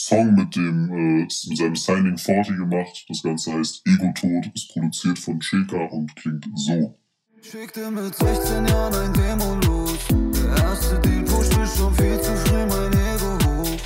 Song 0.00 0.32
mit 0.36 0.54
dem 0.54 0.92
äh, 0.92 1.22
mit 1.22 1.58
seinem 1.58 1.74
Signing 1.74 2.16
40 2.16 2.56
gemacht. 2.56 3.04
Das 3.08 3.20
Ganze 3.20 3.52
heißt 3.52 3.82
Ego-Tod, 3.84 4.46
ist 4.54 4.68
produziert 4.68 5.18
von 5.18 5.40
Cheka 5.40 5.86
und 5.86 6.14
klingt 6.14 6.46
so. 6.54 6.96
Schickte 7.42 7.90
mit 7.90 8.14
16 8.14 8.66
Jahren 8.68 8.94
ein 8.94 9.12
Demo 9.12 9.56
los. 9.66 9.98
Der 10.08 10.56
erste 10.62 11.00
Deal 11.00 11.24
pushte 11.24 11.66
schon 11.66 11.92
viel 11.96 12.20
zu 12.20 12.32
früh 12.36 12.64
mein 12.66 12.92
Ego 12.92 13.38
hoch. 13.44 13.76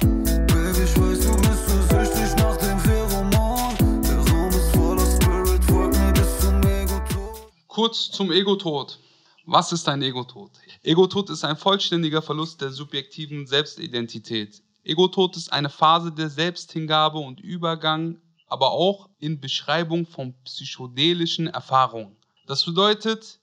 Baby, 0.49 0.85
ich 0.85 1.01
weiß, 1.01 1.21
du 1.21 1.37
bist 1.37 1.69
so 1.69 1.81
süchtig 1.89 2.37
nach 2.37 2.57
dem 2.59 2.79
Pheromon. 2.81 4.03
Der 4.03 4.19
Raum 4.19 4.51
ist 4.51 4.77
voller 4.77 5.07
Spirit, 5.17 5.65
folg 5.65 5.97
mir 5.99 6.13
bis 6.13 6.41
zum 6.41 6.63
Ego-Tod. 6.63 7.53
Kurz 7.69 8.11
zum 8.11 8.31
Ego-Tod. 8.31 8.99
Was 9.47 9.73
ist 9.73 9.89
ein 9.89 10.03
Ego-Tod? 10.03 10.51
Ego-Tod 10.83 11.31
ist 11.31 11.45
ein 11.45 11.57
vollständiger 11.57 12.21
Verlust 12.21 12.61
der 12.61 12.71
subjektiven 12.71 13.47
Selbstidentität. 13.47 14.63
Ego-Tod 14.85 15.37
ist 15.37 15.53
eine 15.53 15.71
Phase 15.71 16.11
der 16.11 16.29
Selbsthingabe 16.29 17.19
und 17.19 17.41
Übergang, 17.41 18.21
aber 18.49 18.73
auch 18.73 19.09
in 19.19 19.41
Beschreibung 19.41 20.07
von 20.07 20.35
psychedelischen 20.45 21.47
Erfahrungen. 21.47 22.17
Das 22.47 22.65
bedeutet, 22.65 23.39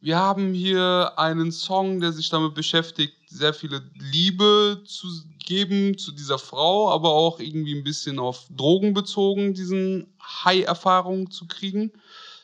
wir 0.00 0.16
haben 0.16 0.54
hier 0.54 1.12
einen 1.16 1.50
Song, 1.50 2.00
der 2.00 2.12
sich 2.12 2.28
damit 2.28 2.54
beschäftigt, 2.54 3.14
sehr 3.28 3.52
viele 3.52 3.90
Liebe 3.94 4.82
zu 4.86 5.08
geben 5.40 5.98
zu 5.98 6.12
dieser 6.12 6.38
Frau, 6.38 6.90
aber 6.90 7.10
auch 7.10 7.40
irgendwie 7.40 7.74
ein 7.74 7.84
bisschen 7.84 8.18
auf 8.20 8.46
Drogen 8.50 8.94
bezogen, 8.94 9.54
diesen 9.54 10.14
High-Erfahrungen 10.44 11.30
zu 11.30 11.46
kriegen. 11.46 11.92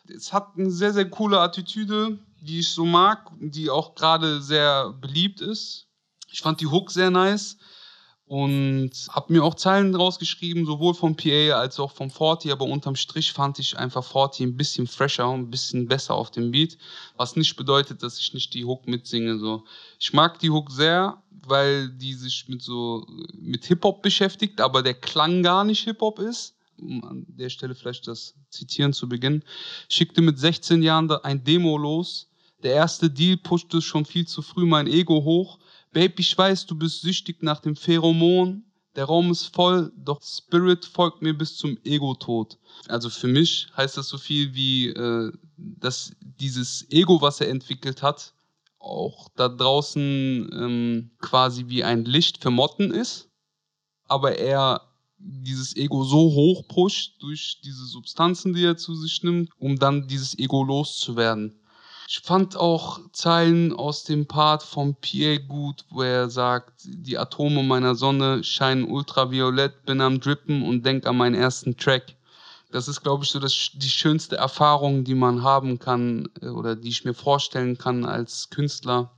Es 0.08 0.32
hat 0.32 0.56
eine 0.56 0.70
sehr, 0.70 0.92
sehr 0.92 1.08
coole 1.08 1.38
Attitüde, 1.38 2.18
die 2.40 2.58
ich 2.58 2.70
so 2.70 2.84
mag, 2.84 3.30
die 3.38 3.70
auch 3.70 3.94
gerade 3.94 4.42
sehr 4.42 4.92
beliebt 5.00 5.40
ist. 5.40 5.86
Ich 6.30 6.40
fand 6.40 6.60
die 6.60 6.66
Hook 6.66 6.90
sehr 6.90 7.10
nice 7.10 7.58
und 8.32 8.92
habe 9.10 9.30
mir 9.30 9.44
auch 9.44 9.56
Zeilen 9.56 9.94
rausgeschrieben, 9.94 10.64
sowohl 10.64 10.94
vom 10.94 11.16
PA 11.16 11.60
als 11.60 11.78
auch 11.78 11.92
vom 11.92 12.10
Forti, 12.10 12.50
aber 12.50 12.64
unterm 12.64 12.96
Strich 12.96 13.30
fand 13.30 13.58
ich 13.58 13.76
einfach 13.76 14.02
Forti 14.02 14.42
ein 14.42 14.56
bisschen 14.56 14.86
fresher, 14.86 15.28
ein 15.28 15.50
bisschen 15.50 15.86
besser 15.86 16.14
auf 16.14 16.30
dem 16.30 16.50
Beat, 16.50 16.78
was 17.18 17.36
nicht 17.36 17.54
bedeutet, 17.56 18.02
dass 18.02 18.18
ich 18.18 18.32
nicht 18.32 18.54
die 18.54 18.64
Hook 18.64 18.88
mitsinge. 18.88 19.38
So. 19.38 19.64
Ich 20.00 20.14
mag 20.14 20.38
die 20.38 20.48
Hook 20.48 20.70
sehr, 20.70 21.22
weil 21.46 21.90
die 21.90 22.14
sich 22.14 22.48
mit 22.48 22.62
so 22.62 23.06
mit 23.34 23.66
Hip-Hop 23.66 24.00
beschäftigt, 24.00 24.62
aber 24.62 24.82
der 24.82 24.94
Klang 24.94 25.42
gar 25.42 25.64
nicht 25.64 25.84
Hip-Hop 25.84 26.18
ist. 26.18 26.56
Um 26.78 27.04
an 27.04 27.26
der 27.28 27.50
Stelle 27.50 27.74
vielleicht 27.74 28.08
das 28.08 28.34
Zitieren 28.48 28.94
zu 28.94 29.10
beginnen. 29.10 29.44
Schickte 29.90 30.22
mit 30.22 30.38
16 30.38 30.82
Jahren 30.82 31.10
ein 31.10 31.44
Demo 31.44 31.76
los. 31.76 32.30
Der 32.62 32.72
erste 32.72 33.10
Deal 33.10 33.36
pushte 33.36 33.82
schon 33.82 34.06
viel 34.06 34.26
zu 34.26 34.40
früh 34.40 34.64
mein 34.64 34.86
Ego 34.86 35.22
hoch. 35.22 35.58
Babe, 35.92 36.14
ich 36.18 36.36
weiß, 36.36 36.66
du 36.66 36.74
bist 36.74 37.02
süchtig 37.02 37.42
nach 37.42 37.60
dem 37.60 37.76
Pheromon. 37.76 38.64
Der 38.96 39.04
Raum 39.04 39.30
ist 39.30 39.46
voll, 39.54 39.92
doch 39.96 40.20
Spirit 40.22 40.84
folgt 40.84 41.22
mir 41.22 41.32
bis 41.32 41.56
zum 41.56 41.78
Ego-Tod. 41.84 42.58
Also 42.88 43.08
für 43.08 43.28
mich 43.28 43.68
heißt 43.76 43.96
das 43.96 44.08
so 44.08 44.18
viel 44.18 44.54
wie, 44.54 44.88
äh, 44.88 45.32
dass 45.56 46.12
dieses 46.20 46.90
Ego, 46.90 47.20
was 47.22 47.40
er 47.40 47.48
entwickelt 47.48 48.02
hat, 48.02 48.34
auch 48.78 49.28
da 49.36 49.48
draußen 49.48 50.50
ähm, 50.52 51.10
quasi 51.20 51.68
wie 51.68 51.84
ein 51.84 52.04
Licht 52.04 52.42
für 52.42 52.50
Motten 52.50 52.90
ist, 52.90 53.30
aber 54.08 54.36
er 54.36 54.92
dieses 55.18 55.76
Ego 55.76 56.04
so 56.04 56.32
hoch 56.32 56.66
pusht 56.68 57.22
durch 57.22 57.60
diese 57.62 57.86
Substanzen, 57.86 58.52
die 58.54 58.64
er 58.64 58.76
zu 58.76 58.94
sich 58.94 59.22
nimmt, 59.22 59.50
um 59.56 59.78
dann 59.78 60.08
dieses 60.08 60.38
Ego 60.38 60.64
loszuwerden. 60.64 61.61
Ich 62.08 62.20
fand 62.20 62.56
auch 62.56 63.00
Zeilen 63.12 63.72
aus 63.72 64.04
dem 64.04 64.26
Part 64.26 64.62
von 64.62 64.94
Pierre 64.96 65.40
gut, 65.40 65.84
wo 65.90 66.02
er 66.02 66.28
sagt, 66.28 66.82
die 66.84 67.16
Atome 67.16 67.62
meiner 67.62 67.94
Sonne 67.94 68.44
scheinen 68.44 68.84
ultraviolett, 68.84 69.84
bin 69.86 70.00
am 70.00 70.20
Drippen 70.20 70.62
und 70.62 70.84
denk 70.84 71.06
an 71.06 71.16
meinen 71.16 71.34
ersten 71.34 71.76
Track. 71.76 72.16
Das 72.70 72.88
ist, 72.88 73.02
glaube 73.02 73.24
ich, 73.24 73.30
so 73.30 73.38
das, 73.38 73.70
die 73.74 73.88
schönste 73.88 74.36
Erfahrung, 74.36 75.04
die 75.04 75.14
man 75.14 75.42
haben 75.42 75.78
kann 75.78 76.28
äh, 76.40 76.48
oder 76.48 76.74
die 76.74 76.88
ich 76.88 77.04
mir 77.04 77.14
vorstellen 77.14 77.76
kann 77.76 78.04
als 78.04 78.48
Künstler, 78.50 79.10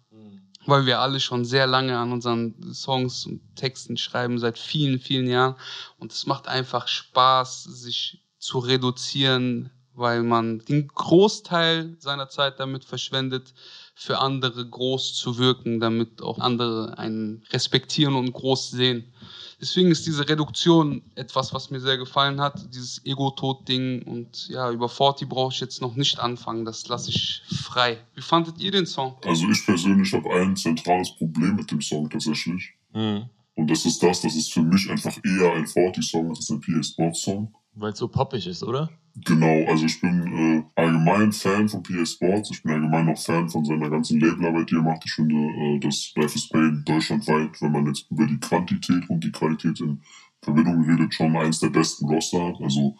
weil 0.66 0.87
wir 0.87 1.01
alle 1.01 1.20
schon 1.20 1.45
sehr 1.45 1.66
lange 1.66 1.97
an 1.97 2.12
unseren 2.12 2.72
Songs 2.72 3.26
und 3.26 3.41
Texten 3.55 3.97
schreiben, 3.97 4.39
seit 4.39 4.59
vielen, 4.59 4.99
vielen 4.99 5.28
Jahren. 5.28 5.57
Und 5.99 6.12
es 6.12 6.26
macht 6.26 6.49
einfach 6.49 6.89
Spaß, 6.89 7.64
sich 7.64 8.24
zu 8.39 8.59
reduzieren, 8.59 9.70
weil 9.95 10.22
man 10.22 10.61
den 10.61 10.88
Großteil 10.88 11.97
seiner 11.99 12.28
Zeit 12.28 12.61
damit 12.61 12.84
verschwendet, 12.84 13.55
für 13.95 14.18
andere 14.18 14.68
groß 14.68 15.14
zu 15.14 15.38
wirken, 15.38 15.78
damit 15.78 16.20
auch 16.20 16.38
andere 16.38 16.99
einen 16.99 17.45
respektieren 17.53 18.14
und 18.14 18.32
groß 18.32 18.70
sehen. 18.70 19.12
Deswegen 19.61 19.90
ist 19.90 20.07
diese 20.07 20.28
Reduktion 20.28 21.03
etwas, 21.14 21.55
was 21.55 21.70
mir 21.70 21.80
sehr 21.80 21.97
gefallen 21.97 22.40
hat, 22.40 22.74
dieses 22.74 23.05
Ego-Tod-Ding. 23.07 24.03
Und 24.03 24.49
ja, 24.49 24.70
über 24.70 24.88
Forti 24.88 25.24
brauche 25.24 25.55
ich 25.55 25.61
jetzt 25.61 25.80
noch 25.80 25.95
nicht 25.95 26.18
anfangen, 26.18 26.64
das 26.64 26.86
lasse 26.88 27.11
ich 27.11 27.42
frei. 27.62 27.99
Wie 28.14 28.20
fandet 28.20 28.59
ihr 28.61 28.72
den 28.72 28.86
Song? 28.86 29.16
Also 29.24 29.49
ich 29.49 29.64
persönlich 29.64 30.12
habe 30.12 30.28
ein 30.34 30.57
zentrales 30.57 31.14
Problem 31.16 31.57
mit 31.57 31.70
dem 31.70 31.80
Song 31.80 32.11
tatsächlich. 32.11 32.74
Mhm. 32.92 33.30
Und 33.55 33.70
das 33.70 33.86
ist 33.86 34.03
das, 34.03 34.20
das 34.20 34.34
ist 34.34 34.53
für 34.53 34.62
mich 34.62 34.90
einfach 34.90 35.16
eher 35.24 35.53
ein 35.53 35.66
Forti-Song 35.66 36.30
als 36.30 36.51
ein 36.51 36.61
PA 36.61 36.82
Sports 36.82 37.22
Song. 37.22 37.55
Weil 37.77 37.93
es 37.93 37.99
so 37.99 38.09
poppig 38.09 38.47
ist, 38.47 38.62
oder? 38.62 38.91
Genau, 39.16 39.64
also 39.70 39.87
ich 39.87 40.01
bin 40.01 40.27
äh, 40.27 40.81
allgemein 40.81 41.33
Fan 41.33 41.68
von 41.68 41.83
PA 41.83 42.05
Sports. 42.05 42.51
Ich 42.51 42.62
bin 42.62 42.72
allgemein 42.72 43.09
auch 43.09 43.18
Fan 43.18 43.49
von 43.49 43.64
seiner 43.64 43.89
ganzen 43.89 44.20
Labelarbeit, 44.20 44.70
die 44.70 44.75
er 44.75 44.83
macht. 44.83 45.03
Ich 45.05 45.12
finde, 45.12 45.35
äh, 45.35 45.79
dass 45.79 46.12
Life 46.16 46.35
is 46.35 46.49
Pain 46.49 46.83
deutschlandweit, 46.85 47.61
wenn 47.61 47.72
man 47.72 47.87
jetzt 47.87 48.11
über 48.11 48.27
die 48.27 48.41
Quantität 48.41 49.09
und 49.09 49.22
die 49.22 49.31
Qualität 49.31 49.81
in 49.81 50.03
Verbindung 50.43 50.85
redet, 50.85 51.14
schon 51.14 51.37
eins 51.37 51.61
der 51.61 51.70
besten 51.70 52.07
Roster 52.07 52.45
hat. 52.45 52.61
Also 52.61 52.97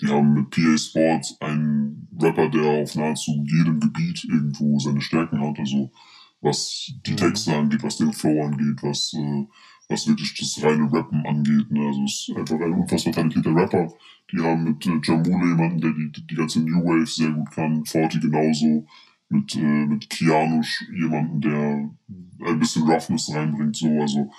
die 0.00 0.08
haben 0.08 0.34
mit 0.34 0.50
PA 0.50 0.76
Sports 0.76 1.36
einen 1.40 2.08
Rapper, 2.20 2.48
der 2.48 2.82
auf 2.82 2.94
nahezu 2.96 3.44
jedem 3.46 3.78
Gebiet 3.78 4.24
irgendwo 4.24 4.78
seine 4.80 5.00
Stärken 5.00 5.40
hat. 5.40 5.58
Also 5.58 5.92
was 6.40 6.92
die 7.06 7.14
Texte 7.14 7.56
angeht, 7.56 7.82
was 7.84 7.98
den 7.98 8.12
Flow 8.12 8.44
angeht, 8.44 8.82
was, 8.82 9.12
äh, 9.14 9.46
was 9.88 10.06
wirklich 10.06 10.34
das 10.38 10.62
reine 10.62 10.90
Rappen 10.92 11.24
angeht. 11.26 11.70
Ne? 11.70 11.86
Also 11.86 12.04
es 12.04 12.28
ist 12.28 12.36
einfach 12.36 12.60
ein 12.60 12.72
unfassbar 12.72 13.12
talentierter 13.12 13.54
Rapper. 13.54 13.92
Die 14.32 14.38
haben 14.38 14.64
mit 14.64 14.86
äh, 14.86 15.00
Jamule 15.02 15.48
jemanden, 15.48 15.80
der 15.80 15.90
die, 15.92 16.26
die 16.26 16.34
ganze 16.34 16.60
New 16.60 16.84
Wave 16.84 17.06
sehr 17.06 17.30
gut 17.30 17.50
kann. 17.50 17.84
Forti 17.84 18.20
genauso. 18.20 18.86
Mit, 19.28 19.54
äh, 19.56 19.86
mit 19.86 20.10
Kianush 20.10 20.84
jemanden, 20.94 21.40
der 21.40 21.90
ein 22.46 22.58
bisschen 22.58 22.82
Roughness 22.82 23.32
reinbringt. 23.34 23.76
So. 23.76 23.88
Also 24.00 24.30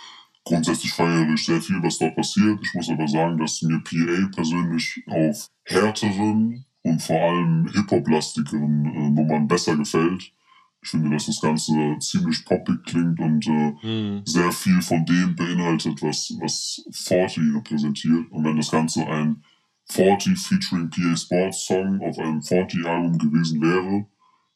grundsätzlich 0.43 0.93
feiere 0.93 1.33
ich 1.33 1.45
sehr 1.45 1.61
viel, 1.61 1.81
was 1.81 1.97
dort 1.97 2.15
passiert. 2.15 2.59
Ich 2.61 2.73
muss 2.73 2.89
aber 2.89 3.07
sagen, 3.07 3.37
dass 3.37 3.61
mir 3.61 3.79
PA 3.79 4.29
persönlich 4.35 5.03
auf 5.07 5.49
härteren 5.65 6.65
und 6.83 7.01
vor 7.01 7.19
allem 7.19 7.67
Hip-Hop-lastigeren 7.73 8.85
äh, 8.85 9.09
Nummern 9.09 9.47
besser 9.47 9.75
gefällt. 9.77 10.31
Ich 10.83 10.89
finde, 10.89 11.09
dass 11.11 11.27
das 11.27 11.39
Ganze 11.39 11.73
ziemlich 11.99 12.43
poppig 12.45 12.83
klingt 12.85 13.19
und 13.19 13.47
äh, 13.47 13.73
Mhm. 13.83 14.21
sehr 14.25 14.51
viel 14.51 14.81
von 14.81 15.05
dem 15.05 15.35
beinhaltet, 15.35 16.01
was, 16.01 16.33
was 16.41 16.83
40 16.91 17.55
repräsentiert. 17.55 18.29
Und 18.31 18.43
wenn 18.43 18.57
das 18.57 18.69
Ganze 18.69 19.05
ein 19.07 19.41
40 19.89 20.37
featuring 20.37 20.89
PA 20.89 21.15
Sports 21.15 21.65
Song 21.65 22.01
auf 22.01 22.17
einem 22.19 22.41
40 22.41 22.85
Album 22.85 23.17
gewesen 23.17 23.61
wäre, 23.61 24.05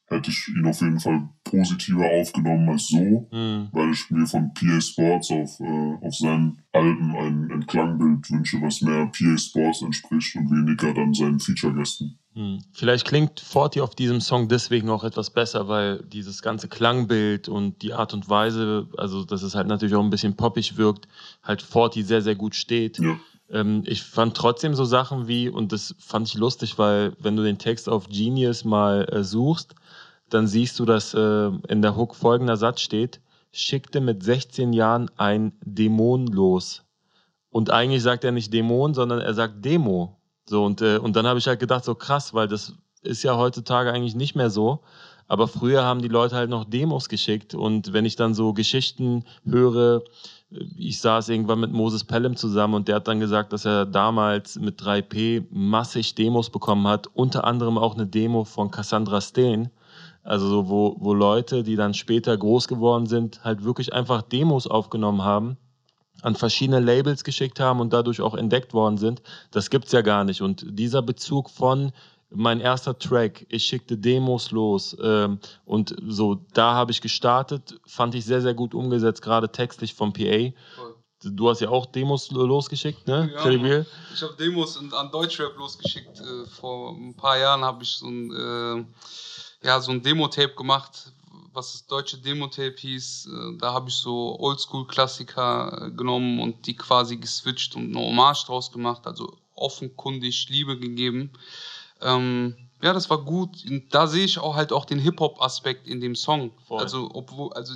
hätte 0.09 0.32
ich 0.32 0.47
ihn 0.49 0.65
auf 0.65 0.80
jeden 0.82 0.99
Fall 0.99 1.30
positiver 1.43 2.05
aufgenommen 2.21 2.69
als 2.69 2.88
so, 2.88 3.28
Mhm. 3.32 3.67
weil 3.71 3.91
ich 3.91 4.09
mir 4.09 4.25
von 4.25 4.53
PA 4.53 4.80
Sports 4.82 5.32
auf, 5.32 5.59
äh, 5.59 6.05
auf 6.05 6.15
seinen 6.15 6.61
Alben 6.73 7.15
ein, 7.15 7.51
ein 7.51 7.65
Klangbild 7.67 8.30
wünsche, 8.32 8.61
was 8.61 8.82
mehr 8.82 9.07
PA 9.07 9.38
Sports 9.38 9.82
entspricht 9.82 10.36
und 10.36 10.49
weniger 10.51 10.93
dann 10.93 11.13
seinen 11.13 11.39
Feature-Gästen. 11.39 12.17
Hm. 12.38 12.59
Vielleicht 12.71 13.07
klingt 13.07 13.39
Forti 13.39 13.81
auf 13.81 13.95
diesem 13.95 14.21
Song 14.21 14.47
deswegen 14.47 14.91
auch 14.91 15.03
etwas 15.03 15.31
besser, 15.31 15.67
weil 15.67 16.03
dieses 16.03 16.43
ganze 16.43 16.67
Klangbild 16.67 17.49
und 17.49 17.81
die 17.81 17.93
Art 17.93 18.13
und 18.13 18.29
Weise, 18.29 18.88
also 18.95 19.25
dass 19.25 19.41
es 19.41 19.55
halt 19.55 19.65
natürlich 19.65 19.95
auch 19.95 20.03
ein 20.03 20.11
bisschen 20.11 20.38
poppig 20.38 20.77
wirkt, 20.77 21.07
halt 21.41 21.63
Forti 21.63 22.03
sehr, 22.03 22.21
sehr 22.21 22.35
gut 22.35 22.53
steht. 22.53 22.99
Ja. 22.99 23.17
Ähm, 23.49 23.81
ich 23.88 24.03
fand 24.03 24.38
trotzdem 24.38 24.75
so 24.75 24.85
Sachen 24.85 25.27
wie, 25.27 25.49
und 25.49 25.71
das 25.71 25.95
fand 25.97 26.27
ich 26.27 26.35
lustig, 26.35 26.77
weil 26.77 27.13
wenn 27.19 27.35
du 27.35 27.41
den 27.41 27.57
Text 27.57 27.89
auf 27.89 28.07
Genius 28.07 28.63
mal 28.63 29.07
äh, 29.11 29.23
suchst, 29.23 29.73
dann 30.29 30.45
siehst 30.45 30.79
du, 30.79 30.85
dass 30.85 31.15
äh, 31.15 31.49
in 31.67 31.81
der 31.81 31.95
Hook 31.97 32.13
folgender 32.13 32.57
Satz 32.57 32.81
steht, 32.81 33.19
schickte 33.51 33.99
mit 33.99 34.21
16 34.21 34.73
Jahren 34.73 35.09
ein 35.17 35.53
Dämon 35.65 36.27
los. 36.27 36.83
Und 37.49 37.71
eigentlich 37.71 38.03
sagt 38.03 38.23
er 38.23 38.31
nicht 38.31 38.53
Dämon, 38.53 38.93
sondern 38.93 39.21
er 39.21 39.33
sagt 39.33 39.65
Demo. 39.65 40.16
So, 40.49 40.63
und, 40.63 40.81
äh, 40.81 40.97
und 40.97 41.15
dann 41.15 41.27
habe 41.27 41.39
ich 41.39 41.47
halt 41.47 41.59
gedacht, 41.59 41.83
so 41.83 41.95
krass, 41.95 42.33
weil 42.33 42.47
das 42.47 42.73
ist 43.01 43.23
ja 43.23 43.37
heutzutage 43.37 43.91
eigentlich 43.91 44.15
nicht 44.15 44.35
mehr 44.35 44.49
so. 44.49 44.81
Aber 45.27 45.47
früher 45.47 45.83
haben 45.83 46.01
die 46.01 46.07
Leute 46.07 46.35
halt 46.35 46.49
noch 46.49 46.63
Demos 46.63 47.09
geschickt. 47.09 47.53
Und 47.53 47.91
wenn 47.91 48.05
ich 48.05 48.15
dann 48.15 48.33
so 48.33 48.53
Geschichten 48.53 49.25
höre, 49.45 50.03
äh, 50.51 50.63
ich 50.77 51.01
saß 51.01 51.29
irgendwann 51.29 51.59
mit 51.59 51.71
Moses 51.71 52.05
Pelham 52.05 52.37
zusammen 52.37 52.75
und 52.75 52.87
der 52.87 52.95
hat 52.95 53.07
dann 53.07 53.19
gesagt, 53.19 53.51
dass 53.51 53.65
er 53.65 53.85
damals 53.85 54.57
mit 54.57 54.81
3P 54.81 55.45
massig 55.49 56.15
Demos 56.15 56.49
bekommen 56.49 56.87
hat, 56.87 57.07
unter 57.07 57.43
anderem 57.43 57.77
auch 57.77 57.95
eine 57.95 58.07
Demo 58.07 58.45
von 58.45 58.71
Cassandra 58.71 59.19
Steen. 59.19 59.69
Also 60.23 60.47
so, 60.47 60.69
wo, 60.69 60.95
wo 60.99 61.13
Leute, 61.13 61.63
die 61.63 61.75
dann 61.75 61.93
später 61.93 62.37
groß 62.37 62.67
geworden 62.67 63.05
sind, 63.05 63.43
halt 63.43 63.63
wirklich 63.63 63.93
einfach 63.93 64.21
Demos 64.21 64.67
aufgenommen 64.67 65.23
haben 65.23 65.57
an 66.22 66.36
verschiedene 66.36 66.80
Labels 66.80 67.24
geschickt 67.24 67.59
haben 67.59 67.80
und 67.80 67.93
dadurch 67.93 68.22
auch 68.22 68.36
entdeckt 68.36 68.74
worden 68.74 68.97
sind. 68.97 69.22
Das 69.51 69.70
gibt's 69.70 69.91
ja 69.91 70.01
gar 70.01 70.24
nicht. 70.24 70.41
Und 70.41 70.65
dieser 70.68 71.01
Bezug 71.01 71.49
von 71.49 71.91
mein 72.30 72.59
erster 72.59 72.97
Track, 72.97 73.45
ich 73.49 73.63
schickte 73.63 73.97
Demos 73.97 74.51
los 74.51 74.97
ähm, 75.01 75.39
und 75.65 75.95
so, 76.07 76.36
da 76.53 76.74
habe 76.74 76.91
ich 76.91 77.01
gestartet, 77.01 77.80
fand 77.86 78.15
ich 78.15 78.26
sehr, 78.26 78.41
sehr 78.41 78.53
gut 78.53 78.74
umgesetzt, 78.74 79.22
gerade 79.22 79.49
textlich 79.49 79.93
vom 79.93 80.11
PA. 80.11 80.51
Voll. 80.76 80.95
Du 81.24 81.49
hast 81.49 81.61
ja 81.61 81.70
auch 81.70 81.88
Demos 81.88 82.30
losgeschickt, 82.30 83.07
ne? 83.07 83.32
Ja? 83.34 83.41
Ich 84.13 84.22
habe 84.22 84.36
Demos 84.38 84.78
an 84.78 85.11
Deutschrap 85.11 85.57
losgeschickt. 85.57 86.20
Äh, 86.20 86.45
vor 86.45 86.91
ein 86.95 87.15
paar 87.15 87.38
Jahren 87.39 87.63
habe 87.63 87.84
ich 87.84 87.89
so 87.97 88.07
ein, 88.07 88.32
äh, 88.32 89.65
ja, 89.65 89.80
so 89.80 89.91
ein 89.91 90.03
Demo-Tape 90.03 90.53
gemacht, 90.53 91.11
was 91.57 91.73
das 91.73 91.87
deutsche 91.87 92.19
Demo-Tape 92.19 92.75
hieß, 92.77 93.29
äh, 93.33 93.57
da 93.57 93.73
habe 93.73 93.89
ich 93.89 93.95
so 93.95 94.39
Oldschool-Klassiker 94.39 95.87
äh, 95.87 95.91
genommen 95.91 96.39
und 96.39 96.67
die 96.67 96.75
quasi 96.75 97.17
geswitcht 97.17 97.75
und 97.75 97.95
eine 97.95 98.05
Hommage 98.05 98.45
draus 98.45 98.71
gemacht, 98.71 99.07
also 99.07 99.35
offenkundig 99.55 100.49
Liebe 100.49 100.77
gegeben. 100.77 101.31
Ähm, 101.99 102.66
ja, 102.82 102.93
das 102.93 103.09
war 103.09 103.23
gut. 103.23 103.65
Und 103.67 103.93
da 103.93 104.05
sehe 104.05 104.25
ich 104.25 104.38
auch 104.38 104.55
halt 104.55 104.71
auch 104.71 104.86
den 104.86 104.99
Hip-Hop-Aspekt 104.99 105.88
in 105.88 105.99
dem 105.99 106.15
Song. 106.15 106.51
Voll. 106.67 106.80
Also, 106.80 107.09
obwohl, 107.11 107.51
also 107.53 107.73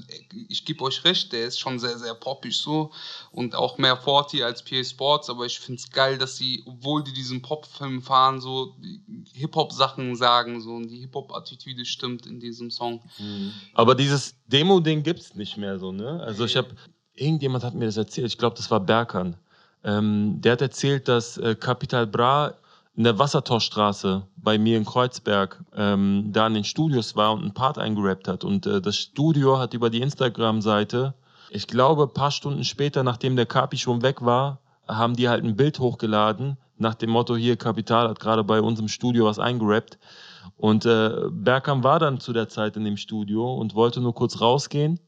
ich 0.48 0.64
gebe 0.64 0.84
euch 0.84 1.04
recht, 1.04 1.34
der 1.34 1.46
ist 1.48 1.60
schon 1.60 1.80
sehr, 1.80 1.98
sehr 1.98 2.14
poppig 2.14 2.56
so 2.56 2.92
und 3.32 3.56
auch 3.56 3.80
mehr 3.80 3.98
40 3.98 4.44
als 4.44 4.64
PA 4.64 4.84
Sports, 4.84 5.30
aber 5.30 5.46
ich 5.46 5.60
finde 5.60 5.80
es 5.80 5.90
geil, 5.90 6.20
dass 6.20 6.38
sie, 6.38 6.64
obwohl 6.68 7.04
die 7.04 7.14
diesen 7.14 7.42
Pop-Film 7.42 8.04
fahren, 8.04 8.40
so 8.40 8.76
Hip-Hop-Sachen 9.34 10.16
sagen 10.16 10.62
so 10.62 10.76
und 10.76 10.88
die 10.88 11.00
Hip-Hop-Attitüde 11.00 11.84
stimmt 11.86 12.28
in 12.28 12.40
diesem 12.40 12.70
Song. 12.70 13.02
Aber 13.74 13.96
dieses 13.96 14.36
Demo-Ding 14.48 15.02
gibt's 15.02 15.34
nicht 15.34 15.58
mehr 15.58 15.80
so, 15.80 15.92
ne? 15.92 16.22
Also 16.22 16.46
ich 16.46 16.56
habe, 16.56 16.70
irgendjemand 17.16 17.64
hat 17.64 17.74
mir 17.74 17.86
das 17.86 17.98
erzählt, 17.98 18.28
ich 18.28 18.38
glaube, 18.38 18.56
das 18.56 18.70
war 18.70 18.80
Berkan. 18.80 19.36
Ähm, 19.84 20.40
der 20.42 20.52
hat 20.54 20.62
erzählt, 20.62 21.08
dass 21.08 21.38
äh, 21.38 21.56
Capital 21.56 22.06
Bra 22.06 22.54
in 22.96 23.04
der 23.04 23.18
Wassertorstraße 23.18 24.28
bei 24.36 24.58
mir 24.58 24.78
in 24.78 24.86
Kreuzberg 24.86 25.64
ähm, 25.76 26.30
da 26.32 26.48
in 26.48 26.56
den 26.56 26.64
Studios 26.64 27.16
war 27.16 27.34
und 27.34 27.42
einen 27.42 27.54
Part 27.54 27.78
eingerappt 27.78 28.28
hat. 28.28 28.44
Und 28.44 28.66
äh, 28.66 28.82
das 28.82 28.98
Studio 28.98 29.60
hat 29.60 29.74
über 29.74 29.90
die 29.90 30.02
Instagram-Seite, 30.02 31.14
ich 31.50 31.68
glaube, 31.68 32.04
ein 32.04 32.14
paar 32.14 32.32
Stunden 32.32 32.64
später, 32.64 33.04
nachdem 33.04 33.36
der 33.36 33.46
Capi 33.46 33.78
schon 33.78 34.02
weg 34.02 34.22
war, 34.22 34.60
haben 34.88 35.16
die 35.16 35.30
halt 35.30 35.44
ein 35.44 35.56
Bild 35.56 35.80
hochgeladen, 35.80 36.58
nach 36.82 36.96
dem 36.96 37.12
Motto, 37.12 37.36
hier, 37.36 37.58
Kapital 37.58 38.10
hat 38.10 38.20
gerade 38.20 38.44
bei 38.44 38.60
uns 38.60 38.80
im 38.80 38.88
Studio 38.88 39.26
was 39.26 39.38
eingerappt. 39.38 40.00
Und 40.58 40.86
äh, 40.86 41.30
Bergkamp 41.30 41.84
war 41.84 42.00
dann 42.00 42.20
zu 42.20 42.34
der 42.34 42.50
Zeit 42.50 42.76
in 42.76 42.84
dem 42.84 42.98
Studio 42.98 43.54
und 43.54 43.76
wollte 43.76 44.02
nur 44.02 44.16
kurz 44.16 44.42
rausgehen 44.42 45.00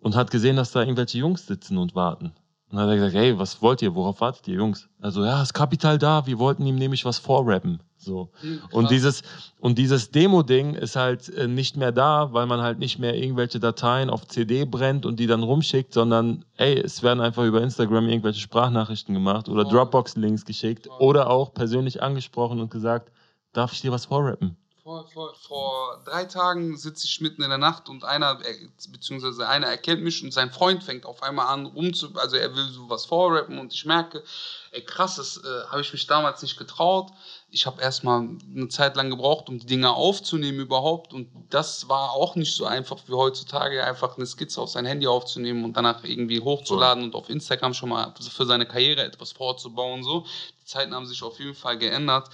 und 0.00 0.16
hat 0.16 0.32
gesehen, 0.32 0.56
dass 0.56 0.72
da 0.72 0.80
irgendwelche 0.80 1.18
Jungs 1.18 1.46
sitzen 1.46 1.78
und 1.78 1.94
warten. 1.94 2.32
Und 2.70 2.76
dann 2.76 2.86
hat 2.86 2.90
er 2.90 2.96
gesagt, 2.96 3.14
hey, 3.14 3.38
was 3.38 3.62
wollt 3.62 3.80
ihr? 3.80 3.94
Worauf 3.94 4.20
wartet 4.20 4.46
ihr, 4.46 4.56
Jungs? 4.56 4.88
Also, 5.00 5.24
ja, 5.24 5.42
ist 5.42 5.54
Kapital 5.54 5.96
da. 5.96 6.26
Wir 6.26 6.38
wollten 6.38 6.66
ihm 6.66 6.76
nämlich 6.76 7.06
was 7.06 7.18
vorrappen. 7.18 7.80
So. 7.96 8.30
Und 8.72 8.90
dieses, 8.90 9.22
und 9.58 9.78
dieses 9.78 10.10
Demo-Ding 10.10 10.74
ist 10.74 10.94
halt 10.94 11.28
äh, 11.30 11.48
nicht 11.48 11.78
mehr 11.78 11.92
da, 11.92 12.32
weil 12.32 12.46
man 12.46 12.60
halt 12.60 12.78
nicht 12.78 12.98
mehr 12.98 13.16
irgendwelche 13.16 13.58
Dateien 13.58 14.10
auf 14.10 14.28
CD 14.28 14.66
brennt 14.66 15.06
und 15.06 15.18
die 15.18 15.26
dann 15.26 15.42
rumschickt, 15.42 15.94
sondern, 15.94 16.44
ey, 16.56 16.78
es 16.78 17.02
werden 17.02 17.20
einfach 17.20 17.44
über 17.44 17.62
Instagram 17.62 18.08
irgendwelche 18.08 18.40
Sprachnachrichten 18.40 19.14
gemacht 19.14 19.48
oder. 19.48 19.64
Dropbox-Links 19.64 20.44
geschickt 20.44 20.88
oder 20.98 21.30
auch 21.30 21.54
persönlich 21.54 22.02
angesprochen 22.02 22.60
und 22.60 22.70
gesagt, 22.70 23.10
darf 23.52 23.72
ich 23.72 23.80
dir 23.80 23.92
was 23.92 24.06
vorrappen? 24.06 24.56
Vor, 24.88 25.06
vor, 25.08 25.34
vor 25.34 26.02
drei 26.06 26.24
Tagen 26.24 26.74
sitze 26.78 27.04
ich 27.04 27.20
mitten 27.20 27.42
in 27.42 27.50
der 27.50 27.58
Nacht 27.58 27.90
und 27.90 28.04
einer, 28.04 28.40
äh, 28.42 28.68
beziehungsweise 28.90 29.46
einer 29.46 29.66
erkennt 29.66 30.02
mich 30.02 30.24
und 30.24 30.32
sein 30.32 30.50
Freund 30.50 30.82
fängt 30.82 31.04
auf 31.04 31.22
einmal 31.22 31.48
an 31.48 31.66
rumzu, 31.66 32.08
also 32.14 32.36
er 32.36 32.56
will 32.56 32.66
sowas 32.70 33.04
vorrappen 33.04 33.58
und 33.58 33.74
ich 33.74 33.84
merke, 33.84 34.24
ey 34.70 34.82
krass, 34.82 35.16
das 35.16 35.36
äh, 35.44 35.66
habe 35.68 35.82
ich 35.82 35.92
mich 35.92 36.06
damals 36.06 36.40
nicht 36.40 36.56
getraut. 36.56 37.10
Ich 37.50 37.66
habe 37.66 37.82
erstmal 37.82 38.28
eine 38.54 38.68
Zeit 38.68 38.96
lang 38.96 39.10
gebraucht, 39.10 39.50
um 39.50 39.58
die 39.58 39.66
Dinge 39.66 39.90
aufzunehmen 39.90 40.60
überhaupt 40.60 41.12
und 41.12 41.28
das 41.50 41.90
war 41.90 42.12
auch 42.12 42.34
nicht 42.34 42.56
so 42.56 42.64
einfach 42.64 42.96
wie 43.08 43.12
heutzutage, 43.12 43.84
einfach 43.84 44.16
eine 44.16 44.24
Skizze 44.24 44.58
auf 44.58 44.70
sein 44.70 44.86
Handy 44.86 45.06
aufzunehmen 45.06 45.66
und 45.66 45.76
danach 45.76 46.02
irgendwie 46.02 46.40
hochzuladen 46.40 47.04
und 47.04 47.14
auf 47.14 47.28
Instagram 47.28 47.74
schon 47.74 47.90
mal 47.90 48.14
für 48.18 48.46
seine 48.46 48.64
Karriere 48.64 49.02
etwas 49.02 49.32
vorzubauen. 49.32 50.02
So. 50.02 50.24
Die 50.62 50.64
Zeiten 50.64 50.94
haben 50.94 51.06
sich 51.06 51.22
auf 51.22 51.38
jeden 51.38 51.54
Fall 51.54 51.76
geändert 51.76 52.30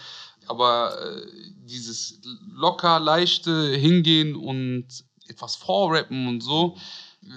aber 0.48 0.98
äh, 1.00 1.26
dieses 1.64 2.20
locker, 2.54 3.00
leichte 3.00 3.74
Hingehen 3.76 4.36
und 4.36 4.86
etwas 5.28 5.56
vorrappen 5.56 6.28
und 6.28 6.42
so 6.42 6.76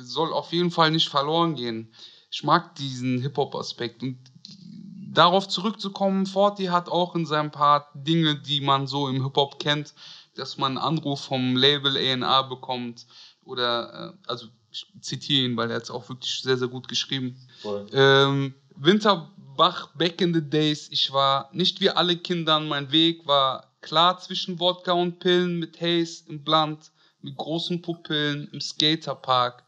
soll 0.02 0.34
auf 0.34 0.52
jeden 0.52 0.72
Fall 0.72 0.92
nicht 0.92 1.10
verloren 1.10 1.56
gehen. 1.56 1.94
Ich 2.30 2.44
mag 2.44 2.76
diesen 2.76 3.22
Hip-Hop-Aspekt 3.22 4.04
und 4.04 4.18
darauf 5.12 5.48
zurückzukommen, 5.48 6.26
Forti 6.26 6.66
hat 6.66 6.90
auch 6.90 7.16
in 7.16 7.26
seinem 7.26 7.52
Part 7.52 7.88
Dinge, 7.94 8.36
die 8.36 8.62
man 8.62 8.88
so 8.88 9.08
im 9.08 9.24
Hip-Hop 9.24 9.60
kennt, 9.60 9.94
dass 10.36 10.58
man 10.58 10.78
einen 10.78 10.98
Anruf 10.98 11.22
vom 11.22 11.56
Label 11.56 11.96
A&R 11.96 12.44
bekommt 12.50 13.06
oder, 13.44 14.14
äh, 14.14 14.30
also 14.30 14.48
ich 14.72 14.86
zitiere 15.02 15.46
ihn, 15.46 15.58
weil 15.58 15.72
er 15.72 15.78
hat 15.78 15.84
es 15.84 15.92
auch 15.92 16.08
wirklich 16.10 16.42
sehr, 16.42 16.58
sehr 16.58 16.68
gut 16.68 16.88
geschrieben. 16.88 17.38
Ähm, 17.94 18.54
Winterbach, 19.58 19.88
back 19.96 20.22
in 20.22 20.36
the 20.36 20.42
days, 20.42 20.88
ich 20.92 21.12
war 21.12 21.50
nicht 21.52 21.82
wie 21.82 21.90
alle 21.90 22.16
Kindern, 22.16 22.68
mein 22.68 22.92
Weg 22.92 23.26
war 23.26 23.74
klar 23.82 24.20
zwischen 24.20 24.60
Wodka 24.60 24.92
und 24.92 25.18
Pillen, 25.18 25.58
mit 25.58 25.82
Haze 25.82 26.26
im 26.28 26.44
Blunt, 26.44 26.92
mit 27.22 27.36
großen 27.36 27.82
Pupillen 27.82 28.48
im 28.52 28.62
Skaterpark. 28.62 29.64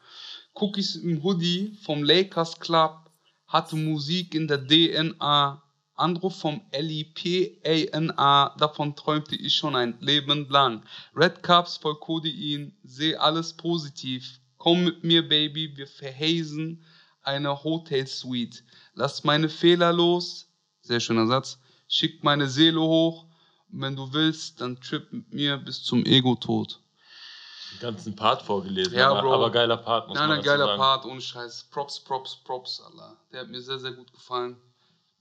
Cookies 0.54 0.96
im 0.96 1.24
Hoodie 1.24 1.76
vom 1.82 2.04
Lakers 2.04 2.60
Club, 2.60 3.10
hatte 3.48 3.76
Musik 3.78 4.36
in 4.36 4.48
der 4.48 4.64
DNA. 4.64 5.60
Anruf 5.96 6.40
vom 6.40 6.62
LIP-ANA, 6.72 8.56
davon 8.60 8.96
träumte 8.96 9.36
ich 9.36 9.56
schon 9.56 9.76
ein 9.76 9.98
Leben 10.02 10.48
lang. 10.50 10.84
Red 11.16 11.42
Cups 11.42 11.78
voll 11.78 12.00
Codein, 12.00 12.78
seh 12.84 13.16
alles 13.16 13.54
positiv. 13.54 14.40
Komm 14.58 14.84
mit 14.84 15.04
mir, 15.04 15.28
Baby, 15.28 15.76
wir 15.76 15.88
verhazen 15.88 16.86
eine 17.24 17.64
Hotelsuite. 17.64 18.60
Lass 18.94 19.24
meine 19.24 19.50
Fehler 19.50 19.94
los. 19.94 20.48
Sehr 20.82 21.00
schöner 21.00 21.28
Satz. 21.28 21.60
Schick 21.88 22.24
meine 22.24 22.48
Seele 22.48 22.82
hoch. 22.82 23.26
Und 23.72 23.82
wenn 23.82 23.96
du 23.96 24.12
willst, 24.14 24.62
dann 24.62 24.80
trip 24.80 25.12
mit 25.14 25.32
mir 25.34 25.58
bis 25.58 25.84
zum 25.84 26.06
Ego-Tod. 26.06 26.82
Den 27.74 27.80
ganzen 27.82 28.16
Part 28.16 28.42
vorgelesen, 28.42 28.94
Ja, 28.98 29.12
aber, 29.12 29.22
Bro. 29.22 29.34
aber 29.34 29.52
geiler 29.52 29.78
Part, 29.78 30.08
muss 30.08 30.18
Nein, 30.18 30.28
man 30.30 30.38
ein 30.40 30.44
geiler 30.44 30.66
sagen. 30.66 30.80
Part, 30.80 31.06
ohne 31.06 31.22
Scheiß. 31.22 31.68
Props, 31.70 32.00
Props, 32.04 32.38
Props, 32.44 32.82
Allah. 32.82 33.16
Der 33.32 33.42
hat 33.42 33.50
mir 33.50 33.62
sehr, 33.62 33.78
sehr 33.78 33.92
gut 33.92 34.12
gefallen. 34.12 34.58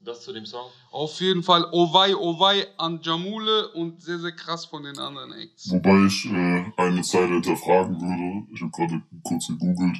Das 0.00 0.22
zu 0.22 0.32
dem 0.32 0.46
Song? 0.46 0.70
Auf 0.92 1.20
jeden 1.20 1.42
Fall 1.42 1.64
Owei, 1.72 2.14
Owei 2.14 2.68
an 2.78 3.00
Jamule 3.02 3.68
und 3.72 4.00
sehr, 4.00 4.18
sehr 4.20 4.30
krass 4.32 4.64
von 4.64 4.84
den 4.84 4.96
anderen 4.98 5.32
Acts. 5.32 5.70
Wobei 5.72 6.06
ich 6.06 6.24
äh, 6.26 6.72
eine 6.76 7.02
Zeile 7.02 7.34
hinterfragen 7.34 8.00
würde. 8.00 8.46
Ich 8.54 8.60
habe 8.62 8.70
gerade 8.70 9.02
kurz 9.24 9.48
gegoogelt. 9.48 9.98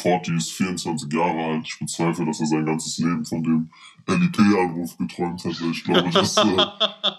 Forti 0.00 0.36
ist 0.36 0.52
24 0.52 1.12
Jahre 1.12 1.44
alt. 1.44 1.66
Ich 1.66 1.78
bezweifle, 1.78 2.24
dass 2.24 2.40
er 2.40 2.46
sein 2.46 2.64
ganzes 2.64 2.98
Leben 2.98 3.24
von 3.24 3.42
dem 3.42 3.70
LIP-Anruf 4.06 4.96
geträumt 4.96 5.44
hat. 5.44 5.60
weil 5.60 5.70
Ich 5.72 5.84
glaube, 5.84 6.10
dass 6.10 6.36
äh, 6.36 6.56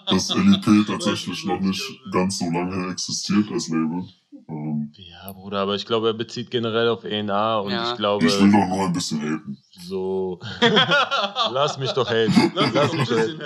das 0.06 0.34
LIP 0.34 0.86
tatsächlich 0.86 1.44
noch 1.44 1.60
nicht 1.60 1.82
ganz 2.10 2.38
so 2.38 2.50
lange 2.50 2.90
existiert 2.90 3.50
als 3.52 3.68
Label. 3.68 4.08
Ähm, 4.50 4.92
Ja, 4.96 5.32
Bruder, 5.32 5.60
aber 5.60 5.74
ich 5.76 5.86
glaube, 5.86 6.08
er 6.08 6.14
bezieht 6.14 6.50
generell 6.50 6.88
auf 6.88 7.04
ENA 7.04 7.58
und 7.58 7.72
Ja. 7.72 7.90
ich 7.90 7.96
glaube, 7.96 8.26
ich 8.26 8.32
will 8.40 8.50
doch 8.50 8.66
nur 8.66 8.86
ein 8.86 8.92
bisschen 8.92 9.20
haten. 9.20 9.58
so. 9.86 10.40
Lass 11.52 11.78
mich 11.78 11.92
doch 11.92 12.08
haten. 12.10 12.52
Lass 12.74 12.92
mich 12.92 13.08
doch 13.08 13.16
haten. 13.18 13.40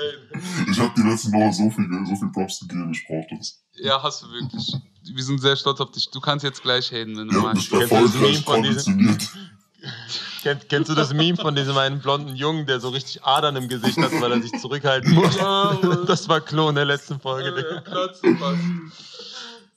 Ich 0.70 0.78
habe 0.80 0.92
die 0.96 1.02
letzten 1.02 1.32
Wochen 1.32 1.52
so 1.52 1.70
viel, 1.70 1.86
so 2.06 2.16
viel 2.16 2.32
Props 2.32 2.60
gegeben, 2.60 2.92
ich 2.92 3.04
brauche 3.06 3.26
das. 3.38 3.62
Ja, 3.74 4.02
hast 4.02 4.22
du 4.22 4.26
wirklich. 4.30 4.74
Wir 5.12 5.22
sind 5.22 5.40
sehr 5.40 5.56
stolz 5.56 5.80
auf 5.80 5.90
dich. 5.90 6.08
Du 6.10 6.20
kannst 6.20 6.44
jetzt 6.44 6.62
gleich 6.62 6.90
haten, 6.90 7.16
wenn 7.18 7.28
du 7.28 7.42
habt 7.42 7.56
mich 7.56 7.70
magst. 7.70 7.88
Kennst 7.90 8.14
du 8.14 8.18
das 8.18 8.20
Meme 8.20 8.34
von 8.42 8.62
diesem- 8.62 8.94
konditioniert. 8.94 9.28
Kennt, 10.42 10.68
kennst 10.70 10.90
du 10.90 10.94
das 10.94 11.12
Meme 11.12 11.36
von 11.36 11.54
diesem 11.54 11.76
einen 11.76 12.00
blonden 12.00 12.34
Jungen, 12.36 12.64
der 12.66 12.80
so 12.80 12.88
richtig 12.88 13.22
Adern 13.22 13.56
im 13.56 13.68
Gesicht 13.68 13.98
hat, 13.98 14.12
weil 14.20 14.32
er 14.32 14.40
sich 14.42 14.52
zurückhalten 14.58 15.12
muss? 15.12 15.36
Das 16.06 16.26
war 16.28 16.40
Klo 16.40 16.70
in 16.70 16.74
der 16.74 16.86
letzten 16.86 17.20
Folge. 17.20 17.52
Digga. 17.54 17.82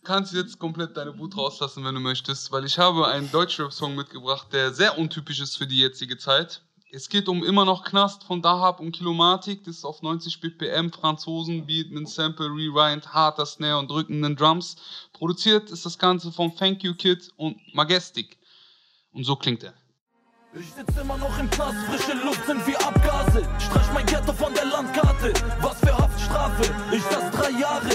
Kannst 0.08 0.32
jetzt 0.32 0.58
komplett 0.58 0.96
deine 0.96 1.20
Wut 1.20 1.36
rauslassen, 1.36 1.84
wenn 1.84 1.94
du 1.94 2.00
möchtest, 2.00 2.50
weil 2.54 2.64
ich 2.64 2.80
habe 2.80 3.10
einen 3.10 3.30
Deutschrap-Song 3.30 3.94
mitgebracht, 3.94 4.48
der 4.54 4.74
sehr 4.74 4.98
untypisch 4.98 5.42
ist 5.42 5.58
für 5.58 5.68
die 5.68 5.80
jetzige 5.80 6.18
Zeit. 6.18 6.62
Es 6.94 7.10
geht 7.10 7.28
um 7.28 7.44
immer 7.44 7.66
noch 7.66 7.84
Knast 7.84 8.24
von 8.24 8.42
Dahab 8.42 8.80
und 8.80 8.94
Kilomatik. 8.94 9.66
Das 9.66 9.76
ist 9.76 9.84
auf 9.84 10.02
90 10.02 10.40
BPM, 10.40 10.94
Franzosen-Beat 10.94 11.92
mit 11.92 12.08
Sample, 12.08 12.48
Rewind, 12.48 13.14
harter 13.14 13.46
Snare 13.46 13.80
und 13.80 13.92
drückenden 13.92 14.38
Drums. 14.38 14.78
Produziert 15.12 15.70
ist 15.72 15.86
das 15.86 15.98
Ganze 15.98 16.32
von 16.32 16.56
Thank 16.56 16.86
You 16.86 16.94
Kid 16.94 17.30
und 17.36 17.58
Majestic. 17.74 18.38
Und 19.12 19.26
so 19.26 19.36
klingt 19.36 19.64
er. 19.64 19.74
Ich 20.54 20.72
sitz 20.72 20.98
immer 20.98 21.18
noch 21.18 21.38
im 21.38 21.50
Knast, 21.50 21.76
frische 21.86 22.18
Luft 22.24 22.46
sind 22.46 22.66
wie 22.66 22.78
Abgase. 22.78 23.46
Streich 23.60 23.94
mein 23.94 24.06
Ghetto 24.06 24.32
von 24.32 24.54
der 24.54 24.66
Landkarte. 24.68 25.34
Was 25.60 25.82
für 25.82 25.98
Haftstrafe? 25.98 26.64
Ich 26.94 27.04
saß 27.04 27.30
drei 27.32 27.52
Jahre. 27.60 27.90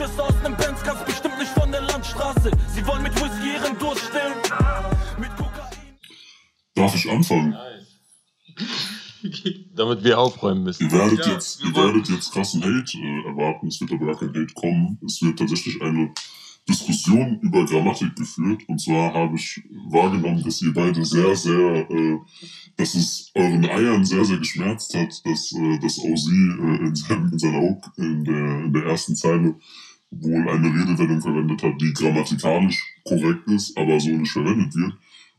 Schüsse 0.00 0.24
aus 0.24 0.34
nem 0.42 0.56
Benz, 0.56 0.82
ganz 0.82 1.04
bestimmt 1.04 1.38
nicht 1.38 1.50
von 1.50 1.70
der 1.70 1.82
Landstraße. 1.82 2.50
Sie 2.74 2.86
wollen 2.86 3.02
mit 3.02 3.14
Whisky 3.16 3.52
ihren 3.52 3.78
Durst 3.78 4.00
stillen. 4.06 4.32
Mit 5.18 5.28
Kokain. 5.36 5.76
Darf 6.74 6.94
ich 6.94 7.10
anfangen? 7.10 7.54
Damit 9.74 10.02
wir 10.02 10.18
aufräumen 10.18 10.62
müssen. 10.62 10.84
Ihr 10.84 10.92
werdet, 10.92 11.26
Ja, 11.26 11.32
jetzt, 11.32 11.60
wir 11.60 11.68
ihr 11.68 11.76
werdet 11.76 12.08
jetzt 12.08 12.32
krassen 12.32 12.62
Hate 12.62 12.96
äh, 12.96 13.28
erwarten. 13.28 13.66
Es 13.66 13.78
wird 13.78 13.92
aber 13.92 14.06
gar 14.06 14.16
kein 14.16 14.30
Hate 14.30 14.54
kommen. 14.54 14.98
Es 15.04 15.20
wird 15.20 15.38
tatsächlich 15.38 15.82
eine 15.82 16.14
Diskussion 16.66 17.38
über 17.42 17.66
Grammatik 17.66 18.16
geführt. 18.16 18.62
Und 18.68 18.80
zwar 18.80 19.12
habe 19.12 19.36
ich 19.36 19.60
wahrgenommen, 19.90 20.42
dass 20.42 20.62
ihr 20.62 20.72
beide 20.72 21.04
sehr, 21.04 21.36
sehr, 21.36 21.90
äh, 21.90 22.18
dass 22.76 22.94
es 22.94 23.30
euren 23.34 23.66
Eiern 23.66 24.06
sehr, 24.06 24.24
sehr 24.24 24.38
geschmerzt 24.38 24.94
hat, 24.94 25.26
dass, 25.26 25.52
äh, 25.52 25.78
dass 25.78 25.98
OZ 25.98 26.26
äh, 26.26 26.86
in, 26.86 26.94
seinem, 26.94 27.32
in 27.32 27.38
seiner 27.38 27.60
Hook 27.60 27.92
in 27.98 28.24
der, 28.24 28.64
in 28.64 28.72
der 28.72 28.84
ersten 28.84 29.14
Zeile 29.14 29.56
wohl 30.10 30.48
eine 30.48 30.68
Redewendung 30.68 31.20
verwendet 31.20 31.62
hat, 31.62 31.80
die 31.80 31.92
grammatikalisch 31.92 32.82
korrekt 33.04 33.46
ist, 33.48 33.76
aber 33.78 34.00
so 34.00 34.10
nicht 34.10 34.32
verwendet 34.32 34.74
wird. 34.74 34.94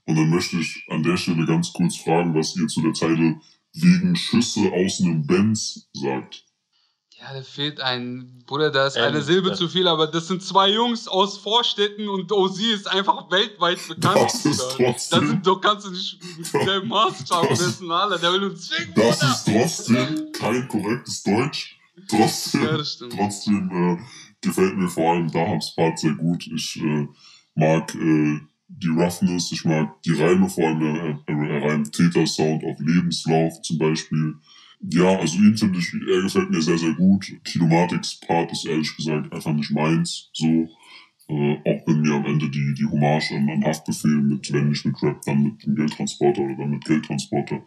Und 0.05 0.15
dann 0.15 0.29
möchte 0.29 0.57
ich 0.57 0.85
an 0.89 1.03
der 1.03 1.17
Stelle 1.17 1.45
ganz 1.45 1.71
kurz 1.73 1.97
fragen, 1.97 2.33
was 2.33 2.55
ihr 2.55 2.67
zu 2.67 2.81
der 2.81 2.93
Zeile 2.93 3.39
wegen 3.73 4.15
Schüsse 4.15 4.71
aus 4.73 5.01
einem 5.01 5.25
Benz 5.25 5.89
sagt. 5.93 6.45
Ja, 7.19 7.33
da 7.35 7.43
fehlt 7.43 7.79
ein, 7.81 8.43
Bruder, 8.47 8.71
da 8.71 8.87
ist 8.87 8.95
Ehrlich, 8.95 9.13
eine 9.17 9.21
Silbe 9.21 9.49
das- 9.49 9.59
zu 9.59 9.69
viel, 9.69 9.87
aber 9.87 10.07
das 10.07 10.27
sind 10.27 10.41
zwei 10.41 10.69
Jungs 10.71 11.07
aus 11.07 11.37
Vorstädten 11.37 12.09
und 12.09 12.31
OZ 12.31 12.59
ist 12.73 12.87
einfach 12.89 13.29
weltweit 13.29 13.77
bekannt. 13.87 14.15
Das 14.17 14.43
ist 14.45 14.57
Bruder. 14.71 14.85
trotzdem- 14.93 15.19
Das 15.21 15.29
sind 15.29 15.45
doch, 15.47 15.61
kannst 15.61 15.85
du 15.85 15.91
nicht 15.91 16.19
mit 16.53 16.67
dem 16.67 16.87
Maßstab 16.87 17.49
messen, 17.51 17.91
Alter, 17.91 18.17
der 18.17 18.33
will 18.33 18.45
uns 18.45 18.67
zwingen, 18.69 18.93
Das 18.95 19.19
Bruder. 19.19 19.31
ist 19.33 19.45
trotzdem 19.45 20.31
kein 20.31 20.67
korrektes 20.67 21.21
Deutsch. 21.23 21.77
Trotzdem, 22.09 22.63
Ja, 22.63 22.77
das 22.77 22.93
stimmt. 22.93 23.13
trotzdem 23.13 23.69
äh, 23.69 23.97
gefällt 24.41 24.77
mir 24.77 24.89
vor 24.89 25.13
allem 25.13 25.31
Dahams 25.31 25.75
Part 25.75 25.99
sehr 25.99 26.13
gut. 26.13 26.47
Ich 26.47 26.81
äh, 26.81 27.07
mag 27.55 27.93
äh, 27.95 28.39
die 28.67 28.87
Roughness, 28.87 29.51
ich 29.51 29.65
mag 29.65 30.01
die 30.03 30.13
Reime 30.13 30.49
vor 30.49 30.67
allem. 30.67 30.81
Er, 30.81 31.19
er, 31.27 31.49
er 31.49 31.63
reimt 31.63 31.91
Täter-Sound 31.91 32.63
auf 32.63 32.79
Lebenslauf 32.79 33.61
zum 33.61 33.77
Beispiel. 33.77 34.35
Ja, 34.81 35.19
also 35.19 35.37
ihn 35.37 35.57
finde 35.57 35.77
ich, 35.77 35.93
er 35.93 36.23
gefällt 36.23 36.49
mir 36.49 36.61
sehr, 36.61 36.77
sehr 36.77 36.93
gut. 36.93 37.31
Kinomatics 37.43 38.19
Part 38.21 38.51
ist 38.51 38.65
ehrlich 38.65 38.95
gesagt 38.95 39.31
einfach 39.31 39.53
nicht 39.53 39.71
meins. 39.71 40.31
So, 40.33 40.69
äh, 41.27 41.57
auch 41.59 41.87
wenn 41.87 42.01
mir 42.01 42.15
am 42.15 42.25
Ende 42.25 42.49
die, 42.49 42.73
die 42.73 42.85
Hommage 42.85 43.31
an, 43.31 43.49
an 43.49 43.63
Haftbefehl 43.63 44.21
mit, 44.21 44.51
wenn 44.51 44.69
nicht 44.69 44.85
mit 44.85 45.01
Rap, 45.03 45.21
dann 45.25 45.43
mit 45.43 45.63
dem 45.63 45.75
Geldtransporter 45.75 46.41
oder 46.41 46.55
dann 46.55 46.71
mit 46.71 46.85
Geldtransporter 46.85 47.61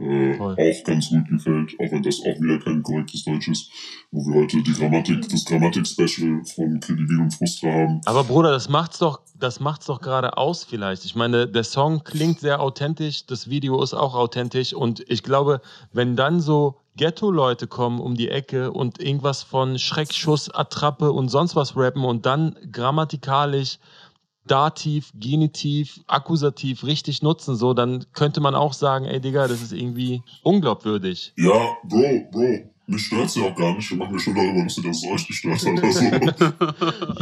äh, 0.00 0.38
auch 0.40 0.84
ganz 0.84 1.10
gut 1.10 1.28
gefällt, 1.28 1.72
auch 1.78 1.92
wenn 1.92 2.02
das 2.02 2.20
auch 2.20 2.40
wieder 2.40 2.58
kein 2.58 2.82
korrektes 2.82 3.24
Deutsch 3.24 3.48
ist, 3.48 3.70
wo 4.10 4.24
wir 4.26 4.42
heute 4.42 4.62
die 4.62 4.72
Grammatik, 4.72 5.28
das 5.28 5.44
Grammatik-Special 5.44 6.42
von 6.44 6.80
Kredibil 6.80 7.20
und 7.20 7.34
Frustra 7.34 7.68
haben. 7.68 8.00
Aber 8.06 8.24
Bruder, 8.24 8.50
das 8.50 8.68
macht's 8.68 8.98
doch, 8.98 9.20
das 9.38 9.60
macht's 9.60 9.86
doch 9.86 10.00
gerade 10.00 10.36
aus 10.36 10.64
vielleicht. 10.64 11.04
Ich 11.04 11.14
meine, 11.14 11.46
der 11.46 11.64
Song 11.64 12.02
klingt 12.04 12.40
sehr 12.40 12.60
authentisch, 12.60 13.26
das 13.26 13.50
Video 13.50 13.82
ist 13.82 13.94
auch 13.94 14.14
authentisch 14.14 14.72
und 14.72 15.04
ich 15.08 15.22
glaube, 15.22 15.60
wenn 15.92 16.16
dann 16.16 16.40
so 16.40 16.76
Ghetto-Leute 16.96 17.66
kommen 17.66 18.00
um 18.00 18.14
die 18.14 18.28
Ecke 18.28 18.72
und 18.72 19.00
irgendwas 19.00 19.42
von 19.42 19.78
Schreckschuss, 19.78 20.50
Attrappe 20.50 21.12
und 21.12 21.28
sonst 21.28 21.56
was 21.56 21.76
rappen 21.76 22.04
und 22.04 22.26
dann 22.26 22.56
grammatikalisch 22.72 23.78
Dativ, 24.46 25.10
Genitiv, 25.14 26.00
Akkusativ 26.06 26.82
richtig 26.84 27.22
nutzen, 27.22 27.56
so, 27.56 27.74
dann 27.74 28.04
könnte 28.12 28.40
man 28.40 28.54
auch 28.54 28.72
sagen, 28.72 29.04
ey 29.04 29.20
Digga, 29.20 29.46
das 29.48 29.62
ist 29.62 29.72
irgendwie 29.72 30.22
unglaubwürdig. 30.42 31.32
Ja, 31.36 31.76
Bro, 31.84 32.28
Bro, 32.32 32.70
mich 32.86 33.02
stört's 33.06 33.36
ja 33.36 33.44
auch 33.44 33.54
gar 33.54 33.74
nicht. 33.76 33.88
Wir 33.90 33.98
machen 33.98 34.14
ja 34.14 34.18
schon 34.18 34.34
darüber 34.34 34.62
lustig, 34.64 34.84
dass 34.84 35.04
es 35.04 35.08
euch 35.08 35.26
gestört 35.28 35.64
hat. 35.64 35.84
Also, 35.84 36.04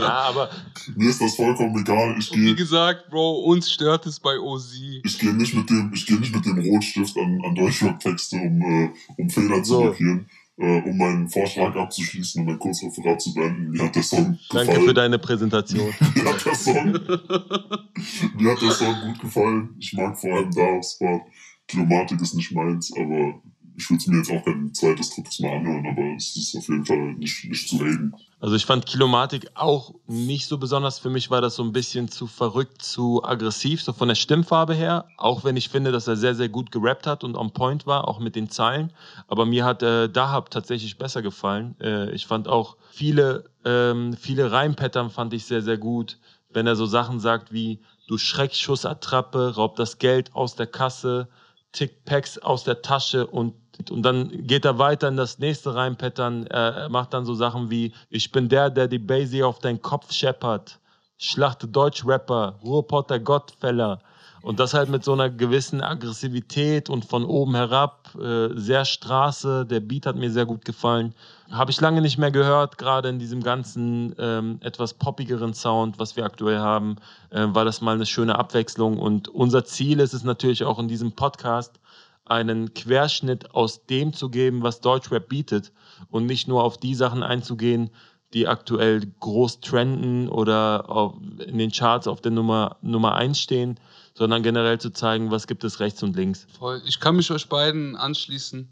Ja, 0.00 0.08
aber 0.28 0.48
mir 0.96 1.10
ist 1.10 1.20
das 1.20 1.34
vollkommen 1.36 1.78
egal. 1.78 2.16
Ich 2.18 2.30
Wie 2.32 2.36
gehe 2.46 2.54
gesagt, 2.54 3.10
Bro, 3.10 3.40
uns 3.44 3.70
stört 3.70 4.06
es 4.06 4.18
bei 4.20 4.38
OZ. 4.38 4.72
ich 5.04 5.18
gehe 5.18 5.34
nicht 5.34 5.54
mit 5.54 5.68
dem, 5.68 5.90
ich 5.92 6.06
gehe 6.06 6.18
nicht 6.18 6.34
mit 6.34 6.46
dem 6.46 6.58
Rotstift 6.58 7.16
an, 7.18 7.38
an 7.44 7.54
Deutschrap-Texte, 7.54 8.36
um, 8.36 8.62
äh, 8.62 8.90
um 9.18 9.28
Fehler 9.28 9.62
zu 9.62 9.74
So. 9.74 9.84
markieren. 9.84 10.26
Äh, 10.60 10.82
um 10.82 10.96
meinen 10.98 11.28
Vorschlag 11.28 11.76
abzuschließen 11.76 12.42
und 12.42 12.52
ein 12.52 12.58
Kurzreferat 12.58 13.22
zu 13.22 13.32
beenden. 13.32 13.70
Mir 13.70 13.84
hat 13.84 13.94
der 13.94 14.02
Song 14.02 14.38
danke 14.50 14.66
gefallen. 14.66 14.88
für 14.88 14.94
deine 14.94 15.18
Präsentation. 15.20 15.94
Mir 16.16 16.24
hat 16.24 16.44
der 16.44 16.54
Song, 16.56 16.92
mir 18.36 18.50
hat 18.52 18.62
der 18.62 18.70
Song 18.72 18.96
gut 19.06 19.20
gefallen. 19.20 19.76
Ich 19.78 19.92
mag 19.92 20.18
vor 20.18 20.34
allem 20.34 20.50
Daraus 20.50 20.98
Part. 20.98 21.22
Kilomatik 21.68 22.20
ist 22.22 22.34
nicht 22.34 22.50
meins, 22.50 22.92
aber 22.96 23.40
ich 23.78 23.88
würde 23.88 23.98
es 23.98 24.06
mir 24.08 24.16
jetzt 24.18 24.30
auch 24.32 24.44
kein 24.44 24.74
zweites, 24.74 25.14
drittes 25.14 25.38
Mal 25.38 25.52
anhören, 25.52 25.86
aber 25.86 26.16
es 26.16 26.34
ist 26.34 26.56
auf 26.56 26.68
jeden 26.68 26.84
Fall 26.84 27.14
nicht, 27.14 27.44
nicht 27.44 27.68
zu 27.68 27.76
reden. 27.76 28.12
Also 28.40 28.56
ich 28.56 28.66
fand 28.66 28.86
Kilomatik 28.86 29.50
auch 29.54 29.94
nicht 30.08 30.48
so 30.48 30.58
besonders. 30.58 30.98
Für 30.98 31.10
mich 31.10 31.30
war 31.30 31.40
das 31.40 31.54
so 31.54 31.62
ein 31.62 31.72
bisschen 31.72 32.08
zu 32.08 32.26
verrückt, 32.26 32.82
zu 32.82 33.22
aggressiv, 33.22 33.80
so 33.80 33.92
von 33.92 34.08
der 34.08 34.16
Stimmfarbe 34.16 34.74
her. 34.74 35.06
Auch 35.16 35.44
wenn 35.44 35.56
ich 35.56 35.68
finde, 35.68 35.92
dass 35.92 36.08
er 36.08 36.16
sehr, 36.16 36.34
sehr 36.34 36.48
gut 36.48 36.72
gerappt 36.72 37.06
hat 37.06 37.22
und 37.22 37.36
on 37.36 37.52
point 37.52 37.86
war, 37.86 38.08
auch 38.08 38.18
mit 38.18 38.34
den 38.34 38.50
Zeilen. 38.50 38.92
Aber 39.28 39.46
mir 39.46 39.64
hat 39.64 39.84
äh, 39.84 40.08
Dahab 40.08 40.50
tatsächlich 40.50 40.98
besser 40.98 41.22
gefallen. 41.22 41.76
Äh, 41.80 42.10
ich 42.10 42.26
fand 42.26 42.48
auch 42.48 42.76
viele, 42.90 43.44
ähm, 43.64 44.16
viele 44.20 44.50
Reimpattern 44.50 45.10
fand 45.10 45.32
ich 45.34 45.44
sehr, 45.44 45.62
sehr 45.62 45.78
gut. 45.78 46.18
Wenn 46.50 46.66
er 46.66 46.74
so 46.74 46.86
Sachen 46.86 47.20
sagt 47.20 47.52
wie, 47.52 47.78
du 48.08 48.18
Schreckschussattrappe, 48.18 49.54
raub 49.54 49.76
das 49.76 49.98
Geld 49.98 50.34
aus 50.34 50.56
der 50.56 50.66
Kasse, 50.66 51.28
tick 51.72 52.04
Packs 52.04 52.38
aus 52.38 52.64
der 52.64 52.82
Tasche 52.82 53.26
und 53.26 53.54
und 53.90 54.02
dann 54.02 54.46
geht 54.46 54.64
er 54.64 54.78
weiter 54.78 55.06
in 55.08 55.16
das 55.16 55.38
nächste 55.38 55.74
Reimpattern. 55.74 56.46
Er 56.48 56.74
er 56.74 56.88
macht 56.88 57.14
dann 57.14 57.24
so 57.24 57.34
Sachen 57.34 57.70
wie: 57.70 57.94
Ich 58.10 58.32
bin 58.32 58.48
der, 58.48 58.70
der 58.70 58.88
die 58.88 58.98
Basie 58.98 59.44
auf 59.44 59.60
deinen 59.60 59.80
Kopf 59.80 60.12
scheppert. 60.12 60.80
Schlachte 61.16 61.68
Deutsch-Rapper, 61.68 62.58
Ruhrpotter 62.62 63.18
Gottfeller. 63.20 64.00
Und 64.42 64.60
das 64.60 64.74
halt 64.74 64.88
mit 64.88 65.04
so 65.04 65.12
einer 65.12 65.30
gewissen 65.30 65.82
Aggressivität 65.82 66.90
und 66.90 67.04
von 67.04 67.24
oben 67.24 67.54
herab, 67.54 68.14
äh, 68.20 68.48
sehr 68.54 68.84
Straße. 68.84 69.66
Der 69.66 69.80
Beat 69.80 70.06
hat 70.06 70.16
mir 70.16 70.30
sehr 70.30 70.46
gut 70.46 70.64
gefallen. 70.64 71.14
Habe 71.50 71.70
ich 71.70 71.80
lange 71.80 72.00
nicht 72.00 72.18
mehr 72.18 72.30
gehört, 72.30 72.78
gerade 72.78 73.08
in 73.08 73.18
diesem 73.18 73.42
ganzen 73.42 74.14
ähm, 74.18 74.58
etwas 74.62 74.94
poppigeren 74.94 75.54
Sound, 75.54 75.98
was 75.98 76.16
wir 76.16 76.24
aktuell 76.24 76.58
haben, 76.58 76.96
äh, 77.30 77.46
war 77.48 77.64
das 77.64 77.80
mal 77.80 77.94
eine 77.94 78.06
schöne 78.06 78.38
Abwechslung. 78.38 78.98
Und 78.98 79.28
unser 79.28 79.64
Ziel 79.64 80.00
ist 80.00 80.14
es 80.14 80.24
natürlich 80.24 80.64
auch 80.64 80.78
in 80.78 80.88
diesem 80.88 81.12
Podcast, 81.12 81.80
einen 82.24 82.74
Querschnitt 82.74 83.54
aus 83.54 83.86
dem 83.86 84.12
zu 84.12 84.28
geben, 84.28 84.62
was 84.62 84.80
Deutschrap 84.80 85.28
bietet 85.28 85.72
und 86.10 86.26
nicht 86.26 86.46
nur 86.46 86.62
auf 86.62 86.76
die 86.76 86.94
Sachen 86.94 87.22
einzugehen, 87.22 87.90
die 88.34 88.46
aktuell 88.46 89.00
groß 89.20 89.60
trenden 89.60 90.28
oder 90.28 91.14
in 91.46 91.58
den 91.58 91.72
Charts 91.72 92.06
auf 92.06 92.20
der 92.20 92.32
Nummer, 92.32 92.76
Nummer 92.82 93.14
1 93.14 93.40
stehen, 93.40 93.80
sondern 94.18 94.42
generell 94.42 94.80
zu 94.80 94.90
zeigen, 94.90 95.30
was 95.30 95.46
gibt 95.46 95.62
es 95.62 95.78
rechts 95.78 96.02
und 96.02 96.16
links. 96.16 96.48
Voll. 96.58 96.82
Ich 96.86 96.98
kann 96.98 97.14
mich 97.14 97.30
euch 97.30 97.48
beiden 97.48 97.94
anschließen. 97.94 98.68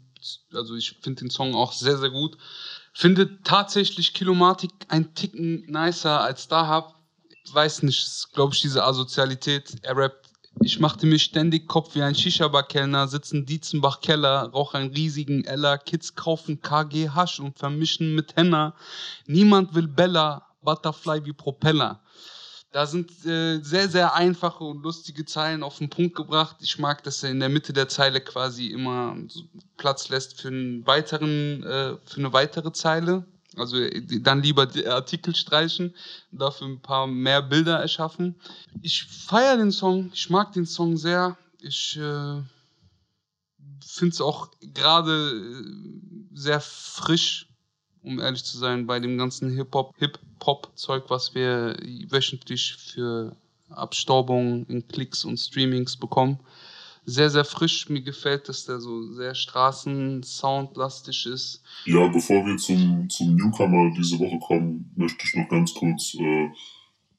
Also 0.53 0.75
ich 0.75 0.97
finde 1.01 1.21
den 1.21 1.29
Song 1.29 1.55
auch 1.55 1.71
sehr, 1.71 1.97
sehr 1.97 2.09
gut. 2.09 2.37
Finde 2.91 3.41
tatsächlich 3.43 4.13
Kilomatik 4.13 4.71
ein 4.89 5.13
Ticken 5.13 5.65
nicer 5.67 6.19
als 6.19 6.49
Dahab. 6.49 6.95
Weiß 7.53 7.83
nicht, 7.83 8.33
glaube 8.33 8.53
ich, 8.53 8.61
diese 8.61 8.83
Asozialität. 8.83 9.75
Er 9.83 9.95
rappt, 9.95 10.27
ich 10.59 10.79
machte 10.79 11.05
mir 11.05 11.19
ständig 11.19 11.67
Kopf 11.67 11.95
wie 11.95 12.01
ein 12.01 12.15
Shisha-Bar-Kellner, 12.15 13.07
sitzen 13.07 13.45
Dietzenbach-Keller, 13.45 14.49
rauch 14.49 14.73
einen 14.73 14.91
riesigen 14.91 15.45
Ella, 15.45 15.77
Kids 15.77 16.15
kaufen 16.15 16.61
KG 16.61 17.09
Hasch 17.09 17.39
und 17.39 17.57
vermischen 17.57 18.15
mit 18.15 18.35
Henna. 18.35 18.75
Niemand 19.27 19.75
will 19.75 19.87
Bella, 19.87 20.45
Butterfly 20.61 21.23
wie 21.23 21.31
Propeller. 21.33 22.01
Da 22.77 22.85
sind 22.85 23.25
äh, 23.25 23.59
sehr, 23.63 23.89
sehr 23.89 24.13
einfache 24.13 24.63
und 24.63 24.83
lustige 24.83 25.25
Zeilen 25.25 25.63
auf 25.63 25.79
den 25.79 25.89
Punkt 25.89 26.15
gebracht. 26.15 26.57
Ich 26.59 26.77
mag, 26.77 27.03
dass 27.03 27.23
er 27.23 27.31
in 27.31 27.39
der 27.39 27.49
Mitte 27.49 27.73
der 27.73 27.89
Zeile 27.89 28.21
quasi 28.21 28.67
immer 28.67 29.17
so 29.29 29.41
Platz 29.77 30.09
lässt 30.09 30.39
für, 30.39 30.49
einen 30.49 30.85
weiteren, 30.85 31.63
äh, 31.63 31.97
für 32.05 32.17
eine 32.17 32.33
weitere 32.33 32.71
Zeile. 32.73 33.25
Also 33.55 33.77
äh, 33.77 34.21
dann 34.21 34.43
lieber 34.43 34.67
Artikel 34.89 35.35
streichen 35.35 35.95
und 36.31 36.39
dafür 36.39 36.67
ein 36.67 36.79
paar 36.79 37.07
mehr 37.07 37.41
Bilder 37.41 37.79
erschaffen. 37.79 38.35
Ich 38.83 39.05
feiere 39.05 39.57
den 39.57 39.71
Song, 39.71 40.11
ich 40.13 40.29
mag 40.29 40.53
den 40.53 40.67
Song 40.67 40.97
sehr. 40.97 41.35
Ich 41.59 41.97
äh, 41.97 42.43
finde 43.83 44.13
es 44.13 44.21
auch 44.21 44.51
gerade 44.61 45.31
äh, 45.31 46.35
sehr 46.35 46.61
frisch, 46.61 47.47
um 48.03 48.19
ehrlich 48.19 48.43
zu 48.43 48.55
sein, 48.59 48.85
bei 48.85 48.99
dem 48.99 49.17
ganzen 49.17 49.49
Hip-Hop, 49.49 49.95
Hip-Hop-Zeug, 50.37 51.05
was 51.09 51.33
wir 51.33 51.75
wöchentlich 52.09 52.75
für 52.75 53.35
Abstaubungen 53.69 54.65
in 54.67 54.87
Klicks 54.87 55.25
und 55.25 55.37
Streamings 55.37 55.97
bekommen. 55.97 56.39
Sehr, 57.05 57.29
sehr 57.29 57.45
frisch. 57.45 57.89
Mir 57.89 58.01
gefällt, 58.01 58.49
dass 58.49 58.65
der 58.65 58.79
so 58.79 59.13
sehr 59.13 59.33
Straßen-Soundlastig 59.33 61.25
ist. 61.25 61.63
Ja, 61.85 62.07
bevor 62.07 62.45
wir 62.45 62.57
zum, 62.57 63.09
zum 63.09 63.35
Newcomer 63.35 63.93
diese 63.97 64.19
Woche 64.19 64.39
kommen, 64.39 64.91
möchte 64.95 65.25
ich 65.25 65.33
noch 65.35 65.47
ganz 65.47 65.73
kurz 65.73 66.15
äh, 66.15 66.49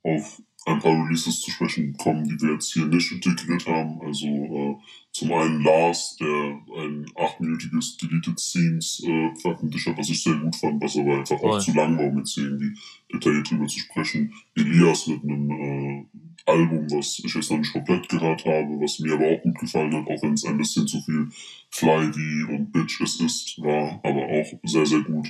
auf 0.02 0.42
ein 0.68 0.80
paar 0.80 0.92
Releases 0.92 1.40
zu 1.40 1.50
sprechen 1.50 1.96
kommen, 1.96 2.24
die 2.24 2.40
wir 2.40 2.52
jetzt 2.54 2.72
hier 2.72 2.86
nicht 2.86 3.10
integriert 3.12 3.66
haben. 3.66 4.00
Also 4.02 4.26
äh, 4.26 4.76
zum 5.12 5.32
einen 5.32 5.62
Lars, 5.62 6.16
der 6.16 6.60
ein 6.76 7.06
achtminütiges 7.16 7.96
Deleted 7.96 8.38
Scenes 8.38 9.02
äh, 9.04 9.34
veröffentlicht 9.40 9.86
hat, 9.86 9.98
was 9.98 10.10
ich 10.10 10.22
sehr 10.22 10.34
gut 10.34 10.56
fand, 10.56 10.82
was 10.82 10.96
aber 10.96 11.18
einfach 11.18 11.40
auch 11.40 11.58
zu 11.58 11.72
lang 11.72 11.98
war, 11.98 12.06
um 12.06 12.18
jetzt 12.18 12.34
hier 12.34 12.44
irgendwie 12.44 12.78
detailliert 13.12 13.50
drüber 13.50 13.66
zu 13.66 13.80
sprechen. 13.80 14.32
Elias 14.54 15.06
mit 15.06 15.22
einem 15.24 15.50
äh, 15.50 16.06
Album, 16.46 16.90
was 16.90 17.20
ich 17.24 17.34
jetzt 17.34 17.50
noch 17.50 17.58
nicht 17.58 17.72
komplett 17.72 18.08
gehört 18.08 18.44
habe, 18.44 18.80
was 18.80 18.98
mir 19.00 19.14
aber 19.14 19.26
auch 19.26 19.42
gut 19.42 19.58
gefallen 19.58 19.94
hat, 19.94 20.06
auch 20.06 20.22
wenn 20.22 20.34
es 20.34 20.44
ein 20.44 20.56
bisschen 20.56 20.86
zu 20.86 21.00
viel 21.02 21.28
Fly 21.70 22.10
wie 22.14 22.54
und 22.54 22.72
Bitch 22.72 23.00
es 23.00 23.20
ist, 23.20 23.60
war, 23.60 24.00
aber 24.02 24.24
auch 24.26 24.46
sehr, 24.64 24.86
sehr 24.86 25.00
gut. 25.00 25.28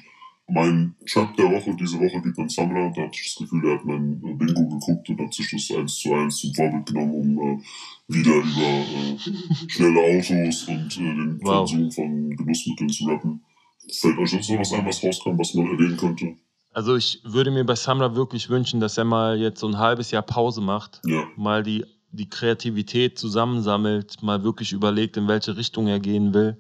Mein 0.51 0.95
Track 1.07 1.37
der 1.37 1.45
Woche 1.53 1.77
diese 1.79 1.99
Woche 1.99 2.23
geht 2.23 2.39
an 2.39 2.49
Samra. 2.49 2.91
Da 2.97 3.03
hatte 3.03 3.11
ich 3.21 3.35
das 3.35 3.37
Gefühl, 3.37 3.69
er 3.69 3.75
hat 3.79 3.85
mein 3.85 4.15
äh, 4.25 4.33
Bingo 4.35 4.67
geguckt 4.67 5.09
und 5.11 5.21
hat 5.21 5.35
sich 5.35 5.51
das 5.51 5.77
eins 5.77 5.97
zu 5.99 6.15
eins 6.15 6.39
zum 6.39 6.55
Vorbild 6.55 6.87
genommen, 6.87 7.15
um 7.15 7.39
äh, 7.39 7.63
wieder 8.09 8.35
über 8.37 8.63
äh, 8.63 9.69
schnelle 9.69 10.01
Autos 10.01 10.65
und 10.69 10.97
äh, 10.97 11.01
den 11.01 11.39
Wow. 11.43 11.69
Konsum 11.71 11.91
von 11.93 12.31
Genussmitteln 12.37 12.89
zu 12.89 13.05
rappen. 13.07 13.45
Fällt 13.93 14.19
euch 14.19 14.31
sonst 14.31 14.51
noch 14.51 14.59
was 14.61 14.73
ein, 14.73 14.87
was 14.87 15.05
rauskam, 15.05 15.39
was 15.39 15.53
man 15.55 15.67
erwähnen 15.67 15.97
könnte? 15.99 16.35
Also 16.73 16.97
ich 16.97 17.21
würde 17.25 17.51
mir 17.51 17.65
bei 17.65 17.75
Samra 17.75 18.15
wirklich 18.15 18.49
wünschen, 18.49 18.81
dass 18.81 18.97
er 18.97 19.05
mal 19.05 19.39
jetzt 19.39 19.61
so 19.61 19.69
ein 19.69 19.79
halbes 19.79 20.11
Jahr 20.13 20.23
Pause 20.23 20.61
macht, 20.63 21.03
Ja. 21.05 21.25
mal 21.37 21.63
die, 21.63 21.85
die 22.13 22.29
Kreativität 22.29 23.19
zusammensammelt, 23.19 24.23
mal 24.23 24.45
wirklich 24.45 24.73
überlegt, 24.73 25.19
in 25.19 25.29
welche 25.29 25.57
Richtung 25.59 25.89
er 25.89 26.01
gehen 26.01 26.33
will. 26.33 26.59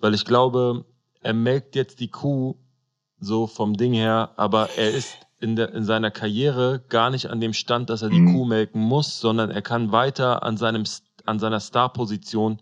Weil 0.00 0.14
ich 0.14 0.24
glaube, 0.24 0.84
er 1.20 1.34
melkt 1.34 1.76
jetzt 1.76 2.00
die 2.00 2.08
Kuh 2.08 2.56
so 3.20 3.46
vom 3.46 3.76
Ding 3.76 3.92
her, 3.92 4.30
aber 4.36 4.70
er 4.76 4.90
ist 4.90 5.16
in, 5.40 5.56
der, 5.56 5.72
in 5.74 5.84
seiner 5.84 6.10
Karriere 6.10 6.82
gar 6.88 7.10
nicht 7.10 7.30
an 7.30 7.40
dem 7.40 7.52
Stand, 7.52 7.90
dass 7.90 8.02
er 8.02 8.10
die 8.10 8.20
Mhm. 8.20 8.32
Kuh 8.32 8.44
melken 8.44 8.80
muss, 8.80 9.20
sondern 9.20 9.50
er 9.50 9.62
kann 9.62 9.92
weiter 9.92 10.42
an, 10.42 10.56
seinem, 10.56 10.84
an 11.26 11.38
seiner 11.38 11.60
Starposition 11.60 12.60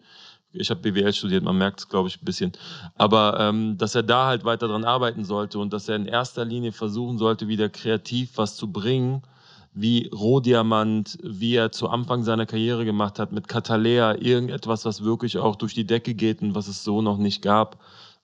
ich 0.59 0.71
habe 0.71 0.81
BWL 0.81 1.13
studiert, 1.13 1.45
man 1.45 1.59
merkt 1.59 1.81
es, 1.81 1.89
glaube 1.89 2.09
ich, 2.09 2.21
ein 2.21 2.25
bisschen. 2.25 2.53
Aber 2.95 3.39
ähm, 3.41 3.77
dass 3.79 3.95
er 3.95 4.03
da 4.03 4.27
halt 4.27 4.45
weiter 4.45 4.69
dran 4.69 4.85
arbeiten 4.85 5.25
sollte 5.25 5.59
und 5.59 5.73
dass 5.73 5.89
er 5.89 5.97
in 5.97 6.07
erster 6.07 6.45
Linie 6.45 6.73
versuchen 6.73 7.19
sollte, 7.19 7.49
wieder 7.49 7.69
kreativ 7.69 8.33
was 8.37 8.57
zu 8.57 8.71
bringen, 8.73 9.23
wie 9.75 10.09
Rohdiamant, 10.09 11.19
wie 11.23 11.55
er 11.55 11.71
zu 11.71 11.89
Anfang 11.89 12.25
seiner 12.25 12.47
Karriere 12.47 12.85
gemacht 12.85 13.19
hat 13.19 13.33
mit 13.33 13.49
Catalea, 13.49 14.15
irgendetwas, 14.15 14.87
was 14.87 15.05
wirklich 15.05 15.37
auch 15.37 15.57
durch 15.57 15.75
die 15.75 15.87
Decke 15.87 16.15
geht 16.15 16.41
und 16.41 16.55
was 16.55 16.69
es 16.69 16.83
so 16.83 17.03
noch 17.03 17.19
nicht 17.19 17.43
gab, 17.43 17.79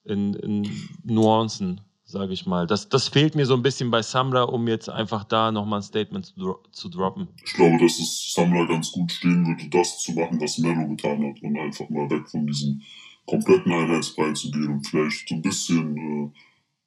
in, 0.05 0.35
in 0.35 0.89
Nuancen, 1.05 1.80
sage 2.13 2.33
ich 2.33 2.47
mal. 2.47 2.67
Das, 2.67 2.89
das 2.89 3.09
fehlt 3.09 3.35
mir 3.35 3.47
so 3.47 3.55
ein 3.55 3.63
bisschen 3.63 3.91
bei 3.91 4.03
Samra, 4.03 4.43
um 4.43 4.69
jetzt 4.69 4.89
einfach 4.89 5.25
da 5.25 5.51
nochmal 5.51 5.81
ein 5.81 5.83
Statement 5.83 6.27
zu, 6.27 6.35
dro 6.39 6.63
zu 6.71 6.89
droppen. 6.89 7.29
Ich 7.45 7.55
glaube, 7.55 7.79
dass 7.79 7.99
es 7.99 8.33
Sammler 8.35 8.67
ganz 8.69 8.93
gut 8.93 9.11
stehen 9.11 9.47
würde, 9.47 9.69
das 9.71 9.99
zu 9.99 10.13
machen, 10.13 10.41
was 10.41 10.59
Mello 10.59 10.87
getan 10.89 11.25
hat 11.27 11.43
und 11.43 11.59
einfach 11.59 11.89
mal 11.89 12.09
weg 12.11 12.29
von 12.29 12.47
diesem 12.47 12.83
kompletten 13.27 13.73
Einheitsbrei 13.73 14.33
zu 14.33 14.51
gehen 14.51 14.69
und 14.69 14.87
vielleicht 14.87 15.29
so 15.29 15.35
ein 15.35 15.43
bisschen 15.43 15.97
äh, 15.97 16.31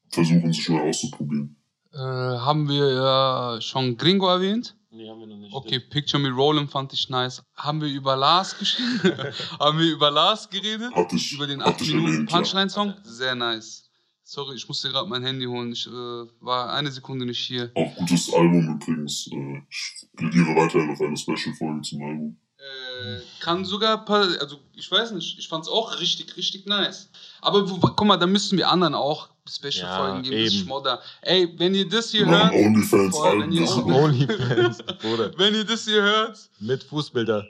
versuchen, 0.09 0.53
sich 0.53 0.69
neu 0.69 0.87
auszuprobieren. 0.89 1.55
Äh, 1.93 1.97
haben 1.97 2.69
wir 2.69 2.93
ja 2.93 3.61
schon 3.61 3.97
Gringo 3.97 4.27
erwähnt? 4.27 4.75
Nee, 4.91 5.09
haben 5.09 5.19
wir 5.19 5.27
noch 5.27 5.37
nicht. 5.37 5.53
Okay, 5.53 5.79
Picture 5.79 6.21
Me 6.21 6.29
Rollin' 6.29 6.67
fand 6.67 6.93
ich 6.93 7.09
nice. 7.09 7.43
Haben 7.55 7.81
wir 7.81 7.89
über 7.89 8.15
Lars 8.15 8.57
geschrieben? 8.57 8.99
haben 9.59 9.79
wir 9.79 9.91
über 9.91 10.11
Lars 10.11 10.49
geredet? 10.49 10.93
Hatte 10.93 11.15
ich, 11.15 11.33
Über 11.33 11.47
den 11.47 11.61
hatte 11.61 11.75
8 11.75 11.81
ich 11.81 11.93
Minuten. 11.93 12.25
Punchline-Song? 12.27 12.93
Sehr 13.03 13.35
nice. 13.35 13.84
Sorry, 14.27 14.55
ich 14.55 14.67
musste 14.67 14.89
gerade 14.89 15.07
mein 15.07 15.23
Handy 15.23 15.45
holen. 15.45 15.71
Ich 15.71 15.85
äh, 15.85 15.91
war 16.39 16.73
eine 16.73 16.89
Sekunde 16.91 17.25
nicht 17.27 17.39
hier. 17.45 17.69
Auch 17.75 17.95
gutes 17.95 18.33
Album 18.33 18.75
übrigens. 18.81 19.27
Äh, 19.31 19.61
ich 19.69 20.07
plädiere 20.17 20.55
weiterhin 20.55 20.89
auf 20.89 20.99
eine 21.01 21.15
Special-Folge 21.15 21.81
zum 21.83 22.01
Album. 22.03 22.37
Äh, 22.57 23.19
kann 23.39 23.63
sogar, 23.65 24.09
also 24.09 24.57
ich 24.73 24.89
weiß 24.89 25.11
nicht, 25.11 25.37
ich 25.37 25.47
fand's 25.47 25.67
auch 25.67 25.99
richtig, 25.99 26.35
richtig 26.37 26.65
nice. 26.65 27.09
Aber 27.41 27.69
wo- 27.69 27.77
guck 27.77 28.03
mal, 28.05 28.17
da 28.17 28.25
müssten 28.25 28.57
wir 28.57 28.67
anderen 28.71 28.95
auch 28.95 29.29
Special-Folgen 29.47 30.23
Ja, 30.23 30.29
geben. 30.31 30.43
Das 30.43 30.53
ist 30.53 30.55
eben. 30.59 30.65
Schmodder. 30.65 31.01
Ey, 31.21 31.53
wenn 31.59 31.75
ihr 31.75 31.87
das 31.87 32.09
hier 32.09 32.25
hört, 32.25 32.51
Onlyfans-Alben. 32.51 33.41
wenn 33.43 33.51
ihr- 33.51 33.61
das- 33.61 33.77
Onlyfans, 33.77 34.77
Bruder. 35.03 35.31
wenn 35.37 35.53
ihr 35.53 35.65
das 35.65 35.85
hier 35.85 36.01
hört, 36.01 36.49
Mit 36.59 36.83
Fußbilder. 36.83 37.45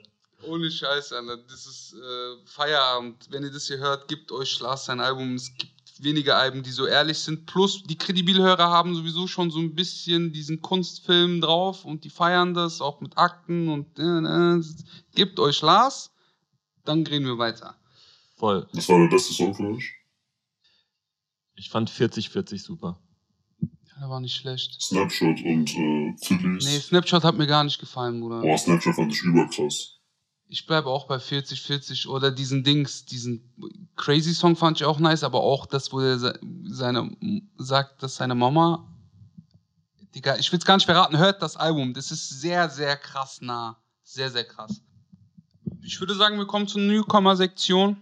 ohne 0.45 0.69
Scheiß, 0.69 1.13
Alter, 1.13 1.38
das 1.38 1.65
ist 1.67 1.93
äh, 1.93 2.45
Feierabend. 2.45 3.28
Wenn 3.30 3.43
ihr 3.43 3.51
das 3.51 3.67
hier 3.67 3.78
hört, 3.78 4.09
gebt 4.09 4.30
euch 4.34 4.59
Lars 4.59 4.84
sein 4.86 4.99
Album. 4.99 5.36
Es 5.36 5.55
gibt 5.57 5.71
wenige 6.03 6.35
Alben, 6.35 6.63
die 6.63 6.71
so 6.71 6.85
ehrlich 6.85 7.19
sind. 7.19 7.45
Plus, 7.45 7.83
die 7.83 7.97
Kredibilhörer 7.97 8.69
haben 8.69 8.95
sowieso 8.95 9.27
schon 9.27 9.51
so 9.51 9.59
ein 9.59 9.75
bisschen 9.75 10.33
diesen 10.33 10.61
Kunstfilm 10.61 11.41
drauf 11.41 11.85
und 11.85 12.03
die 12.03 12.09
feiern 12.09 12.53
das 12.53 12.81
auch 12.81 13.01
mit 13.01 13.17
Akten 13.17 13.69
und 13.69 13.99
äh, 13.99 14.03
äh, 14.03 14.63
gebt 15.15 15.39
euch 15.39 15.61
Lars, 15.61 16.11
dann 16.83 17.05
reden 17.07 17.25
wir 17.25 17.37
weiter. 17.37 17.75
Voll. 18.35 18.67
Was 18.73 18.89
war 18.89 18.99
der 18.99 19.07
beste 19.07 19.33
Song 19.33 19.53
für 19.53 19.69
euch? 19.69 19.93
Ich 21.55 21.69
fand 21.69 21.89
40-40 21.89 22.59
super. 22.59 22.99
Ja, 23.61 24.01
der 24.01 24.09
war 24.09 24.19
nicht 24.19 24.35
schlecht. 24.35 24.81
Snapshot 24.81 25.41
und 25.41 25.73
äh, 25.75 26.13
Phillies. 26.21 26.65
Nee, 26.65 26.79
Snapshot 26.79 27.23
hat 27.23 27.37
mir 27.37 27.47
gar 27.47 27.63
nicht 27.63 27.79
gefallen, 27.79 28.19
Bruder. 28.19 28.41
Boah, 28.41 28.57
Snapshot 28.57 28.95
fand 28.95 29.13
ich 29.13 29.23
überkrass. 29.23 29.94
Ich 30.47 30.67
bleibe 30.67 30.89
auch 30.89 31.07
bei 31.07 31.19
40, 31.19 31.61
40 31.61 32.07
oder 32.07 32.31
diesen 32.31 32.63
Dings, 32.63 33.05
diesen 33.05 33.51
Crazy 33.95 34.33
Song 34.33 34.55
fand 34.55 34.79
ich 34.79 34.85
auch 34.85 34.99
nice, 34.99 35.23
aber 35.23 35.41
auch 35.41 35.65
das, 35.65 35.91
wo 35.91 35.99
er 35.99 36.19
se- 36.19 36.39
seine, 36.67 37.15
sagt, 37.57 38.03
dass 38.03 38.15
seine 38.15 38.35
Mama, 38.35 38.87
Digga, 40.13 40.37
ich 40.37 40.51
will 40.51 40.59
es 40.59 40.65
gar 40.65 40.75
nicht 40.75 40.85
verraten, 40.85 41.17
hört 41.17 41.41
das 41.41 41.57
Album, 41.57 41.93
das 41.93 42.11
ist 42.11 42.29
sehr, 42.29 42.69
sehr 42.69 42.95
krass 42.95 43.41
nah. 43.41 43.77
Sehr, 44.03 44.29
sehr 44.29 44.45
krass. 44.45 44.81
Ich 45.81 45.99
würde 45.99 46.13
sagen, 46.15 46.37
wir 46.37 46.45
kommen 46.45 46.67
zur 46.67 46.81
Newcomer-Sektion. 46.81 47.97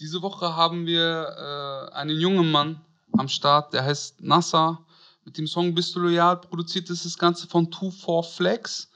Diese 0.00 0.22
Woche 0.22 0.56
haben 0.56 0.86
wir 0.86 1.90
äh, 1.90 1.94
einen 1.94 2.18
jungen 2.18 2.50
Mann 2.50 2.80
am 3.12 3.28
Start, 3.28 3.74
der 3.74 3.84
heißt 3.84 4.22
Nassa. 4.22 4.84
Mit 5.24 5.36
dem 5.38 5.46
Song 5.46 5.74
Bist 5.74 5.94
du 5.94 6.00
loyal 6.00 6.40
produziert 6.40 6.88
ist 6.90 7.04
das 7.04 7.16
Ganze 7.18 7.46
von 7.46 7.68
2-4 7.70 8.22
Flex 8.24 8.90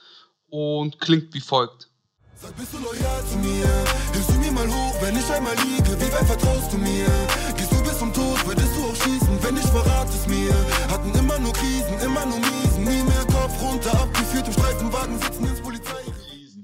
und 0.49 0.99
klingt 0.99 1.33
wie 1.35 1.41
folgt. 1.41 1.88
Sag, 2.41 2.57
bist 2.57 2.73
du 2.73 2.79
loyal 2.79 3.25
zu 3.27 3.37
mir? 3.39 3.67
Hilfst 4.13 4.31
du 4.31 4.39
mir 4.39 4.53
mal 4.53 4.67
hoch, 4.69 4.95
wenn 5.03 5.17
ich 5.17 5.29
einmal 5.31 5.55
liege? 5.67 5.91
Wie 6.01 6.13
weit 6.13 6.27
vertraust 6.27 6.73
du 6.73 6.79
mir? 6.79 7.07
Gehst 7.57 7.73
du 7.73 7.83
bis 7.83 7.99
zum 7.99 8.13
Tod, 8.13 8.39
würdest 8.47 8.77
du 8.77 8.85
auch 8.85 8.95
schießen, 8.95 9.43
wenn 9.43 9.57
ich 9.57 9.67
verrat 9.67 10.09
es 10.09 10.27
mir? 10.29 10.55
Hatten 10.89 11.13
immer 11.19 11.39
nur 11.41 11.53
Krisen, 11.53 11.99
immer 12.05 12.25
nur 12.27 12.39
Miesen, 12.39 12.85
nie 12.85 13.03
mehr 13.03 13.25
Kopf 13.27 13.61
runter, 13.63 13.93
abgeführt 14.01 14.47
im 14.47 14.53
Streifenwagen, 14.53 15.19
sitzen 15.19 15.47
ins 15.47 15.61
Polizei. 15.61 15.95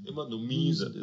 Immer 0.07 0.29
nur 0.29 0.39
miese. 0.39 0.93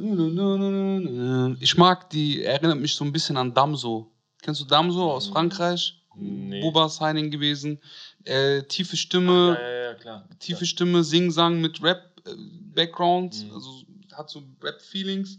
Ich 1.61 1.77
mag 1.77 2.09
die, 2.11 2.43
erinnert 2.45 2.81
mich 2.81 2.95
so 2.95 3.05
ein 3.05 3.13
bisschen 3.13 3.37
an 3.37 3.53
Damso. 3.53 4.11
Kennst 4.41 4.61
du 4.63 4.65
Damso 4.65 5.13
aus 5.13 5.27
Frankreich? 5.29 5.99
Nee. 6.17 6.61
Boba 6.63 6.89
Signing 6.89 7.31
gewesen. 7.31 7.79
Äh, 8.25 8.63
tiefe 8.63 8.97
Stimme, 8.97 9.59
Ja, 9.61 9.69
ja, 9.69 9.83
ja, 9.91 9.95
klar. 9.95 10.29
tiefe 10.39 10.65
Stimme, 10.65 11.05
Sing-Sang 11.05 11.61
mit 11.61 11.83
Rap-Background, 11.83 13.45
Mhm. 13.49 13.55
also 13.55 13.71
hat 14.17 14.31
so 14.31 14.43
Rap-Feelings. 14.63 15.39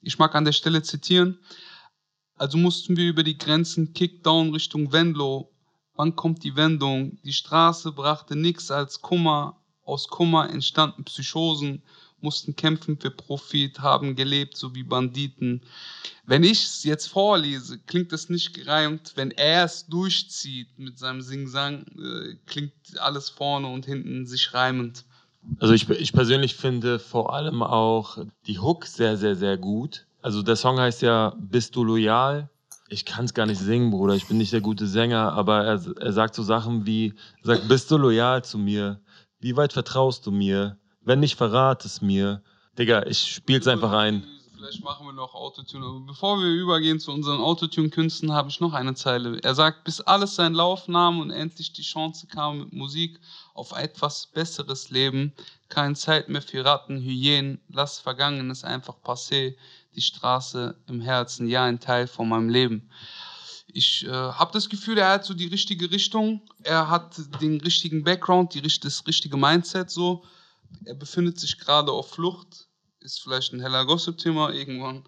Ich 0.00 0.18
mag 0.18 0.34
an 0.34 0.44
der 0.44 0.52
Stelle 0.52 0.82
zitieren. 0.82 1.38
Also 2.36 2.58
mussten 2.58 2.96
wir 2.96 3.08
über 3.08 3.22
die 3.22 3.38
Grenzen 3.38 3.92
Kickdown 3.92 4.50
Richtung 4.52 4.92
Venlo. 4.92 5.52
Wann 5.94 6.16
kommt 6.16 6.42
die 6.42 6.56
Wendung? 6.56 7.18
Die 7.22 7.32
Straße 7.32 7.92
brachte 7.92 8.34
nix 8.36 8.70
als 8.70 9.00
Kummer. 9.00 9.60
Aus 9.84 10.08
Kummer 10.08 10.50
entstanden 10.50 11.04
Psychosen, 11.04 11.82
mussten 12.20 12.56
kämpfen 12.56 12.98
für 12.98 13.10
Profit, 13.10 13.80
haben 13.80 14.16
gelebt 14.16 14.56
so 14.56 14.74
wie 14.74 14.82
Banditen. 14.82 15.62
Wenn 16.24 16.42
ich 16.42 16.64
es 16.64 16.84
jetzt 16.84 17.06
vorlese, 17.06 17.78
klingt 17.78 18.10
das 18.12 18.30
nicht 18.30 18.54
gereimt. 18.54 19.12
Wenn 19.14 19.30
er 19.30 19.64
es 19.64 19.86
durchzieht 19.86 20.78
mit 20.78 20.98
seinem 20.98 21.20
Sing-Sang, 21.20 21.84
äh, 21.98 22.36
klingt 22.46 22.98
alles 22.98 23.28
vorne 23.28 23.68
und 23.68 23.84
hinten 23.84 24.26
sich 24.26 24.54
reimend. 24.54 25.04
Also 25.58 25.74
ich, 25.74 25.88
ich 25.90 26.12
persönlich 26.12 26.54
finde 26.54 26.98
vor 26.98 27.34
allem 27.34 27.62
auch 27.62 28.18
die 28.46 28.58
Hook 28.58 28.86
sehr, 28.86 29.16
sehr, 29.16 29.36
sehr 29.36 29.56
gut. 29.56 30.06
Also 30.22 30.42
der 30.42 30.56
Song 30.56 30.78
heißt 30.78 31.02
ja 31.02 31.34
Bist 31.38 31.76
du 31.76 31.84
loyal? 31.84 32.48
Ich 32.88 33.04
kann 33.04 33.24
es 33.24 33.34
gar 33.34 33.46
nicht 33.46 33.60
singen, 33.60 33.90
Bruder. 33.90 34.14
Ich 34.14 34.26
bin 34.26 34.36
nicht 34.36 34.52
der 34.52 34.60
gute 34.60 34.86
Sänger, 34.86 35.32
aber 35.32 35.64
er, 35.64 35.80
er 36.00 36.12
sagt 36.12 36.34
so 36.34 36.42
Sachen 36.42 36.86
wie, 36.86 37.14
er 37.42 37.56
sagt, 37.56 37.68
bist 37.68 37.90
du 37.90 37.96
loyal 37.96 38.44
zu 38.44 38.58
mir? 38.58 39.00
Wie 39.40 39.56
weit 39.56 39.72
vertraust 39.72 40.26
du 40.26 40.30
mir? 40.30 40.78
Wenn 41.02 41.20
nicht, 41.20 41.36
verrat 41.36 41.84
es 41.84 42.00
mir. 42.00 42.42
Digga, 42.78 43.04
ich 43.06 43.18
spiel's 43.18 43.66
einfach 43.66 43.92
ein. 43.92 44.24
Vielleicht 44.64 44.82
machen 44.82 45.04
wir 45.04 45.12
noch 45.12 45.34
Autotune. 45.34 45.84
Aber 45.84 46.00
bevor 46.00 46.40
wir 46.40 46.48
übergehen 46.48 46.98
zu 46.98 47.12
unseren 47.12 47.38
Autotune-Künsten, 47.38 48.32
habe 48.32 48.48
ich 48.48 48.60
noch 48.60 48.72
eine 48.72 48.94
Zeile. 48.94 49.38
Er 49.42 49.54
sagt, 49.54 49.84
bis 49.84 50.00
alles 50.00 50.36
seinen 50.36 50.54
Lauf 50.54 50.88
nahm 50.88 51.20
und 51.20 51.30
endlich 51.30 51.74
die 51.74 51.82
Chance 51.82 52.26
kam 52.28 52.60
mit 52.60 52.72
Musik 52.72 53.20
auf 53.52 53.72
etwas 53.72 54.26
besseres 54.28 54.88
Leben. 54.88 55.34
Keine 55.68 55.94
Zeit 55.96 56.30
mehr 56.30 56.40
für 56.40 56.64
Ratten, 56.64 56.98
Hyänen. 56.98 57.60
Lass 57.68 57.98
Vergangenes 57.98 58.64
einfach 58.64 58.94
passé. 59.04 59.54
Die 59.96 60.00
Straße 60.00 60.74
im 60.86 61.02
Herzen, 61.02 61.46
ja, 61.46 61.64
ein 61.64 61.78
Teil 61.78 62.06
von 62.06 62.30
meinem 62.30 62.48
Leben. 62.48 62.88
Ich 63.66 64.06
äh, 64.06 64.08
habe 64.08 64.52
das 64.54 64.70
Gefühl, 64.70 64.96
er 64.96 65.10
hat 65.10 65.26
so 65.26 65.34
die 65.34 65.48
richtige 65.48 65.90
Richtung. 65.90 66.40
Er 66.62 66.88
hat 66.88 67.20
den 67.42 67.60
richtigen 67.60 68.02
Background, 68.02 68.54
die, 68.54 68.62
das 68.62 69.06
richtige 69.06 69.36
Mindset 69.36 69.90
so. 69.90 70.24
Er 70.86 70.94
befindet 70.94 71.38
sich 71.38 71.58
gerade 71.58 71.92
auf 71.92 72.12
Flucht 72.12 72.63
ist 73.04 73.22
vielleicht 73.22 73.52
ein 73.52 73.60
heller 73.60 73.84
Gossip-Thema 73.84 74.50
irgendwann, 74.50 75.04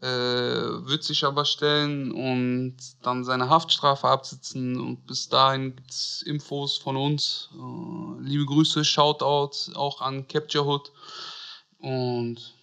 äh, 0.00 0.06
wird 0.06 1.02
sich 1.02 1.24
aber 1.24 1.44
stellen 1.44 2.12
und 2.12 2.76
dann 3.02 3.24
seine 3.24 3.48
Haftstrafe 3.48 4.06
absitzen 4.06 4.78
und 4.80 5.06
bis 5.06 5.28
dahin 5.28 5.74
gibt 5.74 5.90
es 5.90 6.22
Infos 6.22 6.76
von 6.76 6.96
uns. 6.96 7.48
Äh, 7.54 8.22
liebe 8.22 8.46
Grüße, 8.46 8.84
Shoutout 8.84 9.74
auch 9.74 10.00
an 10.00 10.28
Capture 10.28 10.66
Hood 10.66 10.92
und 11.78 12.54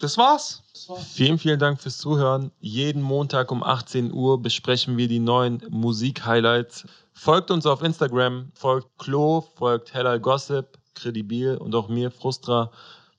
das 0.00 0.16
war's. 0.16 0.62
Das 0.72 0.88
war's. 0.88 1.12
Vielen, 1.12 1.38
vielen 1.38 1.58
Dank 1.58 1.80
fürs 1.80 1.98
Zuhören. 1.98 2.52
Jeden 2.60 3.02
Montag 3.02 3.50
um 3.50 3.64
18 3.64 4.12
Uhr 4.12 4.40
besprechen 4.40 4.96
wir 4.96 5.08
die 5.08 5.18
neuen 5.18 5.62
Musik-Highlights. 5.70 6.86
Folgt 7.12 7.50
uns 7.50 7.66
auf 7.66 7.82
Instagram, 7.82 8.52
folgt 8.54 8.96
Klo, 8.98 9.40
folgt 9.56 9.92
Hellal 9.92 10.20
Gossip, 10.20 10.78
Credibil 10.94 11.56
und 11.56 11.74
auch 11.74 11.88
mir, 11.88 12.12
Frustra. 12.12 12.70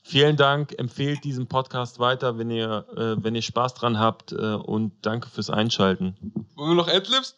Vielen 0.10 0.38
Dank, 0.38 0.74
empfehlt 0.80 1.24
diesen 1.24 1.45
Podcast 1.45 1.99
weiter, 1.99 2.39
wenn 2.39 2.49
ihr, 2.49 2.84
äh, 2.97 3.24
wenn 3.24 3.36
ihr 3.36 3.43
Spaß 3.43 3.76
dran 3.76 3.99
habt 3.99 4.32
äh, 4.32 4.55
und 4.55 4.91
danke 5.03 5.30
fürs 5.30 5.51
Einschalten. 5.51 6.16
Wollen 6.55 6.72
wir 6.72 6.76
noch 6.78 6.88
Adlibs? 6.88 7.36